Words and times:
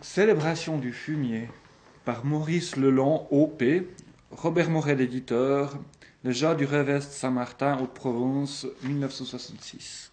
Célébration 0.00 0.78
du 0.78 0.92
fumier 0.92 1.48
par 2.04 2.24
Maurice 2.24 2.76
Leland, 2.76 3.28
OP, 3.30 3.62
Robert 4.30 4.70
Morel, 4.70 5.00
éditeur, 5.00 5.76
Le 6.24 6.30
Jas 6.30 6.54
du 6.54 6.64
Revest 6.64 7.12
Saint-Martin, 7.12 7.78
Haute-Provence, 7.80 8.66
1966. 8.82 10.12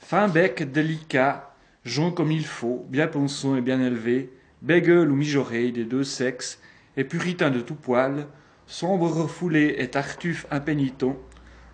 Fin 0.00 0.28
bec 0.28 0.72
délicat, 0.72 1.54
jonc 1.84 2.12
comme 2.12 2.32
il 2.32 2.46
faut, 2.46 2.86
bien 2.88 3.08
ponçon 3.08 3.56
et 3.56 3.60
bien 3.60 3.80
élevé, 3.80 4.32
bégueule 4.62 5.10
ou 5.10 5.16
mijauré 5.16 5.70
des 5.70 5.84
deux 5.84 6.04
sexes, 6.04 6.60
et 6.96 7.04
puritain 7.04 7.50
de 7.50 7.60
tout 7.60 7.74
poil, 7.74 8.26
sombre 8.66 9.08
refoulé 9.08 9.76
et 9.78 9.88
tartuffe 9.88 10.46
impénitent, 10.50 11.04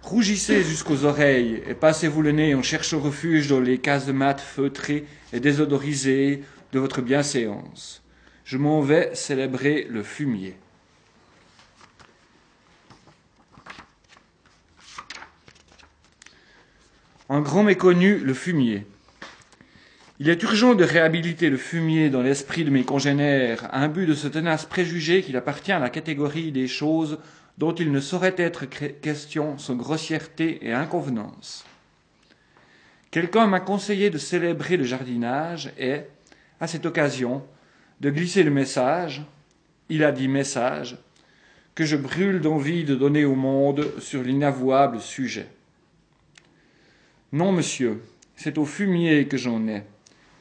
rougissez 0.04 0.62
jusqu'aux 0.62 1.04
oreilles 1.04 1.62
et 1.66 1.72
passez-vous 1.72 2.20
le 2.20 2.32
nez 2.32 2.54
en 2.54 2.62
cherchant 2.62 3.00
refuge 3.00 3.48
dans 3.48 3.60
les 3.60 3.78
casemates 3.78 4.40
feutrées 4.40 5.06
et 5.32 5.40
désodorisées 5.40 6.42
de 6.72 6.78
votre 6.78 7.00
bienséance. 7.00 8.02
Je 8.44 8.58
m'en 8.58 8.82
vais 8.82 9.14
célébrer 9.14 9.86
le 9.90 10.02
fumier. 10.02 10.56
Un 17.30 17.40
grand 17.40 17.62
méconnu, 17.62 18.18
le 18.18 18.34
fumier. 18.34 18.86
Il 20.20 20.28
est 20.28 20.42
urgent 20.42 20.74
de 20.74 20.84
réhabiliter 20.84 21.48
le 21.48 21.56
fumier 21.56 22.10
dans 22.10 22.22
l'esprit 22.22 22.64
de 22.64 22.70
mes 22.70 22.84
congénères, 22.84 23.64
à 23.72 23.80
un 23.80 23.88
but 23.88 24.04
de 24.04 24.14
ce 24.14 24.28
tenace 24.28 24.66
préjugé 24.66 25.22
qu'il 25.22 25.38
appartient 25.38 25.72
à 25.72 25.78
la 25.78 25.88
catégorie 25.88 26.52
des 26.52 26.68
choses 26.68 27.18
dont 27.58 27.74
il 27.74 27.92
ne 27.92 28.00
saurait 28.00 28.34
être 28.36 28.64
question 28.66 29.58
sans 29.58 29.76
grossièreté 29.76 30.66
et 30.66 30.72
inconvenance. 30.72 31.64
Quelqu'un 33.10 33.46
m'a 33.46 33.60
conseillé 33.60 34.10
de 34.10 34.18
célébrer 34.18 34.76
le 34.76 34.84
jardinage 34.84 35.72
et, 35.78 36.00
à 36.60 36.66
cette 36.66 36.86
occasion, 36.86 37.44
de 38.00 38.10
glisser 38.10 38.42
le 38.42 38.50
message, 38.50 39.22
il 39.88 40.02
a 40.02 40.10
dit 40.10 40.28
message, 40.28 40.96
que 41.74 41.84
je 41.84 41.96
brûle 41.96 42.40
d'envie 42.40 42.84
de 42.84 42.94
donner 42.94 43.24
au 43.24 43.34
monde 43.34 43.92
sur 44.00 44.22
l'inavouable 44.22 45.00
sujet. 45.00 45.48
Non, 47.32 47.52
monsieur, 47.52 48.02
c'est 48.36 48.58
au 48.58 48.64
fumier 48.64 49.26
que 49.26 49.36
j'en 49.36 49.66
ai, 49.66 49.84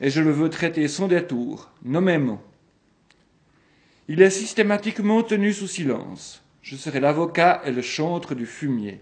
et 0.01 0.09
je 0.09 0.21
le 0.21 0.31
veux 0.31 0.49
traiter 0.49 0.87
sans 0.87 1.07
détour, 1.07 1.71
nommément. 1.83 2.41
Il 4.07 4.21
est 4.21 4.29
systématiquement 4.29 5.23
tenu 5.23 5.53
sous 5.53 5.67
silence. 5.67 6.42
Je 6.63 6.77
serai 6.77 7.01
l'avocat 7.01 7.61
et 7.65 7.71
le 7.71 7.81
chantre 7.81 8.35
du 8.35 8.45
fumier. 8.45 9.01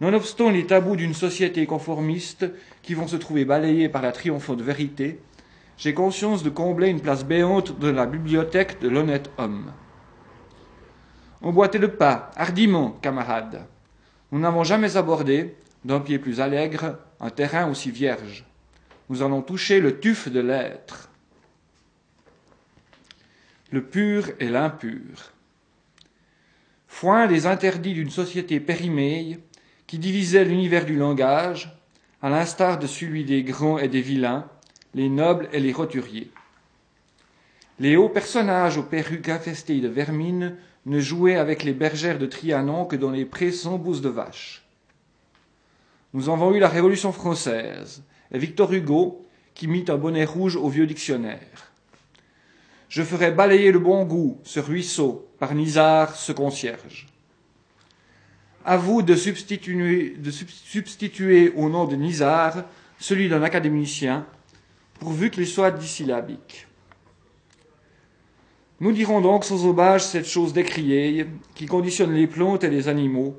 Nonobstant 0.00 0.48
les 0.48 0.66
tabous 0.66 0.96
d'une 0.96 1.12
société 1.12 1.66
conformiste 1.66 2.46
qui 2.80 2.94
vont 2.94 3.06
se 3.06 3.16
trouver 3.16 3.44
balayés 3.44 3.90
par 3.90 4.00
la 4.00 4.12
triomphante 4.12 4.62
vérité, 4.62 5.20
j'ai 5.76 5.92
conscience 5.92 6.42
de 6.42 6.48
combler 6.48 6.88
une 6.88 7.02
place 7.02 7.26
béante 7.26 7.78
dans 7.78 7.92
la 7.92 8.06
bibliothèque 8.06 8.80
de 8.80 8.88
l'honnête 8.88 9.30
homme. 9.36 9.70
Emboîtez 11.42 11.78
le 11.78 11.92
pas, 11.92 12.30
hardiment, 12.36 12.90
camarades. 13.02 13.66
Nous 14.32 14.40
n'avons 14.40 14.64
jamais 14.64 14.96
abordé, 14.96 15.56
d'un 15.84 16.00
pied 16.00 16.18
plus 16.18 16.40
allègre, 16.40 16.96
un 17.20 17.30
terrain 17.30 17.70
aussi 17.70 17.90
vierge. 17.90 18.46
Nous 19.10 19.22
allons 19.22 19.42
toucher 19.42 19.78
le 19.80 20.00
tuf 20.00 20.28
de 20.28 20.40
l'être, 20.40 21.10
le 23.70 23.84
pur 23.84 24.30
et 24.40 24.48
l'impur. 24.48 25.32
Foin 27.00 27.28
des 27.28 27.46
interdits 27.46 27.94
d'une 27.94 28.10
société 28.10 28.58
périmée 28.58 29.38
qui 29.86 30.00
divisait 30.00 30.44
l'univers 30.44 30.84
du 30.84 30.96
langage, 30.96 31.78
à 32.22 32.28
l'instar 32.28 32.80
de 32.80 32.88
celui 32.88 33.24
des 33.24 33.44
grands 33.44 33.78
et 33.78 33.86
des 33.86 34.00
vilains, 34.00 34.48
les 34.94 35.08
nobles 35.08 35.48
et 35.52 35.60
les 35.60 35.72
roturiers. 35.72 36.32
Les 37.78 37.94
hauts 37.94 38.08
personnages 38.08 38.78
aux 38.78 38.82
perruques 38.82 39.28
infestées 39.28 39.80
de 39.80 39.86
vermine 39.86 40.56
ne 40.86 40.98
jouaient 40.98 41.36
avec 41.36 41.62
les 41.62 41.72
bergères 41.72 42.18
de 42.18 42.26
Trianon 42.26 42.84
que 42.84 42.96
dans 42.96 43.12
les 43.12 43.24
prés 43.24 43.52
sans 43.52 43.78
bouse 43.78 44.02
de 44.02 44.08
vache. 44.08 44.66
Nous 46.14 46.28
avons 46.28 46.52
eu 46.52 46.58
la 46.58 46.66
Révolution 46.66 47.12
française, 47.12 48.02
et 48.32 48.38
Victor 48.40 48.72
Hugo, 48.72 49.24
qui 49.54 49.68
mit 49.68 49.84
un 49.86 49.96
bonnet 49.96 50.24
rouge 50.24 50.56
au 50.56 50.68
vieux 50.68 50.88
dictionnaire. 50.88 51.67
Je 52.88 53.02
ferai 53.02 53.30
balayer 53.30 53.70
le 53.70 53.78
bon 53.78 54.04
goût, 54.04 54.38
ce 54.44 54.60
ruisseau, 54.60 55.28
par 55.38 55.54
Nizar, 55.54 56.16
ce 56.16 56.32
concierge. 56.32 57.06
À 58.64 58.76
vous 58.76 59.02
de 59.02 59.14
substituer, 59.14 60.16
au 61.56 61.68
nom 61.68 61.84
de 61.86 61.96
Nizar 61.96 62.64
celui 62.98 63.28
d'un 63.28 63.42
académicien, 63.42 64.26
pourvu 64.98 65.30
qu'il 65.30 65.46
soit 65.46 65.70
dissyllabique. 65.70 66.66
Nous 68.80 68.92
dirons 68.92 69.20
donc 69.20 69.44
sans 69.44 69.66
hommage 69.66 70.04
cette 70.04 70.26
chose 70.26 70.52
décriée 70.52 71.26
qui 71.54 71.66
conditionne 71.66 72.12
les 72.12 72.26
plantes 72.26 72.64
et 72.64 72.70
les 72.70 72.88
animaux, 72.88 73.36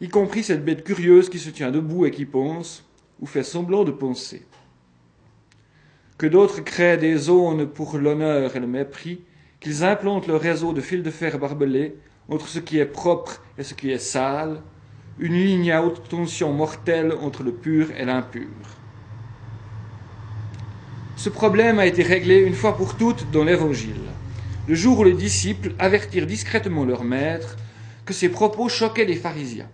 y 0.00 0.08
compris 0.08 0.44
cette 0.44 0.64
bête 0.64 0.84
curieuse 0.84 1.28
qui 1.28 1.38
se 1.38 1.50
tient 1.50 1.70
debout 1.70 2.06
et 2.06 2.10
qui 2.10 2.24
pense, 2.24 2.84
ou 3.20 3.26
fait 3.26 3.42
semblant 3.42 3.84
de 3.84 3.92
penser. 3.92 4.46
Que 6.16 6.26
d'autres 6.26 6.62
créent 6.62 6.96
des 6.96 7.16
zones 7.16 7.66
pour 7.66 7.98
l'honneur 7.98 8.54
et 8.54 8.60
le 8.60 8.66
mépris, 8.66 9.20
qu'ils 9.60 9.82
implantent 9.82 10.26
leur 10.26 10.40
réseau 10.40 10.72
de 10.72 10.80
fils 10.80 11.02
de 11.02 11.10
fer 11.10 11.38
barbelés 11.38 11.96
entre 12.28 12.48
ce 12.48 12.58
qui 12.58 12.78
est 12.78 12.86
propre 12.86 13.42
et 13.58 13.64
ce 13.64 13.74
qui 13.74 13.90
est 13.90 13.98
sale, 13.98 14.60
une 15.18 15.34
ligne 15.34 15.72
à 15.72 15.82
haute 15.82 16.08
tension 16.08 16.52
mortelle 16.52 17.12
entre 17.20 17.42
le 17.42 17.52
pur 17.52 17.88
et 17.96 18.04
l'impur. 18.04 18.48
Ce 21.16 21.28
problème 21.28 21.78
a 21.78 21.86
été 21.86 22.02
réglé 22.02 22.38
une 22.40 22.54
fois 22.54 22.76
pour 22.76 22.96
toutes 22.96 23.30
dans 23.30 23.44
l'Évangile, 23.44 24.10
le 24.68 24.74
jour 24.74 25.00
où 25.00 25.04
les 25.04 25.14
disciples 25.14 25.72
avertirent 25.78 26.26
discrètement 26.26 26.84
leur 26.84 27.04
maître 27.04 27.56
que 28.04 28.12
ses 28.12 28.28
propos 28.28 28.68
choquaient 28.68 29.04
les 29.04 29.16
pharisiens. 29.16 29.68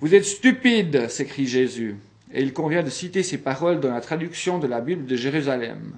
Vous 0.00 0.14
êtes 0.14 0.24
stupides, 0.24 1.08
s'écrie 1.08 1.46
Jésus, 1.46 1.96
et 2.32 2.42
il 2.42 2.52
convient 2.52 2.82
de 2.82 2.90
citer 2.90 3.22
ces 3.22 3.38
paroles 3.38 3.80
dans 3.80 3.92
la 3.92 4.00
traduction 4.00 4.58
de 4.58 4.66
la 4.66 4.80
Bible 4.80 5.06
de 5.06 5.16
Jérusalem. 5.16 5.94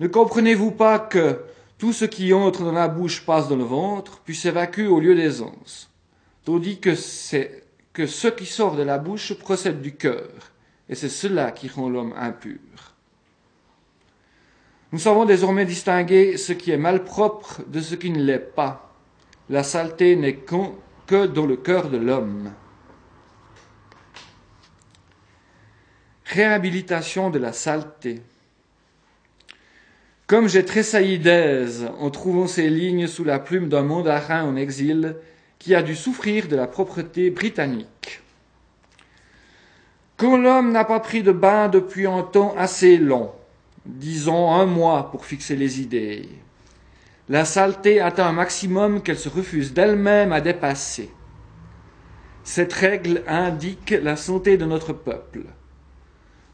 Ne 0.00 0.08
comprenez-vous 0.08 0.72
pas 0.72 0.98
que 0.98 1.40
tout 1.78 1.92
ce 1.92 2.04
qui 2.04 2.32
entre 2.32 2.64
dans 2.64 2.72
la 2.72 2.88
bouche 2.88 3.24
passe 3.24 3.48
dans 3.48 3.56
le 3.56 3.64
ventre, 3.64 4.20
puis 4.24 4.34
s'évacue 4.34 4.86
au 4.86 5.00
lieu 5.00 5.14
des 5.14 5.42
anses, 5.42 5.90
tandis 6.44 6.78
que, 6.78 6.94
que 7.92 8.06
ce 8.06 8.28
qui 8.28 8.46
sort 8.46 8.76
de 8.76 8.82
la 8.82 8.98
bouche 8.98 9.34
procède 9.34 9.80
du 9.80 9.94
cœur, 9.94 10.30
et 10.88 10.94
c'est 10.94 11.08
cela 11.08 11.50
qui 11.50 11.68
rend 11.68 11.88
l'homme 11.88 12.14
impur. 12.16 12.58
Nous 14.92 14.98
savons 14.98 15.24
désormais 15.24 15.64
distinguer 15.64 16.36
ce 16.36 16.52
qui 16.52 16.70
est 16.70 16.76
malpropre 16.76 17.62
de 17.66 17.80
ce 17.80 17.94
qui 17.94 18.10
ne 18.10 18.22
l'est 18.22 18.38
pas. 18.38 18.94
La 19.48 19.62
saleté 19.62 20.16
n'est 20.16 20.36
que 21.06 21.26
dans 21.26 21.46
le 21.46 21.56
cœur 21.56 21.88
de 21.88 21.96
l'homme. 21.96 22.52
Réhabilitation 26.34 27.28
de 27.28 27.38
la 27.38 27.52
saleté. 27.52 28.22
Comme 30.26 30.48
j'ai 30.48 30.64
tressailli 30.64 31.18
d'aise 31.18 31.90
en 31.98 32.08
trouvant 32.08 32.46
ces 32.46 32.70
lignes 32.70 33.06
sous 33.06 33.22
la 33.22 33.38
plume 33.38 33.68
d'un 33.68 33.82
mandarin 33.82 34.42
en 34.44 34.56
exil 34.56 35.16
qui 35.58 35.74
a 35.74 35.82
dû 35.82 35.94
souffrir 35.94 36.48
de 36.48 36.56
la 36.56 36.66
propreté 36.66 37.28
britannique. 37.28 38.22
Quand 40.16 40.38
l'homme 40.38 40.72
n'a 40.72 40.86
pas 40.86 41.00
pris 41.00 41.22
de 41.22 41.32
bain 41.32 41.68
depuis 41.68 42.06
un 42.06 42.22
temps 42.22 42.54
assez 42.56 42.96
long, 42.96 43.32
disons 43.84 44.52
un 44.54 44.64
mois 44.64 45.10
pour 45.10 45.26
fixer 45.26 45.54
les 45.54 45.82
idées, 45.82 46.30
la 47.28 47.44
saleté 47.44 48.00
atteint 48.00 48.28
un 48.28 48.32
maximum 48.32 49.02
qu'elle 49.02 49.18
se 49.18 49.28
refuse 49.28 49.74
d'elle-même 49.74 50.32
à 50.32 50.40
dépasser. 50.40 51.10
Cette 52.42 52.72
règle 52.72 53.22
indique 53.26 53.90
la 53.90 54.16
santé 54.16 54.56
de 54.56 54.64
notre 54.64 54.94
peuple. 54.94 55.42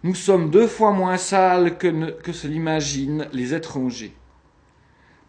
Nous 0.05 0.15
sommes 0.15 0.51
deux 0.51 0.69
fois 0.69 0.93
moins 0.93 1.17
sales 1.17 1.77
que, 1.77 1.89
ne, 1.89 2.33
se 2.33 2.47
l'imaginent 2.47 3.29
les 3.33 3.53
étrangers. 3.53 4.15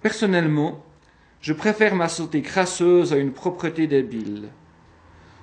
Personnellement, 0.04 0.86
je 1.42 1.54
préfère 1.54 1.96
ma 1.96 2.08
santé 2.08 2.44
crasseuse 2.44 3.12
à 3.12 3.18
une 3.18 3.32
propreté 3.32 3.88
débile. 3.88 4.50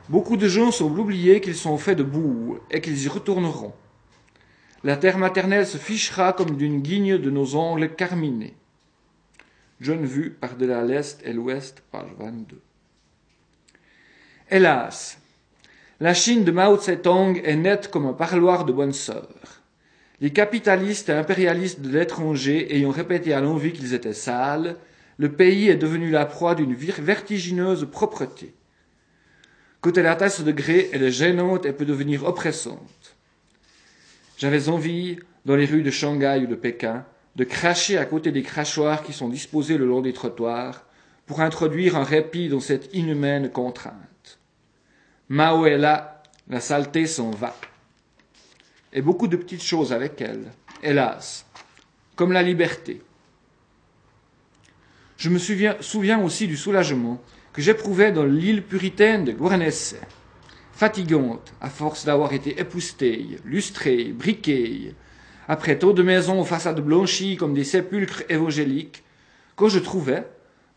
Beaucoup 0.09 0.37
de 0.37 0.47
gens 0.47 0.71
semblent 0.71 1.01
oublier 1.01 1.41
qu'ils 1.41 1.57
sont 1.57 1.77
faits 1.77 1.99
de 1.99 2.05
boue 2.05 2.59
et 2.71 2.81
qu'ils 2.81 3.03
y 3.03 3.09
retourneront. 3.09 3.75
La 4.85 4.97
terre 4.97 5.19
maternelle 5.19 5.67
se 5.67 5.79
fichera 5.79 6.33
comme 6.33 6.57
d'une 6.57 6.81
guigne 6.81 7.19
de 7.19 7.31
nos 7.31 7.57
ongles 7.57 7.93
carminés. 7.97 8.55
John 9.81 10.05
vu 10.05 10.31
par-delà 10.31 10.85
l'Est 10.85 11.21
et 11.25 11.33
l'Ouest, 11.33 11.83
page 11.91 12.15
22. 12.17 12.61
Hélas, 14.49 15.19
la 15.99 16.13
Chine 16.13 16.45
de 16.45 16.51
Mao 16.51 16.77
Tse-tung 16.77 17.41
est 17.43 17.57
nette 17.57 17.91
comme 17.91 18.05
un 18.05 18.13
parloir 18.13 18.67
de 18.67 18.73
bonne 18.73 18.93
sœur. 18.93 19.29
Les 20.21 20.31
capitalistes 20.31 21.09
et 21.09 21.13
impérialistes 21.13 21.81
de 21.81 21.89
l'étranger 21.89 22.75
ayant 22.77 22.91
répété 22.91 23.33
à 23.33 23.41
l'envie 23.41 23.73
qu'ils 23.73 23.95
étaient 23.95 24.13
sales, 24.13 24.77
le 25.17 25.33
pays 25.33 25.69
est 25.69 25.77
devenu 25.77 26.11
la 26.11 26.27
proie 26.27 26.55
d'une 26.55 26.75
vertigineuse 26.75 27.89
propreté. 27.91 28.55
Côté 29.81 30.03
la 30.03 30.17
tasse 30.17 30.43
de 30.43 30.53
grès, 30.53 30.91
elle 30.93 31.03
est 31.03 31.11
gênante 31.11 31.65
et 31.65 31.73
peut 31.73 31.87
devenir 31.87 32.25
oppressante. 32.25 33.17
J'avais 34.37 34.69
envie, 34.69 35.17
dans 35.47 35.57
les 35.57 35.65
rues 35.65 35.83
de 35.83 35.91
Shanghai 35.91 36.41
ou 36.43 36.47
de 36.47 36.57
Pékin, 36.57 37.07
de 37.37 37.45
cracher 37.45 37.97
à 37.97 38.05
côté 38.05 38.33
des 38.33 38.43
crachoirs 38.43 39.03
qui 39.03 39.15
sont 39.15 39.31
disposés 39.31 39.79
le 39.79 39.87
long 39.87 40.03
des 40.03 40.13
trottoirs 40.13 40.85
pour 41.25 41.41
introduire 41.41 41.97
un 41.97 42.05
répit 42.05 42.51
dans 42.51 42.61
cette 42.61 42.95
inhumaine 42.95 43.51
contrainte. 43.51 43.95
Mao 45.29 45.67
la 45.67 46.61
saleté 46.61 47.07
s'en 47.07 47.31
va. 47.31 47.57
Et 48.93 49.03
beaucoup 49.03 49.27
de 49.27 49.37
petites 49.37 49.63
choses 49.63 49.93
avec 49.93 50.21
elle, 50.21 50.53
hélas, 50.85 51.45
comme 52.15 52.31
la 52.31 52.45
liberté. 52.45 53.03
Je 55.17 55.29
me 55.29 55.39
souviens, 55.39 55.77
souviens 55.81 56.23
aussi 56.23 56.47
du 56.47 56.57
soulagement 56.57 57.21
que 57.53 57.61
j'éprouvais 57.61 58.13
dans 58.13 58.25
l'île 58.25 58.63
puritaine 58.63 59.25
de 59.25 59.33
Guernesey, 59.33 59.99
fatigante 60.73 61.53
à 61.61 61.71
force 61.71 62.05
d'avoir 62.05 62.33
été 62.33 62.61
époustée, 62.61 63.27
lustrée, 63.45 64.13
briquée, 64.13 64.95
après 65.49 65.77
tant 65.79 65.93
de 65.93 66.03
maisons 66.05 66.41
aux 66.41 66.45
façades 66.45 66.81
blanchies 66.81 67.37
comme 67.37 67.55
des 67.55 67.65
sépulcres 67.65 68.23
évangéliques, 68.29 69.03
quand 69.57 69.69
je 69.69 69.81
trouvais, 69.81 70.25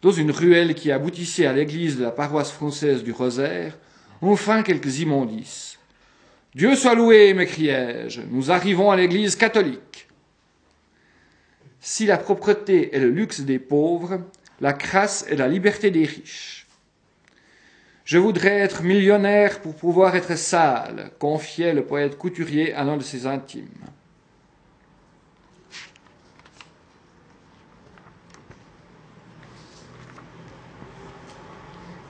dans 0.02 0.12
une 0.12 0.32
ruelle 0.32 0.74
qui 0.74 0.92
aboutissait 0.92 1.46
à 1.46 1.54
l'église 1.54 1.98
de 1.98 2.04
la 2.04 2.12
paroisse 2.12 2.52
française 2.52 3.04
du 3.04 3.12
Rosaire, 3.12 3.78
enfin 4.22 4.64
quelques 4.64 5.00
immondices. 5.00 5.80
Dieu 6.56 6.76
soit 6.76 6.96
loué, 6.96 7.34
m'écriai-je, 7.34 8.22
nous 8.22 8.52
arrivons 8.52 8.92
à 8.92 8.96
l'église 8.96 9.36
catholique. 9.36 10.08
Si 11.80 12.06
la 12.06 12.18
propreté 12.18 12.96
est 12.96 13.00
le 13.00 13.10
luxe 13.10 13.42
des 13.42 13.60
pauvres, 13.60 14.22
la 14.60 14.74
crasse 14.74 15.26
est 15.30 15.36
la 15.36 15.48
liberté 15.48 15.92
des 15.92 16.06
riches. 16.06 16.68
Je 18.04 18.18
voudrais 18.18 18.58
être 18.58 18.82
millionnaire 18.82 19.62
pour 19.62 19.76
pouvoir 19.76 20.16
être 20.16 20.36
sale, 20.36 21.12
confiait 21.20 21.74
le 21.74 21.86
poète 21.86 22.18
couturier 22.18 22.74
à 22.74 22.84
l'un 22.84 22.98
de 22.98 23.04
ses 23.04 23.28
intimes. 23.28 23.68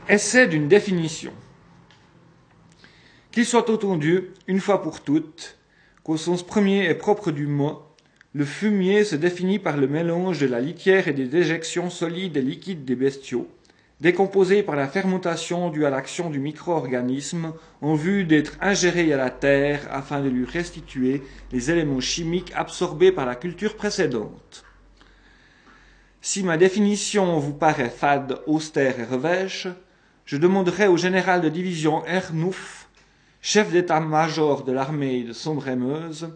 Essai 0.07 0.47
d'une 0.47 0.67
définition. 0.67 1.33
Qu'il 3.39 3.45
soit 3.45 3.69
entendu, 3.69 4.31
une 4.47 4.59
fois 4.59 4.81
pour 4.81 4.99
toutes, 4.99 5.57
qu'au 6.03 6.17
sens 6.17 6.45
premier 6.45 6.89
et 6.89 6.93
propre 6.93 7.31
du 7.31 7.47
mot, 7.47 7.81
le 8.33 8.43
fumier 8.43 9.05
se 9.05 9.15
définit 9.15 9.59
par 9.59 9.77
le 9.77 9.87
mélange 9.87 10.41
de 10.41 10.45
la 10.45 10.59
litière 10.59 11.07
et 11.07 11.13
des 11.13 11.27
déjections 11.27 11.89
solides 11.89 12.35
et 12.35 12.41
liquides 12.41 12.83
des 12.83 12.97
bestiaux, 12.97 13.47
décomposé 14.01 14.61
par 14.61 14.75
la 14.75 14.89
fermentation 14.89 15.69
due 15.69 15.85
à 15.85 15.89
l'action 15.89 16.29
du 16.29 16.41
micro-organisme 16.41 17.53
en 17.79 17.93
vue 17.93 18.25
d'être 18.25 18.57
ingéré 18.59 19.13
à 19.13 19.15
la 19.15 19.29
terre 19.29 19.87
afin 19.89 20.19
de 20.19 20.27
lui 20.27 20.43
restituer 20.43 21.23
les 21.53 21.71
éléments 21.71 22.01
chimiques 22.01 22.51
absorbés 22.57 23.13
par 23.13 23.25
la 23.25 23.35
culture 23.35 23.77
précédente. 23.77 24.65
Si 26.19 26.43
ma 26.43 26.57
définition 26.57 27.39
vous 27.39 27.53
paraît 27.53 27.89
fade, 27.89 28.41
austère 28.47 28.99
et 28.99 29.05
revêche, 29.05 29.69
je 30.25 30.35
demanderai 30.35 30.87
au 30.87 30.97
général 30.97 31.39
de 31.39 31.47
division 31.47 32.05
Ernouf, 32.05 32.78
chef 33.41 33.71
d'état-major 33.71 34.63
de 34.63 34.71
l'armée 34.71 35.23
de 35.23 35.33
Sombre-et-Meuse, 35.33 36.29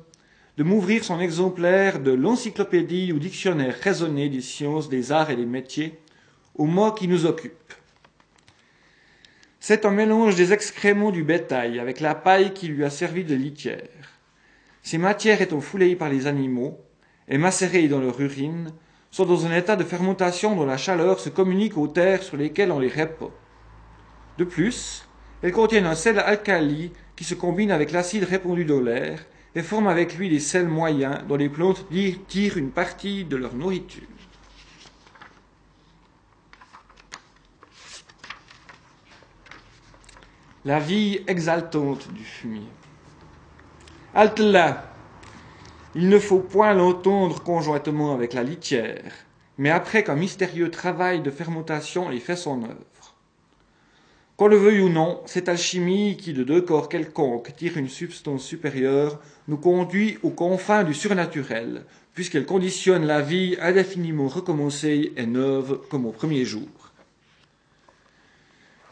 de 0.58 0.64
m'ouvrir 0.64 1.04
son 1.04 1.20
exemplaire 1.20 2.00
de 2.00 2.12
l'encyclopédie 2.12 3.12
ou 3.12 3.20
dictionnaire 3.20 3.76
raisonné 3.82 4.30
des 4.30 4.42
sciences, 4.42 4.90
des 4.90 5.12
arts 5.12 5.32
et 5.32 5.36
des 5.36 5.46
métiers, 5.46 6.00
au 6.56 6.66
mot 6.66 6.92
qui 6.92 7.08
nous 7.08 7.26
occupe. 7.26 7.74
C'est 9.60 9.86
un 9.86 9.92
mélange 9.92 10.36
des 10.36 10.54
excréments 10.54 11.12
du 11.12 11.24
bétail 11.24 11.80
avec 11.80 12.00
la 12.00 12.16
paille 12.16 12.54
qui 12.54 12.68
lui 12.68 12.84
a 12.84 12.90
servi 12.90 13.24
de 13.24 13.36
litière. 13.36 13.88
Ces 14.82 14.98
matières 14.98 15.42
étant 15.42 15.62
foulées 15.62 15.96
par 15.96 16.10
les 16.10 16.28
animaux 16.28 16.80
et 17.28 17.38
macérées 17.38 17.88
dans 17.88 18.00
leur 18.00 18.20
urine, 18.20 18.72
sont 19.12 19.26
dans 19.26 19.46
un 19.46 19.56
état 19.56 19.76
de 19.76 19.84
fermentation 19.84 20.56
dont 20.56 20.66
la 20.66 20.78
chaleur 20.78 21.20
se 21.20 21.30
communique 21.30 21.78
aux 21.78 21.88
terres 21.88 22.24
sur 22.24 22.36
lesquelles 22.36 22.72
on 22.72 22.80
les 22.80 22.88
répand. 22.88 23.30
De 24.38 24.44
plus, 24.44 25.08
elles 25.44 25.52
contiennent 25.52 25.86
un 25.86 25.96
sel 25.96 26.18
alcali 26.18 26.92
qui 27.16 27.24
se 27.24 27.36
combine 27.36 27.72
avec 27.72 27.92
l'acide 27.92 28.24
répandu 28.24 28.66
dans 28.66 28.82
l'air 28.82 29.24
et 29.54 29.62
forme 29.62 29.88
avec 29.88 30.18
lui 30.18 30.30
des 30.30 30.40
sels 30.40 30.68
moyens 30.68 31.20
dont 31.28 31.36
les 31.36 31.50
plantes 31.50 31.86
tirent 32.28 32.58
une 32.58 32.72
partie 32.72 33.26
de 33.26 33.36
leur 33.36 33.54
nourriture. 33.54 34.08
la 40.66 40.80
vie 40.80 41.20
exaltante 41.28 42.12
du 42.14 42.24
fumier. 42.24 42.68
Halte 44.14 44.40
là 44.40 44.94
Il 45.96 46.08
ne 46.08 46.20
faut 46.20 46.40
point 46.40 46.74
l'entendre 46.74 47.44
conjointement 47.44 48.14
avec 48.14 48.34
la 48.34 48.44
litière, 48.44 49.12
mais 49.58 49.70
après 49.70 50.04
qu'un 50.04 50.16
mystérieux 50.16 50.72
travail 50.72 51.22
de 51.22 51.32
fermentation 51.32 52.12
ait 52.12 52.20
fait 52.20 52.38
son 52.38 52.64
œuvre. 52.64 52.93
Qu'on 54.36 54.48
le 54.48 54.58
veuille 54.58 54.82
ou 54.82 54.90
non, 54.90 55.22
cette 55.28 55.48
alchimie 55.48 56.18
qui 56.18 56.34
de 56.34 56.44
deux 56.44 56.62
corps 56.62 56.90
quelconques 56.90 57.56
tire 57.56 57.78
une 57.78 57.88
substance 57.88 58.44
supérieure 58.44 59.20
nous 59.48 59.58
conduit 59.58 60.18
aux 60.24 60.32
confins 60.32 60.84
du 60.84 60.96
surnaturel, 60.96 61.86
puisqu'elle 62.16 62.48
conditionne 62.48 63.06
la 63.06 63.22
vie 63.22 63.56
indéfiniment 63.62 64.28
recommencée 64.28 65.14
et 65.18 65.28
neuve 65.28 65.82
comme 65.88 66.08
au 66.08 66.12
premier 66.12 66.46
jour. 66.46 66.68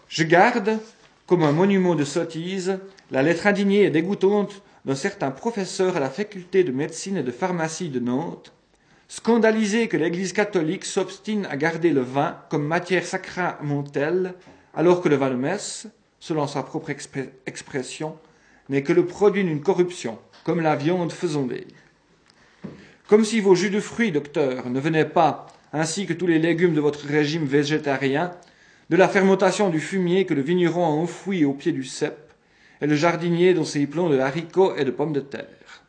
Je 0.09 0.23
garde, 0.23 0.77
comme 1.25 1.41
un 1.41 1.53
monument 1.53 1.95
de 1.95 2.03
sottise, 2.03 2.77
la 3.09 3.23
lettre 3.23 3.47
indignée 3.47 3.85
et 3.85 3.89
dégoûtante 3.89 4.61
d'un 4.85 4.95
certain 4.95 5.31
professeur 5.31 5.97
à 5.97 5.99
la 5.99 6.11
faculté 6.11 6.63
de 6.63 6.71
médecine 6.71 7.17
et 7.17 7.23
de 7.23 7.31
pharmacie 7.31 7.89
de 7.89 7.99
Nantes, 7.99 8.53
scandalisé 9.07 9.87
que 9.87 9.97
l'Église 9.97 10.33
catholique 10.33 10.85
s'obstine 10.85 11.47
à 11.49 11.57
garder 11.57 11.89
le 11.89 12.01
vin 12.01 12.37
comme 12.49 12.67
matière 12.67 13.05
sacramentelle, 13.05 14.35
alors 14.73 15.01
que 15.01 15.09
le 15.09 15.17
messe, 15.37 15.87
selon 16.19 16.47
sa 16.47 16.63
propre 16.63 16.91
expression, 17.45 18.17
n'est 18.69 18.83
que 18.83 18.93
le 18.93 19.05
produit 19.05 19.43
d'une 19.43 19.61
corruption, 19.61 20.17
comme 20.43 20.61
la 20.61 20.75
viande 20.75 21.11
faisandée. 21.11 21.67
Comme 23.07 23.25
si 23.25 23.41
vos 23.41 23.55
jus 23.55 23.69
de 23.69 23.81
fruits, 23.81 24.11
docteur, 24.11 24.69
ne 24.69 24.79
venaient 24.79 25.05
pas, 25.05 25.47
ainsi 25.73 26.05
que 26.05 26.13
tous 26.13 26.27
les 26.27 26.39
légumes 26.39 26.73
de 26.73 26.81
votre 26.81 27.05
régime 27.05 27.45
végétarien, 27.45 28.31
de 28.89 28.95
la 28.95 29.09
fermentation 29.09 29.69
du 29.69 29.79
fumier 29.79 30.25
que 30.25 30.33
le 30.33 30.41
vigneron 30.41 30.85
a 30.85 30.89
enfoui 30.89 31.45
au 31.45 31.53
pied 31.53 31.71
du 31.71 31.83
cep, 31.83 32.31
et 32.81 32.87
le 32.87 32.95
jardinier 32.95 33.53
dans 33.53 33.65
ses 33.65 33.85
plants 33.87 34.09
de 34.09 34.19
haricots 34.19 34.75
et 34.75 34.85
de 34.85 34.91
pommes 34.91 35.13
de 35.13 35.19
terre. 35.19 35.83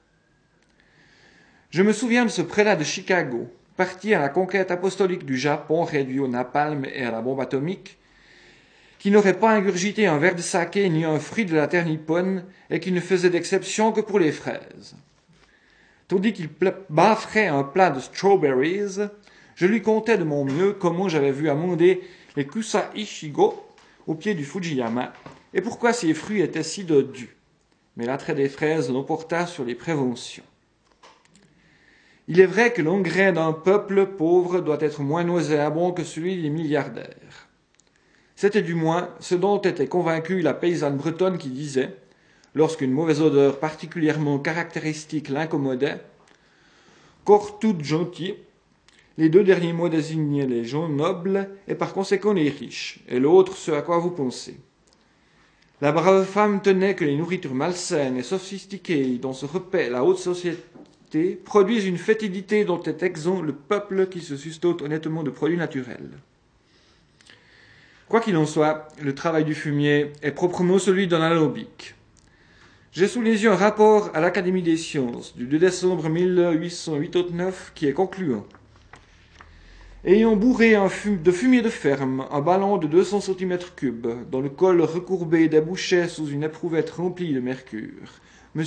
Je 1.71 1.83
me 1.83 1.93
souviens 1.93 2.25
de 2.25 2.31
ce 2.31 2.43
prélat 2.43 2.77
de 2.77 2.85
Chicago, 2.85 3.49
parti 3.77 4.15
à 4.15 4.21
la 4.21 4.29
conquête 4.29 4.71
apostolique 4.71 5.25
du 5.25 5.39
Japon 5.39 5.85
réduit 5.85 6.21
au 6.21 6.29
napalm 6.29 6.85
et 6.85 7.05
à 7.05 7.11
la 7.11 7.23
bombe 7.23 7.41
atomique, 7.41 7.99
qui 9.03 9.11
n'aurait 9.11 9.37
pas 9.41 9.51
ingurgité 9.51 10.07
un 10.07 10.19
verre 10.19 10.37
de 10.37 10.43
saké 10.43 10.89
ni 10.89 11.05
un 11.05 11.19
fruit 11.19 11.45
de 11.45 11.57
la 11.57 11.67
terre 11.67 11.87
nippone 11.87 12.45
et 12.71 12.79
qui 12.79 12.93
ne 12.93 13.01
faisait 13.01 13.31
d'exception 13.31 13.91
que 13.91 14.01
pour 14.01 14.21
les 14.21 14.31
fraises. 14.31 14.95
Tandis 16.07 16.33
qu'il 16.33 16.49
bafferait 16.89 17.49
un 17.49 17.65
plat 17.65 17.91
de 17.91 17.99
strawberries, 17.99 19.01
je 19.57 19.67
lui 19.67 19.83
contais 19.83 20.19
de 20.19 20.23
mon 20.23 20.45
mieux 20.45 20.73
comment 20.73 21.09
j'avais 21.09 21.33
vu 21.33 21.51
amender 21.51 22.01
les 22.37 22.47
Kusa 22.47 22.93
Ichigo 22.95 23.61
au 24.07 24.15
pied 24.15 24.35
du 24.35 24.45
Fujiyama, 24.45 25.13
et 25.53 25.63
pourquoi 25.63 25.93
ces 25.93 26.15
fruits 26.15 26.41
étaient 26.41 26.63
si 26.63 26.85
dodus. 26.85 27.37
Mais 27.97 28.07
l'attrait 28.07 28.37
des 28.37 28.49
fraises 28.49 28.89
l'emporta 28.89 29.49
sur 29.49 29.65
les 29.65 29.75
préventions. 29.75 30.45
Il 32.29 32.39
est 32.39 32.47
vrai 32.47 32.73
que 32.73 32.83
l'engrais 32.83 33.33
d'un 33.33 33.53
peuple 33.53 34.07
pauvre 34.07 34.61
doit 34.61 34.81
être 34.81 35.01
moins 35.01 35.25
nauséabond 35.25 35.91
que 35.91 36.05
celui 36.05 36.41
des 36.41 36.51
milliardaires. 36.51 37.42
C'était 38.43 38.63
du 38.63 38.75
moins 38.75 39.09
ce 39.21 39.37
dont 39.37 39.61
était 39.61 39.87
convaincue 39.87 40.41
la 40.41 40.53
paysanne 40.53 40.97
bretonne 40.97 41.39
qui 41.39 41.49
disait, 41.49 41.95
lorsqu'une 42.57 42.91
mauvaise 42.91 43.21
odeur 43.21 43.61
particulièrement 43.61 44.41
caractéristique 44.41 45.29
l'incommodait, 45.29 46.01
Corps 47.25 47.61
toute 47.61 47.85
gentille, 47.85 48.35
les 49.17 49.29
deux 49.29 49.45
derniers 49.45 49.73
mots 49.73 49.89
désignaient 49.89 50.49
les 50.49 50.65
gens 50.65 50.89
nobles 50.89 51.51
et 51.69 51.77
par 51.77 51.95
conséquent 51.95 52.33
les 52.33 52.49
riches, 52.49 53.05
et 53.09 53.21
l'autre 53.21 53.57
ce 53.57 53.71
à 53.71 53.81
quoi 53.81 54.01
vous 54.01 54.11
pensez. 54.11 54.57
La 55.81 55.93
brave 55.93 56.25
femme 56.25 56.63
tenait 56.63 56.97
que 56.97 57.05
les 57.05 57.17
nourritures 57.17 57.55
malsaines 57.55 58.17
et 58.17 58.25
sophistiquées 58.25 59.19
dont 59.19 59.35
se 59.35 59.47
repaît 59.47 59.89
la 59.89 60.03
haute 60.03 60.19
société 60.19 61.37
produisent 61.45 61.87
une 61.87 61.97
fétidité 61.97 62.65
dont 62.65 62.83
est 62.83 63.05
exempt 63.05 63.41
le 63.41 63.53
peuple 63.53 64.09
qui 64.09 64.21
se 64.21 64.37
sustote 64.37 64.83
honnêtement 64.83 65.23
de 65.23 65.31
produits 65.31 65.57
naturels. 65.57 66.11
Quoi 68.13 68.21
qu'il 68.21 68.37
en 68.37 68.45
soit, 68.45 68.89
le 69.01 69.15
travail 69.15 69.43
du 69.43 69.55
fumier 69.55 70.13
est 70.21 70.33
proprement 70.33 70.79
celui 70.79 71.07
d'un 71.07 71.23
alambic. 71.23 71.95
J'ai 72.93 73.09
sous 73.09 73.23
les 73.23 73.43
yeux 73.43 73.51
un 73.51 73.57
rapport 73.57 74.11
à 74.13 74.21
l'Académie 74.21 74.61
des 74.61 74.77
sciences 74.77 75.35
du 75.35 75.47
2 75.47 75.59
décembre 75.59 76.11
1889 76.11 77.73
qui 77.75 77.87
est 77.87 77.95
concluant. 77.95 78.45
ayant 80.05 80.37
bourré 80.37 80.75
de 80.75 81.33
fumier 81.33 81.63
de 81.63 81.71
ferme 81.71 82.27
un 82.31 82.43
ballon 82.43 82.77
de 82.77 82.87
200 82.87 83.21
cm3 83.21 84.29
dont 84.31 84.43
le 84.43 84.51
col 84.51 84.83
recourbé 84.83 85.49
débouchait 85.49 86.09
sous 86.09 86.27
une 86.29 86.45
éprouvette 86.45 86.91
remplie 86.91 87.33
de 87.33 87.41
mercure. 87.41 88.21
M. 88.55 88.63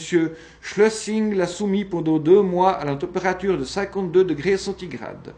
Schlussing 0.63 1.35
l'a 1.35 1.45
soumis 1.45 1.85
pendant 1.85 2.17
deux 2.17 2.41
mois 2.41 2.71
à 2.71 2.83
la 2.83 2.95
température 2.95 3.59
de 3.59 3.63
52 3.63 4.23
degrés 4.23 4.57
centigrades. 4.57 5.35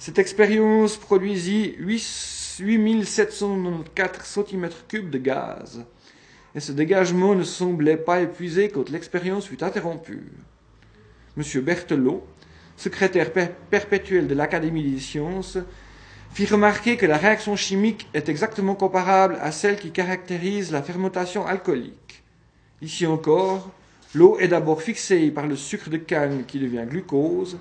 Cette 0.00 0.18
expérience 0.18 0.96
produisit 0.96 1.76
8794 2.60 4.24
cm3 4.24 5.10
de 5.10 5.18
gaz, 5.18 5.84
et 6.54 6.60
ce 6.60 6.72
dégagement 6.72 7.34
ne 7.34 7.42
semblait 7.42 7.96
pas 7.96 8.20
épuisé 8.20 8.68
quand 8.68 8.88
l'expérience 8.90 9.46
fut 9.46 9.64
interrompue. 9.64 10.30
M. 11.36 11.42
Berthelot, 11.62 12.24
secrétaire 12.76 13.32
perpétuel 13.70 14.28
de 14.28 14.34
l'Académie 14.34 14.88
des 14.88 15.00
sciences, 15.00 15.58
fit 16.32 16.46
remarquer 16.46 16.96
que 16.96 17.06
la 17.06 17.16
réaction 17.16 17.56
chimique 17.56 18.08
est 18.14 18.28
exactement 18.28 18.74
comparable 18.74 19.38
à 19.40 19.52
celle 19.52 19.78
qui 19.78 19.90
caractérise 19.90 20.72
la 20.72 20.82
fermentation 20.82 21.46
alcoolique. 21.46 22.22
Ici 22.82 23.06
encore, 23.06 23.70
l'eau 24.14 24.38
est 24.38 24.48
d'abord 24.48 24.82
fixée 24.82 25.30
par 25.30 25.46
le 25.46 25.56
sucre 25.56 25.90
de 25.90 25.96
canne 25.96 26.44
qui 26.46 26.58
devient 26.58 26.86
glucose, 26.88 27.58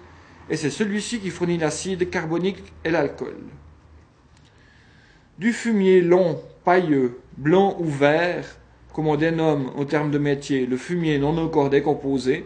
et 0.50 0.58
c'est 0.58 0.70
celui-ci 0.70 1.20
qui 1.20 1.30
fournit 1.30 1.58
l'acide 1.58 2.10
carbonique 2.10 2.64
et 2.84 2.92
l'alcool. 2.92 3.38
Du 5.40 5.52
fumier 5.52 6.02
long, 6.02 6.40
pailleux, 6.64 7.20
blanc 7.38 7.76
ou 7.80 7.86
vert, 7.86 8.46
comme 8.94 9.08
on 9.08 9.16
dénomme 9.16 9.72
en 9.76 9.84
termes 9.84 10.12
de 10.12 10.20
métier 10.20 10.68
le 10.68 10.78
fumier 10.78 11.18
non 11.18 11.36
encore 11.40 11.72
décomposé, 11.72 12.46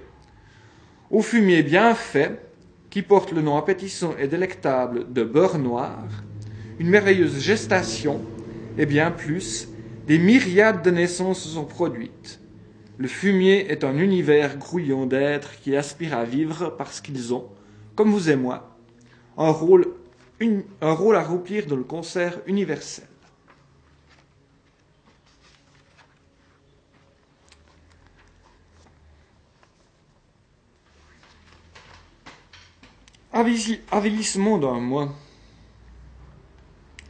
au 1.11 1.21
fumier 1.21 1.63
bien 1.63 1.93
fait, 1.93 2.39
qui 2.89 3.01
porte 3.01 3.33
le 3.33 3.41
nom 3.41 3.57
appétissant 3.57 4.15
et 4.17 4.29
délectable 4.29 5.11
de 5.11 5.25
beurre 5.25 5.59
noir, 5.59 6.05
une 6.79 6.87
merveilleuse 6.87 7.41
gestation, 7.41 8.21
et 8.77 8.85
bien 8.85 9.11
plus, 9.11 9.67
des 10.07 10.17
myriades 10.17 10.81
de 10.81 10.91
naissances 10.91 11.45
sont 11.45 11.65
produites. 11.65 12.39
Le 12.97 13.09
fumier 13.09 13.69
est 13.69 13.83
un 13.83 13.97
univers 13.97 14.57
grouillant 14.57 15.05
d'êtres 15.05 15.59
qui 15.61 15.75
aspirent 15.75 16.17
à 16.17 16.23
vivre 16.23 16.73
parce 16.77 17.01
qu'ils 17.01 17.33
ont, 17.33 17.49
comme 17.95 18.11
vous 18.11 18.29
et 18.29 18.37
moi, 18.37 18.77
un 19.37 19.51
rôle, 19.51 19.87
un 20.39 20.91
rôle 20.91 21.15
à 21.15 21.23
remplir 21.23 21.65
dans 21.65 21.75
le 21.75 21.83
concert 21.83 22.39
universel. 22.45 23.07
Avilissement 33.91 34.57
d'un 34.57 34.79
moi. 34.79 35.13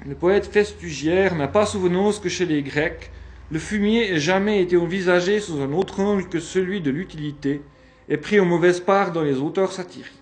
Le 0.05 0.13
poète 0.13 0.45
festugière 0.45 1.35
n'a 1.35 1.47
pas 1.47 1.65
souvenance 1.65 2.19
que 2.19 2.27
chez 2.27 2.45
les 2.45 2.63
Grecs, 2.63 3.11
le 3.49 3.59
fumier 3.59 4.11
ait 4.11 4.19
jamais 4.19 4.61
été 4.61 4.75
envisagé 4.75 5.39
sous 5.39 5.61
un 5.61 5.71
autre 5.71 6.01
angle 6.01 6.27
que 6.27 6.39
celui 6.41 6.81
de 6.81 6.91
l'utilité 6.91 7.61
et 8.09 8.17
pris 8.17 8.41
en 8.41 8.45
mauvaise 8.45 8.81
part 8.81 9.13
dans 9.13 9.23
les 9.23 9.37
auteurs 9.37 9.71
satiriques. 9.71 10.16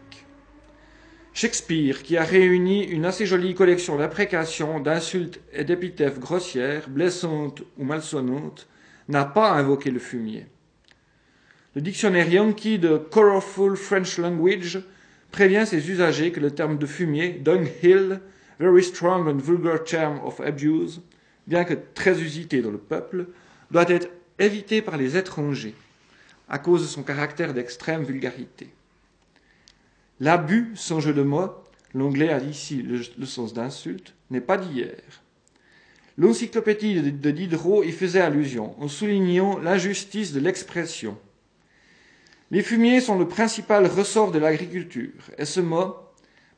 Shakespeare, 1.38 2.02
qui 2.02 2.16
a 2.16 2.24
réuni 2.24 2.86
une 2.86 3.04
assez 3.04 3.26
jolie 3.26 3.56
collection 3.56 3.98
d'imprécations, 3.98 4.80
d'insultes 4.80 5.42
et 5.52 5.66
d'épithètes 5.66 6.18
grossières, 6.18 6.88
blessantes 6.88 7.62
ou 7.78 7.84
malsonnantes, 7.84 8.70
n'a 9.10 9.26
pas 9.26 9.52
invoqué 9.52 9.92
le 9.92 10.00
fumier. 10.00 10.46
Le 11.76 11.82
dictionnaire 11.82 12.30
Yankee 12.30 12.80
de 12.80 12.98
Colorful 12.98 13.76
French 13.76 14.18
Language 14.18 14.80
prévient 15.30 15.66
ses 15.68 15.92
usagers 15.92 16.32
que 16.32 16.40
le 16.40 16.52
terme 16.52 16.78
de 16.78 16.86
fumier, 16.86 17.34
dunghill, 17.34 18.22
very 18.58 18.82
strong 18.82 19.28
and 19.28 19.42
vulgar 19.42 19.84
term 19.84 20.22
of 20.24 20.40
abuse, 20.40 21.02
bien 21.48 21.66
que 21.66 21.74
très 21.96 22.22
usité 22.22 22.62
dans 22.62 22.72
le 22.72 22.78
peuple, 22.78 23.26
doit 23.72 23.90
être 23.90 24.08
évité 24.40 24.82
par 24.82 24.96
les 24.96 25.18
étrangers, 25.18 25.76
à 26.48 26.60
cause 26.60 26.84
de 26.84 26.88
son 26.88 27.04
caractère 27.04 27.54
d'extrême 27.54 28.06
vulgarité. 28.06 28.70
L'abus, 30.22 30.72
sans 30.76 31.02
jeu 31.02 31.14
de 31.14 31.24
mots, 31.24 31.52
l'anglais 31.94 32.30
a 32.30 32.40
ici 32.40 32.82
le, 32.82 33.26
sens 33.26 33.54
d'insulte, 33.54 34.14
n'est 34.32 34.42
pas 34.42 34.58
d'hier. 34.58 34.96
L'encyclopédie 36.18 37.02
de 37.02 37.32
Diderot 37.32 37.84
y 37.84 37.92
faisait 37.92 38.22
allusion, 38.22 38.82
en 38.82 38.88
soulignant 38.88 39.60
l'injustice 39.60 40.32
de 40.32 40.40
l'expression. 40.40 41.18
Les 42.52 42.62
fumiers 42.62 43.02
sont 43.02 43.20
le 43.20 43.28
principal 43.28 43.86
ressort 43.88 44.32
de 44.32 44.40
l'agriculture, 44.40 45.32
et 45.38 45.44
ce 45.44 45.60
mot, 45.60 45.96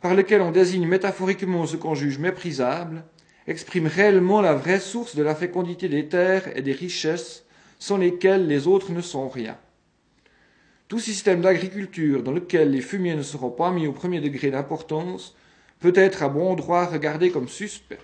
par 0.02 0.14
lequel 0.14 0.42
on 0.42 0.52
désigne 0.52 0.88
métaphoriquement 0.88 1.66
ce 1.66 1.78
qu'on 1.78 1.96
juge 1.96 2.20
méprisable, 2.20 3.04
exprime 3.48 3.88
réellement 3.88 4.42
la 4.42 4.54
vraie 4.54 4.80
source 4.80 5.16
de 5.16 5.24
la 5.24 5.34
fécondité 5.34 5.90
des 5.90 6.08
terres 6.08 6.56
et 6.56 6.62
des 6.62 6.74
richesses 6.74 7.44
sans 7.80 7.98
lesquelles 7.98 8.48
les 8.48 8.68
autres 8.68 8.92
ne 8.92 9.02
sont 9.02 9.30
rien. 9.30 9.58
Tout 10.88 11.00
système 11.00 11.42
d'agriculture 11.42 12.24
dans 12.24 12.32
lequel 12.32 12.72
les 12.72 12.80
fumiers 12.80 13.16
ne 13.16 13.22
seront 13.22 13.50
pas 13.50 13.72
mis 13.72 13.88
au 13.88 13.92
premier 13.92 14.22
degré 14.22 14.52
d'importance 14.52 15.36
peut 15.80 15.92
être 15.96 16.24
à 16.24 16.30
bon 16.30 16.56
droit 16.56 16.86
regardé 16.86 17.30
comme 17.30 17.50
suspect. 17.50 18.00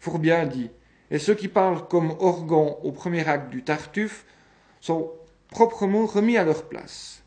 Fort 0.00 0.18
bien 0.18 0.46
dit, 0.46 0.70
et 1.10 1.18
ceux 1.18 1.34
qui 1.34 1.48
parlent 1.48 1.86
comme 1.88 2.14
Organ 2.20 2.76
au 2.82 2.90
premier 2.90 3.28
acte 3.28 3.50
du 3.50 3.62
Tartuffe 3.62 4.24
sont 4.80 5.12
proprement 5.50 6.06
remis 6.06 6.38
à 6.38 6.44
leur 6.44 6.68
place. 6.68 7.22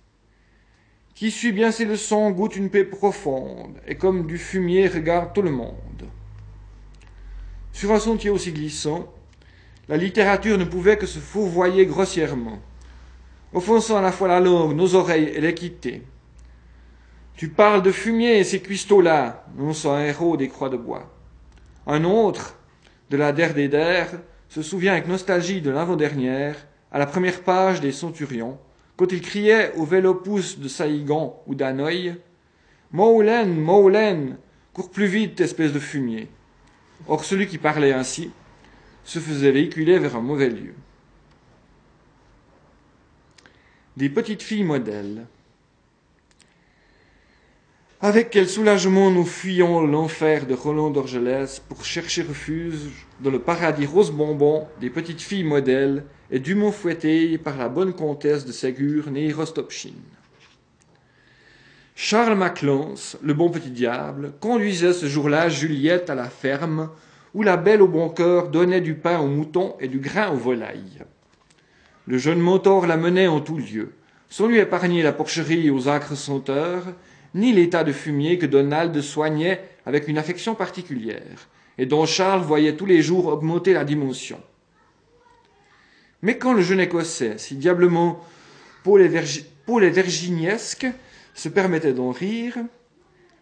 Qui 1.14 1.30
suit 1.30 1.52
bien 1.52 1.72
ses 1.72 1.86
leçons 1.86 2.32
goûte 2.32 2.56
une 2.56 2.72
paix 2.72 2.86
profonde, 2.86 3.78
et 3.86 3.96
comme 3.96 4.26
du 4.26 4.40
fumier 4.40 4.88
regarde 4.88 5.34
tout 5.34 5.44
le 5.44 5.52
monde. 5.52 6.08
Sur 7.74 7.92
un 7.92 8.00
sentier 8.00 8.32
aussi 8.32 8.54
glissant, 8.54 9.14
la 9.88 9.98
littérature 9.98 10.58
ne 10.58 10.66
pouvait 10.66 10.98
que 10.98 11.06
se 11.06 11.20
fourvoyer 11.20 11.86
grossièrement 11.86 12.60
offensant 13.54 13.98
à 13.98 14.02
la 14.02 14.12
fois 14.12 14.28
la 14.28 14.40
langue, 14.40 14.76
nos 14.76 14.96
oreilles 14.96 15.32
et 15.34 15.42
l'équité. 15.42 16.04
Tu 17.36 17.50
parles 17.50 17.82
de 17.82 17.92
fumier 17.92 18.40
et 18.40 18.44
ces 18.44 18.62
cuistots-là, 18.62 19.46
non 19.58 19.74
sans 19.74 19.98
héros 20.00 20.38
des 20.38 20.50
croix 20.50 20.70
de 20.70 20.78
bois. 20.78 21.10
Un 21.88 22.04
autre, 22.04 22.58
de 23.10 23.18
la 23.18 23.32
der 23.32 23.54
des 23.54 23.70
se 24.50 24.62
souvient 24.62 24.94
avec 24.94 25.08
nostalgie 25.08 25.62
de 25.62 25.70
l'avant-dernière, 25.70 26.56
à 26.92 27.00
la 27.00 27.06
première 27.06 27.42
page 27.42 27.82
des 27.82 27.92
Centurions, 27.92 28.58
quand 28.98 29.12
il 29.12 29.22
criait 29.22 29.72
au 29.78 29.86
vélopousse 29.86 30.60
de 30.60 30.68
Saïgan 30.68 31.42
ou 31.48 31.56
d'Hanoï 31.56 32.16
Maulen, 32.92 33.56
Maulen, 33.56 34.38
cours 34.74 34.90
plus 34.90 35.06
vite, 35.06 35.40
espèce 35.40 35.72
de 35.72 35.80
fumier. 35.80 36.28
Or, 37.08 37.24
celui 37.24 37.48
qui 37.48 37.60
parlait 37.60 37.94
ainsi 37.94 38.32
se 39.04 39.20
faisait 39.20 39.52
véhiculer 39.52 40.00
vers 40.00 40.16
un 40.16 40.22
mauvais 40.22 40.50
lieu 40.50 40.74
des 44.00 44.08
petites 44.08 44.42
filles 44.42 44.64
modèles. 44.64 45.26
Avec 48.00 48.30
quel 48.30 48.48
soulagement 48.48 49.12
nous 49.12 49.26
fuyons 49.26 49.86
l'enfer 49.86 50.48
de 50.48 50.54
Roland 50.54 50.90
d'Orgelès 50.90 51.60
pour 51.60 51.84
chercher 51.84 52.22
refuge 52.22 53.06
dans 53.20 53.30
le 53.30 53.40
paradis 53.42 53.86
rose 53.86 54.12
bonbon 54.12 54.68
des 54.80 54.90
petites 54.90 55.20
filles 55.20 55.44
modèles 55.44 56.06
et 56.32 56.40
dûment 56.40 56.72
fouettées 56.72 57.38
par 57.38 57.58
la 57.58 57.68
bonne 57.68 57.92
comtesse 57.92 58.46
de 58.46 58.54
Ségur, 58.54 59.12
née 59.12 59.34
Rostopchine. 59.34 60.06
Charles 61.94 62.38
Maclance, 62.38 63.18
le 63.22 63.34
bon 63.34 63.50
petit 63.50 63.70
diable, 63.70 64.32
conduisait 64.40 64.94
ce 64.94 65.08
jour-là 65.08 65.50
Juliette 65.50 66.10
à 66.10 66.16
la 66.16 66.30
ferme 66.30 66.90
où 67.34 67.44
la 67.44 67.58
belle 67.58 67.82
au 67.82 67.90
bon 67.90 68.08
cœur 68.08 68.48
donnait 68.48 68.80
du 68.80 68.96
pain 68.96 69.20
aux 69.20 69.28
moutons 69.28 69.76
et 69.82 69.90
du 69.90 70.00
grain 70.00 70.32
aux 70.32 70.38
volailles. 70.38 71.04
Le 72.10 72.18
jeune 72.18 72.40
mentor 72.40 72.88
la 72.88 72.98
menait 72.98 73.28
en 73.28 73.40
tout 73.40 73.58
lieu, 73.58 73.94
sans 74.30 74.48
lui 74.48 74.58
épargner 74.58 75.04
la 75.04 75.14
porcherie 75.14 75.70
aux 75.70 75.88
acres 75.88 76.18
senteurs, 76.18 76.86
ni 77.36 77.54
l'état 77.54 77.84
de 77.84 77.92
fumier 77.92 78.40
que 78.40 78.48
Donald 78.48 79.00
soignait 79.00 79.62
avec 79.86 80.08
une 80.08 80.18
affection 80.18 80.56
particulière, 80.56 81.48
et 81.78 81.86
dont 81.86 82.08
Charles 82.08 82.42
voyait 82.42 82.76
tous 82.76 82.88
les 82.88 83.04
jours 83.04 83.28
augmenter 83.28 83.74
la 83.74 83.86
dimension. 83.86 84.40
Mais 86.24 86.40
quand 86.40 86.54
le 86.54 86.64
jeune 86.64 86.80
Écossais, 86.80 87.38
si 87.38 87.54
diablement 87.54 88.26
Paul 88.84 89.04
et, 89.04 89.90
Virginiesque, 89.92 90.88
se 91.36 91.48
permettait 91.48 91.94
d'en 91.94 92.10
rire, 92.10 92.58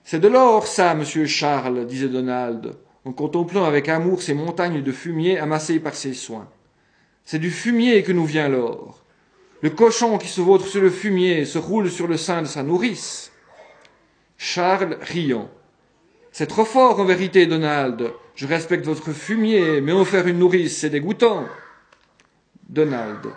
c'est 0.04 0.20
de 0.20 0.28
l'or, 0.28 0.68
ça, 0.68 0.94
monsieur 0.94 1.26
Charles, 1.26 1.88
disait 1.88 2.10
Donald, 2.10 2.76
en 3.06 3.14
contemplant 3.14 3.64
avec 3.64 3.88
amour 3.88 4.22
ces 4.22 4.34
montagnes 4.34 4.84
de 4.84 4.92
fumier 4.92 5.40
amassées 5.40 5.80
par 5.80 5.96
ses 5.96 6.14
soins. 6.14 6.50
C'est 7.30 7.40
du 7.40 7.52
fumier 7.52 8.04
que 8.04 8.14
nous 8.14 8.26
vient 8.26 8.48
l'or. 8.48 9.04
Le 9.62 9.70
cochon 9.70 10.18
qui 10.18 10.30
se 10.30 10.40
vautre 10.40 10.66
sur 10.66 10.82
le 10.82 10.90
fumier 10.90 11.44
se 11.44 11.58
roule 11.58 11.92
sur 11.92 12.08
le 12.08 12.16
sein 12.16 12.42
de 12.42 12.48
sa 12.48 12.64
nourrice. 12.64 13.34
Charles 14.38 14.98
riant. 15.02 15.50
C'est 16.32 16.48
trop 16.48 16.64
fort 16.64 17.02
en 17.02 17.04
vérité, 17.04 17.46
Donald. 17.46 18.14
Je 18.34 18.48
respecte 18.48 18.86
votre 18.86 19.12
fumier, 19.12 19.82
mais 19.82 19.92
en 19.92 20.06
faire 20.06 20.26
une 20.26 20.40
nourrice, 20.40 20.78
c'est 20.78 20.90
dégoûtant. 20.90 21.44
Donald. 22.70 23.28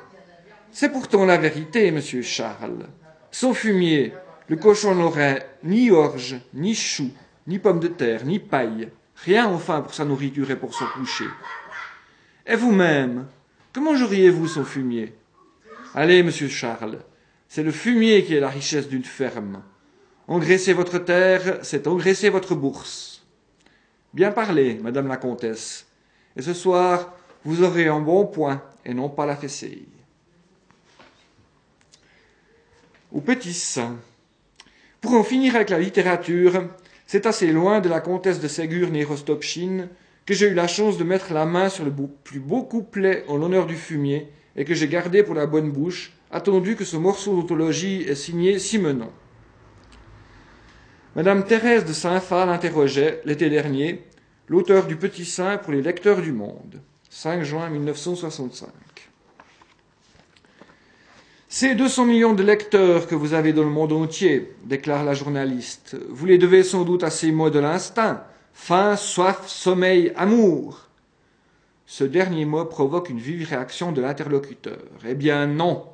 C'est 0.71 0.93
pourtant 0.93 1.25
la 1.25 1.39
vérité, 1.39 1.91
monsieur 1.91 2.23
Charles. 2.23 2.87
Sans 3.33 3.55
fumier, 3.55 4.13
le 4.47 4.55
cochon 4.55 4.95
n'aurait 4.95 5.57
ni 5.65 5.91
orge, 5.91 6.37
ni 6.55 6.77
chou, 6.77 7.11
ni 7.49 7.59
pommes 7.59 7.81
de 7.81 7.89
terre, 7.89 8.25
ni 8.25 8.39
paille, 8.39 8.89
rien 9.17 9.49
enfin 9.49 9.81
pour 9.81 9.95
sa 9.95 10.05
nourriture 10.05 10.49
et 10.53 10.57
pour 10.57 10.75
son 10.75 10.87
coucher. 10.95 11.27
Et 12.47 12.55
vous-même, 12.55 13.27
que 13.73 13.81
mangeriez-vous 13.81 14.49
son 14.49 14.65
fumier? 14.65 15.15
Allez, 15.95 16.23
monsieur 16.23 16.49
Charles, 16.49 16.99
c'est 17.49 17.63
le 17.63 17.73
fumier 17.73 18.25
qui 18.25 18.35
est 18.35 18.41
la 18.41 18.49
richesse 18.49 18.89
d'une 18.89 19.05
ferme. 19.05 19.63
Engraisser 20.29 20.73
votre 20.73 20.99
terre, 20.99 21.59
c'est 21.63 21.87
engraisser 21.87 22.29
votre 22.29 22.55
bourse. 22.55 23.27
Bien 24.15 24.31
parlé, 24.33 24.79
madame 24.83 25.09
la 25.09 25.17
comtesse. 25.17 25.87
Et 26.37 26.43
ce 26.43 26.55
soir, 26.55 27.15
vous 27.45 27.63
aurez 27.63 27.89
un 27.89 28.01
bon 28.01 28.27
point 28.27 28.63
et 28.85 28.95
non 28.95 29.09
pas 29.09 29.27
la 29.27 29.37
fessée. 29.37 29.87
Petit 33.25 33.53
saint. 33.53 33.97
Pour 35.01 35.15
en 35.15 35.25
finir 35.25 35.57
avec 35.57 35.71
la 35.71 35.79
littérature, 35.79 36.69
c'est 37.07 37.27
assez 37.27 37.51
loin 37.53 37.81
de 37.81 37.89
la 37.89 38.01
comtesse 38.01 38.41
de 38.41 38.49
Ségur 38.49 38.91
Nérostopchine 38.91 39.89
que 40.27 40.35
j'ai 40.35 40.49
eu 40.49 40.55
la 40.55 40.67
chance 40.67 40.99
de 40.99 41.05
mettre 41.05 41.33
la 41.33 41.47
main 41.47 41.69
sur 41.69 41.85
le 41.85 41.93
plus 42.25 42.41
beau 42.41 42.63
couplet 42.63 43.25
en 43.29 43.37
l'honneur 43.37 43.67
du 43.67 43.77
fumier 43.77 44.29
et 44.57 44.65
que 44.65 44.75
j'ai 44.75 44.89
gardé 44.89 45.23
pour 45.23 45.35
la 45.35 45.47
bonne 45.47 45.71
bouche, 45.71 46.13
attendu 46.31 46.77
que 46.77 46.85
ce 46.85 46.97
morceau 46.97 47.37
d'autologie 47.37 48.03
est 48.03 48.15
signé 48.15 48.59
Simenon. 48.59 49.11
Madame 51.17 51.45
Thérèse 51.45 51.85
de 51.85 51.93
Saint-Phal 51.93 52.49
interrogeait, 52.49 53.21
l'été 53.25 53.51
dernier, 53.51 54.05
l'auteur 54.49 54.87
du 54.87 54.97
Petit 54.97 55.25
Saint 55.25 55.59
pour 55.59 55.73
les 55.73 55.83
lecteurs 55.83 56.23
du 56.23 56.33
monde. 56.33 56.81
5 57.09 57.43
juin 57.43 57.69
1965. 57.69 58.69
Ces 61.49 61.75
200 61.75 62.05
millions 62.05 62.35
de 62.35 62.45
lecteurs 62.45 63.09
que 63.09 63.17
vous 63.17 63.35
avez 63.35 63.53
dans 63.53 63.65
le 63.65 63.71
monde 63.71 63.93
entier, 63.93 64.53
déclare 64.65 65.05
la 65.05 65.15
journaliste, 65.15 65.97
vous 66.09 66.27
les 66.27 66.39
devez 66.39 66.63
sans 66.63 66.85
doute 66.85 67.03
à 67.03 67.11
ces 67.11 67.33
mots 67.33 67.51
de 67.51 67.59
l'instinct 67.59 68.23
faim, 68.53 68.97
soif, 68.97 69.49
sommeil, 69.49 70.13
amour. 70.17 70.89
Ce 71.87 72.05
dernier 72.05 72.45
mot 72.45 72.65
provoque 72.65 73.11
une 73.11 73.19
vive 73.19 73.49
réaction 73.49 73.93
de 73.93 74.01
l'interlocuteur. 74.01 74.79
Eh 75.07 75.15
bien 75.15 75.47
non, 75.47 75.87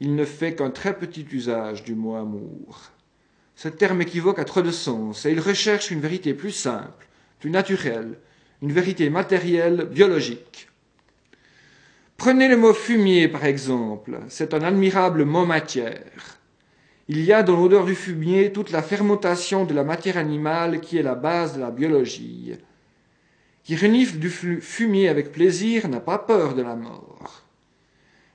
il 0.00 0.14
ne 0.14 0.24
fait 0.24 0.54
qu'un 0.54 0.70
très 0.70 0.96
petit 0.96 1.26
usage 1.30 1.84
du 1.84 1.94
mot 1.94 2.14
amour. 2.14 2.90
Ce 3.56 3.68
terme 3.68 4.02
équivoque 4.02 4.38
à 4.38 4.44
trop 4.44 4.62
de 4.62 4.70
sens 4.70 5.26
et 5.26 5.32
il 5.32 5.40
recherche 5.40 5.90
une 5.90 6.00
vérité 6.00 6.34
plus 6.34 6.50
simple, 6.50 7.06
plus 7.40 7.50
naturelle, 7.50 8.18
une 8.62 8.72
vérité 8.72 9.10
matérielle, 9.10 9.84
biologique. 9.84 10.68
Prenez 12.16 12.48
le 12.48 12.56
mot 12.56 12.72
fumier, 12.72 13.28
par 13.28 13.44
exemple. 13.44 14.20
C'est 14.28 14.54
un 14.54 14.62
admirable 14.62 15.24
mot 15.24 15.44
matière. 15.44 16.38
Il 17.08 17.22
y 17.22 17.34
a 17.34 17.42
dans 17.42 17.56
l'odeur 17.56 17.84
du 17.84 17.94
fumier 17.94 18.50
toute 18.50 18.70
la 18.70 18.82
fermentation 18.82 19.66
de 19.66 19.74
la 19.74 19.84
matière 19.84 20.16
animale 20.16 20.80
qui 20.80 20.96
est 20.96 21.02
la 21.02 21.14
base 21.14 21.54
de 21.54 21.60
la 21.60 21.70
biologie. 21.70 22.54
Qui 23.62 23.76
renifle 23.76 24.18
du 24.18 24.30
fumier 24.30 25.08
avec 25.08 25.30
plaisir 25.30 25.88
n'a 25.88 26.00
pas 26.00 26.18
peur 26.18 26.54
de 26.54 26.62
la 26.62 26.76
mort. 26.76 27.42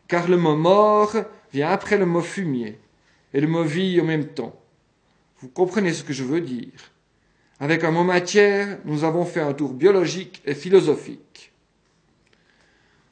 Car 0.08 0.28
le 0.28 0.38
mot 0.38 0.56
mort 0.56 1.16
vient 1.52 1.70
après 1.70 1.98
le 1.98 2.06
mot 2.06 2.22
fumier 2.22 2.80
et 3.34 3.42
le 3.42 3.48
mot 3.48 3.64
vie 3.64 4.00
en 4.02 4.06
même 4.06 4.28
temps. 4.28 4.60
Vous 5.40 5.50
comprenez 5.50 5.94
ce 5.94 6.04
que 6.04 6.14
je 6.14 6.24
veux 6.24 6.42
dire. 6.42 6.92
Avec 7.60 7.84
un 7.84 7.92
mot 7.92 8.04
matière, 8.04 8.78
nous 8.86 9.04
avons 9.04 9.26
fait 9.26 9.42
un 9.42 9.54
tour 9.54 9.74
biologique 9.74 10.42
et 10.46 10.54
philosophique. 10.54 11.52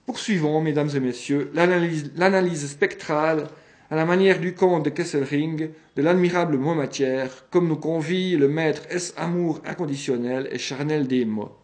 Poursuivons, 0.06 0.62
mesdames 0.62 0.90
et 0.96 1.00
messieurs, 1.00 1.52
l'analyse 1.54 2.70
spectrale 2.70 3.48
à 3.89 3.96
la 3.96 4.06
manière 4.06 4.39
du 4.39 4.53
comte 4.53 4.84
de 4.84 4.89
Kesselring 4.89 5.70
de 5.96 6.01
l'admirable 6.01 6.58
mot 6.58 6.75
matière, 6.75 7.50
comme 7.50 7.67
nous 7.67 7.77
convie 7.77 8.36
le 8.36 8.50
maître 8.50 8.84
S. 8.89 9.13
Amour 9.15 9.62
inconditionnel 9.65 10.50
et 10.51 10.58
charnel 10.58 11.08
des 11.08 11.24
mots. 11.24 11.56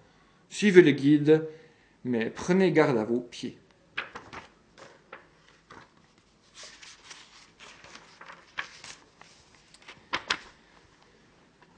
Suivez 0.49 0.81
le 0.81 0.91
guide, 0.91 1.47
mais 2.05 2.29
prenez 2.29 2.71
garde 2.71 2.97
à 2.97 3.03
vos 3.03 3.19
pieds. 3.19 3.57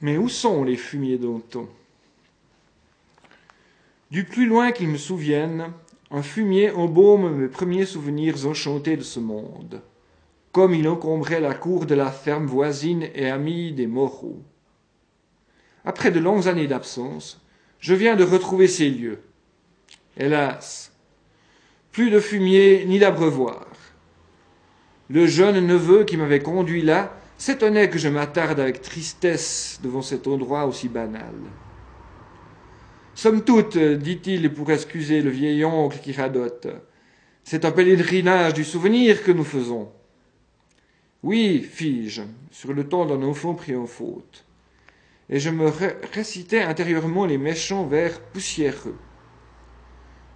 Mais 0.00 0.18
où 0.18 0.28
sont 0.28 0.62
les 0.62 0.76
fumiers 0.76 1.18
d'antan 1.18 1.66
Du 4.10 4.24
plus 4.24 4.46
loin 4.46 4.70
qu'ils 4.70 4.88
me 4.88 4.98
souviennent, 4.98 5.72
un 6.10 6.22
fumier 6.22 6.70
embaume 6.70 7.34
mes 7.34 7.48
premiers 7.48 7.86
souvenirs 7.86 8.46
enchantés 8.46 8.96
de 8.96 9.02
ce 9.02 9.18
monde, 9.18 9.82
comme 10.56 10.72
il 10.72 10.88
encombrait 10.88 11.40
la 11.40 11.52
cour 11.52 11.84
de 11.84 11.94
la 11.94 12.10
ferme 12.10 12.46
voisine 12.46 13.10
et 13.14 13.28
amie 13.28 13.72
des 13.72 13.86
Moreaux. 13.86 14.42
Après 15.84 16.10
de 16.10 16.18
longues 16.18 16.48
années 16.48 16.66
d'absence, 16.66 17.44
je 17.78 17.92
viens 17.92 18.16
de 18.16 18.24
retrouver 18.24 18.66
ces 18.66 18.88
lieux. 18.88 19.20
Hélas, 20.16 20.92
plus 21.92 22.08
de 22.08 22.20
fumier 22.20 22.86
ni 22.86 22.98
d'abreuvoir. 22.98 23.66
Le 25.10 25.26
jeune 25.26 25.66
neveu 25.66 26.04
qui 26.04 26.16
m'avait 26.16 26.40
conduit 26.40 26.80
là 26.80 27.14
s'étonnait 27.36 27.90
que 27.90 27.98
je 27.98 28.08
m'attarde 28.08 28.58
avec 28.58 28.80
tristesse 28.80 29.78
devant 29.82 30.00
cet 30.00 30.26
endroit 30.26 30.64
aussi 30.64 30.88
banal. 30.88 31.34
Somme 33.14 33.44
toute, 33.44 33.76
dit-il 33.76 34.50
pour 34.54 34.70
excuser 34.70 35.20
le 35.20 35.28
vieil 35.28 35.66
oncle 35.66 35.98
qui 36.02 36.12
radote, 36.12 36.68
c'est 37.44 37.66
un 37.66 37.72
pèlerinage 37.72 38.54
du 38.54 38.64
souvenir 38.64 39.22
que 39.22 39.32
nous 39.32 39.44
faisons. 39.44 39.92
Oui, 41.26 41.60
fis-je, 41.60 42.22
sur 42.52 42.72
le 42.72 42.88
ton 42.88 43.04
d'un 43.04 43.20
enfant 43.24 43.54
pris 43.54 43.74
en 43.74 43.86
faute. 43.86 44.44
Et 45.28 45.40
je 45.40 45.50
me 45.50 45.72
récitais 46.14 46.62
intérieurement 46.62 47.26
les 47.26 47.36
méchants 47.36 47.84
vers 47.84 48.20
poussiéreux. 48.20 48.96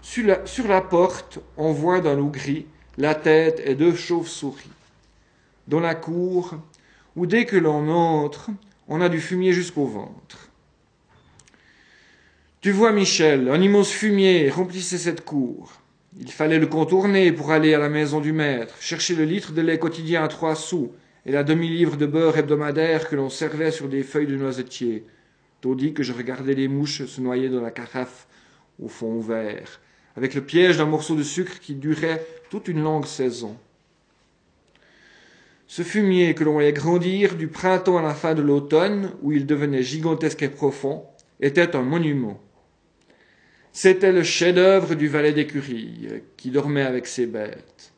Sur 0.02 0.66
la, 0.66 0.80
porte, 0.80 1.38
on 1.56 1.70
voit 1.70 2.00
dans 2.00 2.16
loup 2.16 2.30
gris 2.30 2.66
la 2.98 3.14
tête 3.14 3.62
et 3.64 3.76
deux 3.76 3.94
chauves-souris. 3.94 4.72
Dans 5.68 5.78
la 5.78 5.94
cour, 5.94 6.56
où 7.14 7.24
dès 7.24 7.44
que 7.44 7.56
l'on 7.56 7.88
entre, 7.88 8.50
on 8.88 9.00
a 9.00 9.08
du 9.08 9.20
fumier 9.20 9.52
jusqu'au 9.52 9.86
ventre. 9.86 10.50
Tu 12.62 12.72
vois, 12.72 12.90
Michel, 12.90 13.48
un 13.48 13.62
immense 13.62 13.92
fumier 13.92 14.50
remplissait 14.50 14.98
cette 14.98 15.24
cour. 15.24 15.79
Il 16.18 16.30
fallait 16.30 16.58
le 16.58 16.66
contourner 16.66 17.30
pour 17.30 17.52
aller 17.52 17.72
à 17.72 17.78
la 17.78 17.88
maison 17.88 18.20
du 18.20 18.32
maître, 18.32 18.74
chercher 18.80 19.14
le 19.14 19.24
litre 19.24 19.52
de 19.52 19.62
lait 19.62 19.78
quotidien 19.78 20.24
à 20.24 20.28
trois 20.28 20.56
sous 20.56 20.92
et 21.24 21.30
la 21.30 21.44
demi-livre 21.44 21.96
de 21.96 22.06
beurre 22.06 22.38
hebdomadaire 22.38 23.08
que 23.08 23.14
l'on 23.14 23.30
servait 23.30 23.70
sur 23.70 23.88
des 23.88 24.02
feuilles 24.02 24.26
de 24.26 24.36
noisetier, 24.36 25.04
tandis 25.60 25.92
que 25.92 26.02
je 26.02 26.12
regardais 26.12 26.54
les 26.54 26.66
mouches 26.66 27.04
se 27.04 27.20
noyer 27.20 27.48
dans 27.48 27.60
la 27.60 27.70
carafe 27.70 28.26
au 28.82 28.88
fond 28.88 29.20
vert, 29.20 29.80
avec 30.16 30.34
le 30.34 30.40
piège 30.40 30.78
d'un 30.78 30.86
morceau 30.86 31.14
de 31.14 31.22
sucre 31.22 31.60
qui 31.60 31.74
durait 31.74 32.26
toute 32.50 32.66
une 32.66 32.82
longue 32.82 33.06
saison. 33.06 33.56
Ce 35.68 35.82
fumier 35.82 36.34
que 36.34 36.42
l'on 36.42 36.54
voyait 36.54 36.72
grandir 36.72 37.36
du 37.36 37.46
printemps 37.46 37.98
à 37.98 38.02
la 38.02 38.14
fin 38.14 38.34
de 38.34 38.42
l'automne, 38.42 39.12
où 39.22 39.30
il 39.30 39.46
devenait 39.46 39.84
gigantesque 39.84 40.42
et 40.42 40.48
profond, 40.48 41.04
était 41.40 41.76
un 41.76 41.82
monument. 41.82 42.40
C'était 43.72 44.12
le 44.12 44.24
chef-d'œuvre 44.24 44.96
du 44.96 45.06
valet 45.06 45.32
d'écurie, 45.32 46.08
qui 46.36 46.50
dormait 46.50 46.82
avec 46.82 47.06
ses 47.06 47.26
bêtes. 47.26 47.92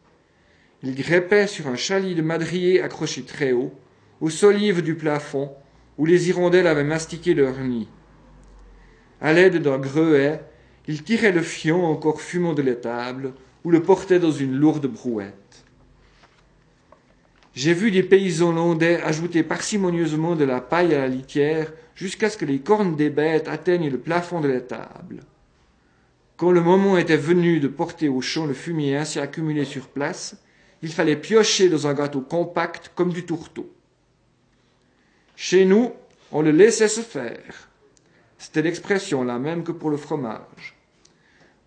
Il 0.83 0.95
grimpait 0.95 1.47
sur 1.47 1.67
un 1.67 1.77
chalit 1.77 2.15
de 2.15 2.23
madrier 2.23 2.83
accroché 2.83 3.23
très 3.23 3.53
haut, 3.53 3.73
aux 4.21 4.31
solives 4.31 4.83
du 4.83 4.95
plafond, 4.97 5.51
où 5.97 6.05
les 6.05 6.29
hirondelles 6.29 6.67
avaient 6.67 6.85
mastiqué 6.85 7.33
leur 7.33 7.59
nid. 7.59 7.89
À 9.21 9.33
l'aide 9.33 9.63
d'un 9.63 9.79
greuet, 9.79 10.41
il 10.89 11.03
tirait 11.05 11.33
le 11.33 11.43
fion 11.43 11.87
encore 11.87 12.21
fumant 12.21 12.53
de 12.53 12.63
l'étable, 12.63 13.33
ou 13.65 13.71
le 13.71 13.83
portait 13.83 14.19
dans 14.19 14.33
une 14.33 14.57
lourde 14.57 14.87
brouette. 14.87 15.65
J'ai 17.55 17.73
vu 17.73 17.91
des 17.91 18.03
paysans 18.03 18.53
landais 18.53 19.01
ajouter 19.03 19.43
parcimonieusement 19.43 20.37
de 20.37 20.45
la 20.45 20.61
paille 20.61 20.95
à 20.95 20.99
la 20.99 21.09
litière 21.09 21.73
jusqu'à 21.95 22.29
ce 22.29 22.37
que 22.37 22.45
les 22.45 22.61
cornes 22.61 22.97
des 22.97 23.11
bêtes 23.11 23.49
atteignent 23.49 23.91
le 23.91 23.99
plafond 23.99 24.41
de 24.41 24.49
l'étable. 24.49 25.21
Quand 26.43 26.51
le 26.51 26.61
moment 26.61 26.99
était 26.99 27.17
venu 27.17 27.61
de 27.61 27.69
porter 27.69 28.09
au 28.09 28.21
champ 28.21 28.47
le 28.47 28.53
fumier 28.53 28.97
ainsi 28.97 29.21
accumulé 29.21 29.65
sur 29.65 29.87
place, 29.87 30.43
il 30.83 30.89
fallait 30.89 31.15
piocher 31.15 31.69
dans 31.69 31.87
un 31.87 31.95
gâteau 31.95 32.21
compact 32.21 32.91
comme 32.97 33.13
du 33.13 33.25
tourteau. 33.25 33.73
Chez 35.37 35.65
nous, 35.65 35.93
on 36.33 36.43
le 36.43 36.51
laissait 36.51 36.89
se 36.89 37.01
faire. 37.01 37.71
C'était 38.39 38.63
l'expression 38.63 39.23
la 39.23 39.39
même 39.39 39.63
que 39.63 39.71
pour 39.71 39.89
le 39.89 39.97
fromage. 39.97 40.77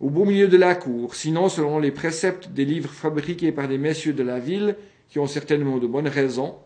Au 0.02 0.10
beau 0.10 0.26
milieu 0.26 0.50
de 0.50 0.58
la 0.58 0.76
cour, 0.76 1.16
sinon 1.16 1.48
selon 1.48 1.80
les 1.80 1.92
préceptes 1.92 2.50
des 2.50 2.66
livres 2.66 2.92
fabriqués 2.92 3.54
par 3.54 3.70
des 3.70 3.78
messieurs 3.78 4.12
de 4.12 4.24
la 4.24 4.40
ville, 4.40 4.76
qui 5.08 5.20
ont 5.20 5.28
certainement 5.28 5.78
de 5.78 5.88
bonnes 5.88 6.10
raisons, 6.10 6.58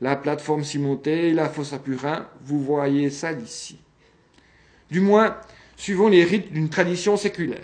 la 0.00 0.14
plateforme 0.14 0.62
cimentée, 0.62 1.32
la 1.32 1.48
fosse 1.48 1.72
à 1.72 1.80
purin, 1.80 2.28
vous 2.44 2.62
voyez 2.62 3.10
ça 3.10 3.34
d'ici. 3.34 3.80
Du 4.88 5.00
moins, 5.00 5.36
suivant 5.80 6.10
les 6.10 6.24
rites 6.24 6.52
d'une 6.52 6.68
tradition 6.68 7.16
séculaire. 7.16 7.58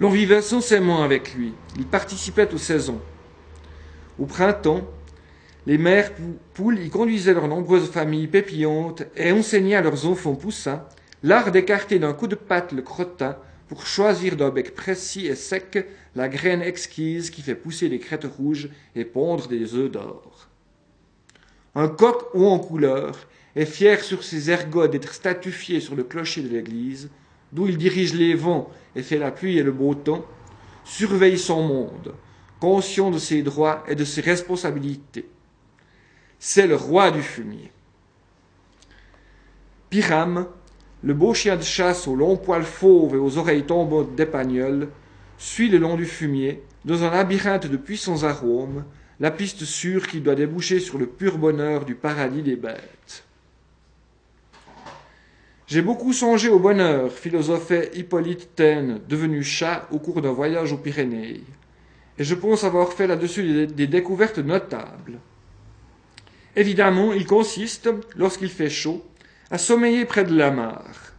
L'on 0.00 0.10
vivait 0.10 0.42
sensément 0.42 1.04
avec 1.04 1.34
lui, 1.34 1.54
il 1.76 1.86
participait 1.86 2.52
aux 2.52 2.58
saisons. 2.58 3.00
Au 4.18 4.26
printemps, 4.26 4.82
les 5.66 5.78
mères 5.78 6.10
poules 6.52 6.80
y 6.80 6.90
conduisaient 6.90 7.34
leurs 7.34 7.46
nombreuses 7.46 7.92
familles 7.92 8.26
pépillantes 8.26 9.04
et 9.14 9.30
enseignaient 9.30 9.76
à 9.76 9.82
leurs 9.82 10.04
enfants 10.04 10.34
poussins 10.34 10.82
l'art 11.22 11.52
d'écarter 11.52 12.00
d'un 12.00 12.12
coup 12.12 12.26
de 12.26 12.34
patte 12.34 12.72
le 12.72 12.82
crottin 12.82 13.36
pour 13.68 13.86
choisir 13.86 14.34
d'un 14.34 14.50
bec 14.50 14.74
précis 14.74 15.28
et 15.28 15.36
sec 15.36 15.86
la 16.16 16.28
graine 16.28 16.60
exquise 16.60 17.30
qui 17.30 17.42
fait 17.42 17.54
pousser 17.54 17.88
des 17.88 18.00
crêtes 18.00 18.26
rouges 18.26 18.68
et 18.96 19.04
pondre 19.04 19.46
des 19.46 19.76
œufs 19.76 19.92
d'or. 19.92 20.48
Un 21.76 21.86
coq 21.86 22.34
haut 22.34 22.48
en 22.48 22.58
couleur 22.58 23.28
est 23.54 23.66
fier 23.66 24.02
sur 24.02 24.24
ses 24.24 24.50
ergots 24.50 24.88
d'être 24.88 25.12
statufié 25.12 25.80
sur 25.80 25.94
le 25.94 26.04
clocher 26.04 26.42
de 26.42 26.48
l'église, 26.48 27.10
d'où 27.52 27.68
il 27.68 27.76
dirige 27.76 28.14
les 28.14 28.34
vents 28.34 28.70
et 28.96 29.02
fait 29.02 29.18
la 29.18 29.30
pluie 29.30 29.58
et 29.58 29.62
le 29.62 29.72
beau 29.72 29.94
temps, 29.94 30.24
surveille 30.84 31.38
son 31.38 31.62
monde, 31.62 32.14
conscient 32.60 33.10
de 33.10 33.18
ses 33.18 33.42
droits 33.42 33.84
et 33.88 33.94
de 33.94 34.04
ses 34.04 34.20
responsabilités. 34.20 35.28
C'est 36.38 36.66
le 36.66 36.76
roi 36.76 37.10
du 37.10 37.22
fumier. 37.22 37.70
Pyram, 39.90 40.46
le 41.02 41.14
beau 41.14 41.34
chien 41.34 41.56
de 41.56 41.62
chasse 41.62 42.08
aux 42.08 42.16
longs 42.16 42.36
poils 42.36 42.64
fauves 42.64 43.14
et 43.14 43.18
aux 43.18 43.36
oreilles 43.36 43.66
tombantes 43.66 44.14
d'épagnols, 44.14 44.88
suit 45.36 45.68
le 45.68 45.78
long 45.78 45.96
du 45.96 46.06
fumier, 46.06 46.62
dans 46.84 47.02
un 47.04 47.10
labyrinthe 47.10 47.66
de 47.66 47.76
puissants 47.76 48.22
arômes, 48.22 48.84
la 49.20 49.30
piste 49.30 49.64
sûre 49.64 50.06
qui 50.08 50.20
doit 50.20 50.34
déboucher 50.34 50.80
sur 50.80 50.98
le 50.98 51.06
pur 51.06 51.38
bonheur 51.38 51.84
du 51.84 51.94
paradis 51.94 52.42
des 52.42 52.56
bêtes. 52.56 53.24
J'ai 55.72 55.80
beaucoup 55.80 56.12
songé 56.12 56.50
au 56.50 56.58
bonheur, 56.58 57.10
philosophait 57.10 57.92
Hippolyte 57.94 58.54
Taine, 58.54 59.00
devenu 59.08 59.42
chat 59.42 59.88
au 59.90 59.98
cours 59.98 60.20
d'un 60.20 60.30
voyage 60.30 60.74
aux 60.74 60.76
Pyrénées, 60.76 61.40
et 62.18 62.24
je 62.24 62.34
pense 62.34 62.64
avoir 62.64 62.92
fait 62.92 63.06
là-dessus 63.06 63.66
des, 63.68 63.86
découvertes 63.86 64.36
notables. 64.36 65.18
Évidemment, 66.56 67.14
il 67.14 67.24
consiste, 67.24 67.88
lorsqu'il 68.16 68.50
fait 68.50 68.68
chaud, 68.68 69.02
à 69.50 69.56
sommeiller 69.56 70.04
près 70.04 70.24
de 70.24 70.36
la 70.36 70.50
mare. 70.50 71.14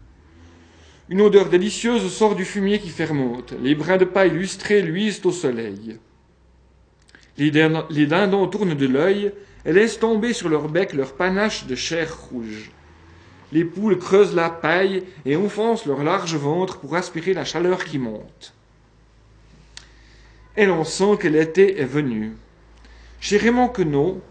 Une 1.10 1.22
odeur 1.22 1.50
délicieuse 1.50 2.14
sort 2.14 2.36
du 2.36 2.46
fumier 2.46 2.78
qui 2.78 2.90
fermente. 2.90 3.56
Les 3.60 3.74
brins 3.74 3.98
de 3.98 4.06
paille 4.06 4.30
lustrés 4.30 4.84
luisent 4.84 5.26
au 5.26 5.32
soleil. 5.32 5.98
Les, 7.40 7.50
dindons 7.50 8.46
tournent 8.46 8.76
de 8.76 8.88
l'œil 8.88 9.32
et 9.66 9.74
laissent 9.74 9.98
tomber 9.98 10.32
sur 10.32 10.48
leur 10.48 10.70
bec 10.70 10.94
leur 10.94 11.16
panache 11.16 11.66
de 11.66 11.74
chair 11.74 12.16
rouge. 12.30 12.70
Les 13.54 13.66
poules 13.66 14.00
creusent 14.00 14.34
la 14.34 14.50
paille 14.50 15.04
et 15.26 15.36
enfoncent 15.36 15.86
leur 15.86 16.04
large 16.04 16.36
ventre 16.36 16.80
pour 16.80 16.96
aspirer 16.96 17.36
la 17.36 17.46
chaleur 17.46 17.86
qui 17.86 18.00
monte. 18.00 18.56
Et 20.58 20.66
l'on 20.66 20.84
sent 20.84 21.18
que 21.20 21.28
l'été 21.28 21.80
est 21.80 21.86
venu. 21.86 22.32
Chez 23.20 23.38
Raymond 23.38 23.68
Queneau, 23.68 24.22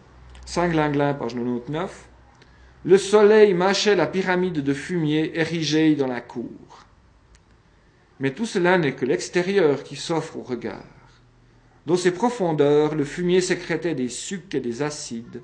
Saint-Glinglin, 0.45 1.15
page 1.15 1.35
99, 1.35 2.09
le 2.85 2.99
soleil 2.99 3.55
mâchait 3.55 3.95
la 3.95 4.09
pyramide 4.09 4.61
de 4.61 4.75
fumier 4.75 5.39
érigée 5.39 5.95
dans 5.95 6.09
la 6.09 6.21
cour. 6.21 6.85
Mais 8.19 8.33
tout 8.33 8.47
cela 8.47 8.77
n'est 8.77 8.97
que 8.97 9.07
l'extérieur 9.07 9.85
qui 9.85 9.95
s'offre 9.95 10.37
au 10.37 10.43
regard. 10.43 10.83
Dans 11.87 11.97
ses 11.97 12.11
profondeurs, 12.11 12.97
le 12.97 13.05
fumier 13.05 13.41
sécrétait 13.41 13.95
des 13.95 14.09
sucs 14.09 14.57
et 14.57 14.61
des 14.61 14.83
acides, 14.83 15.43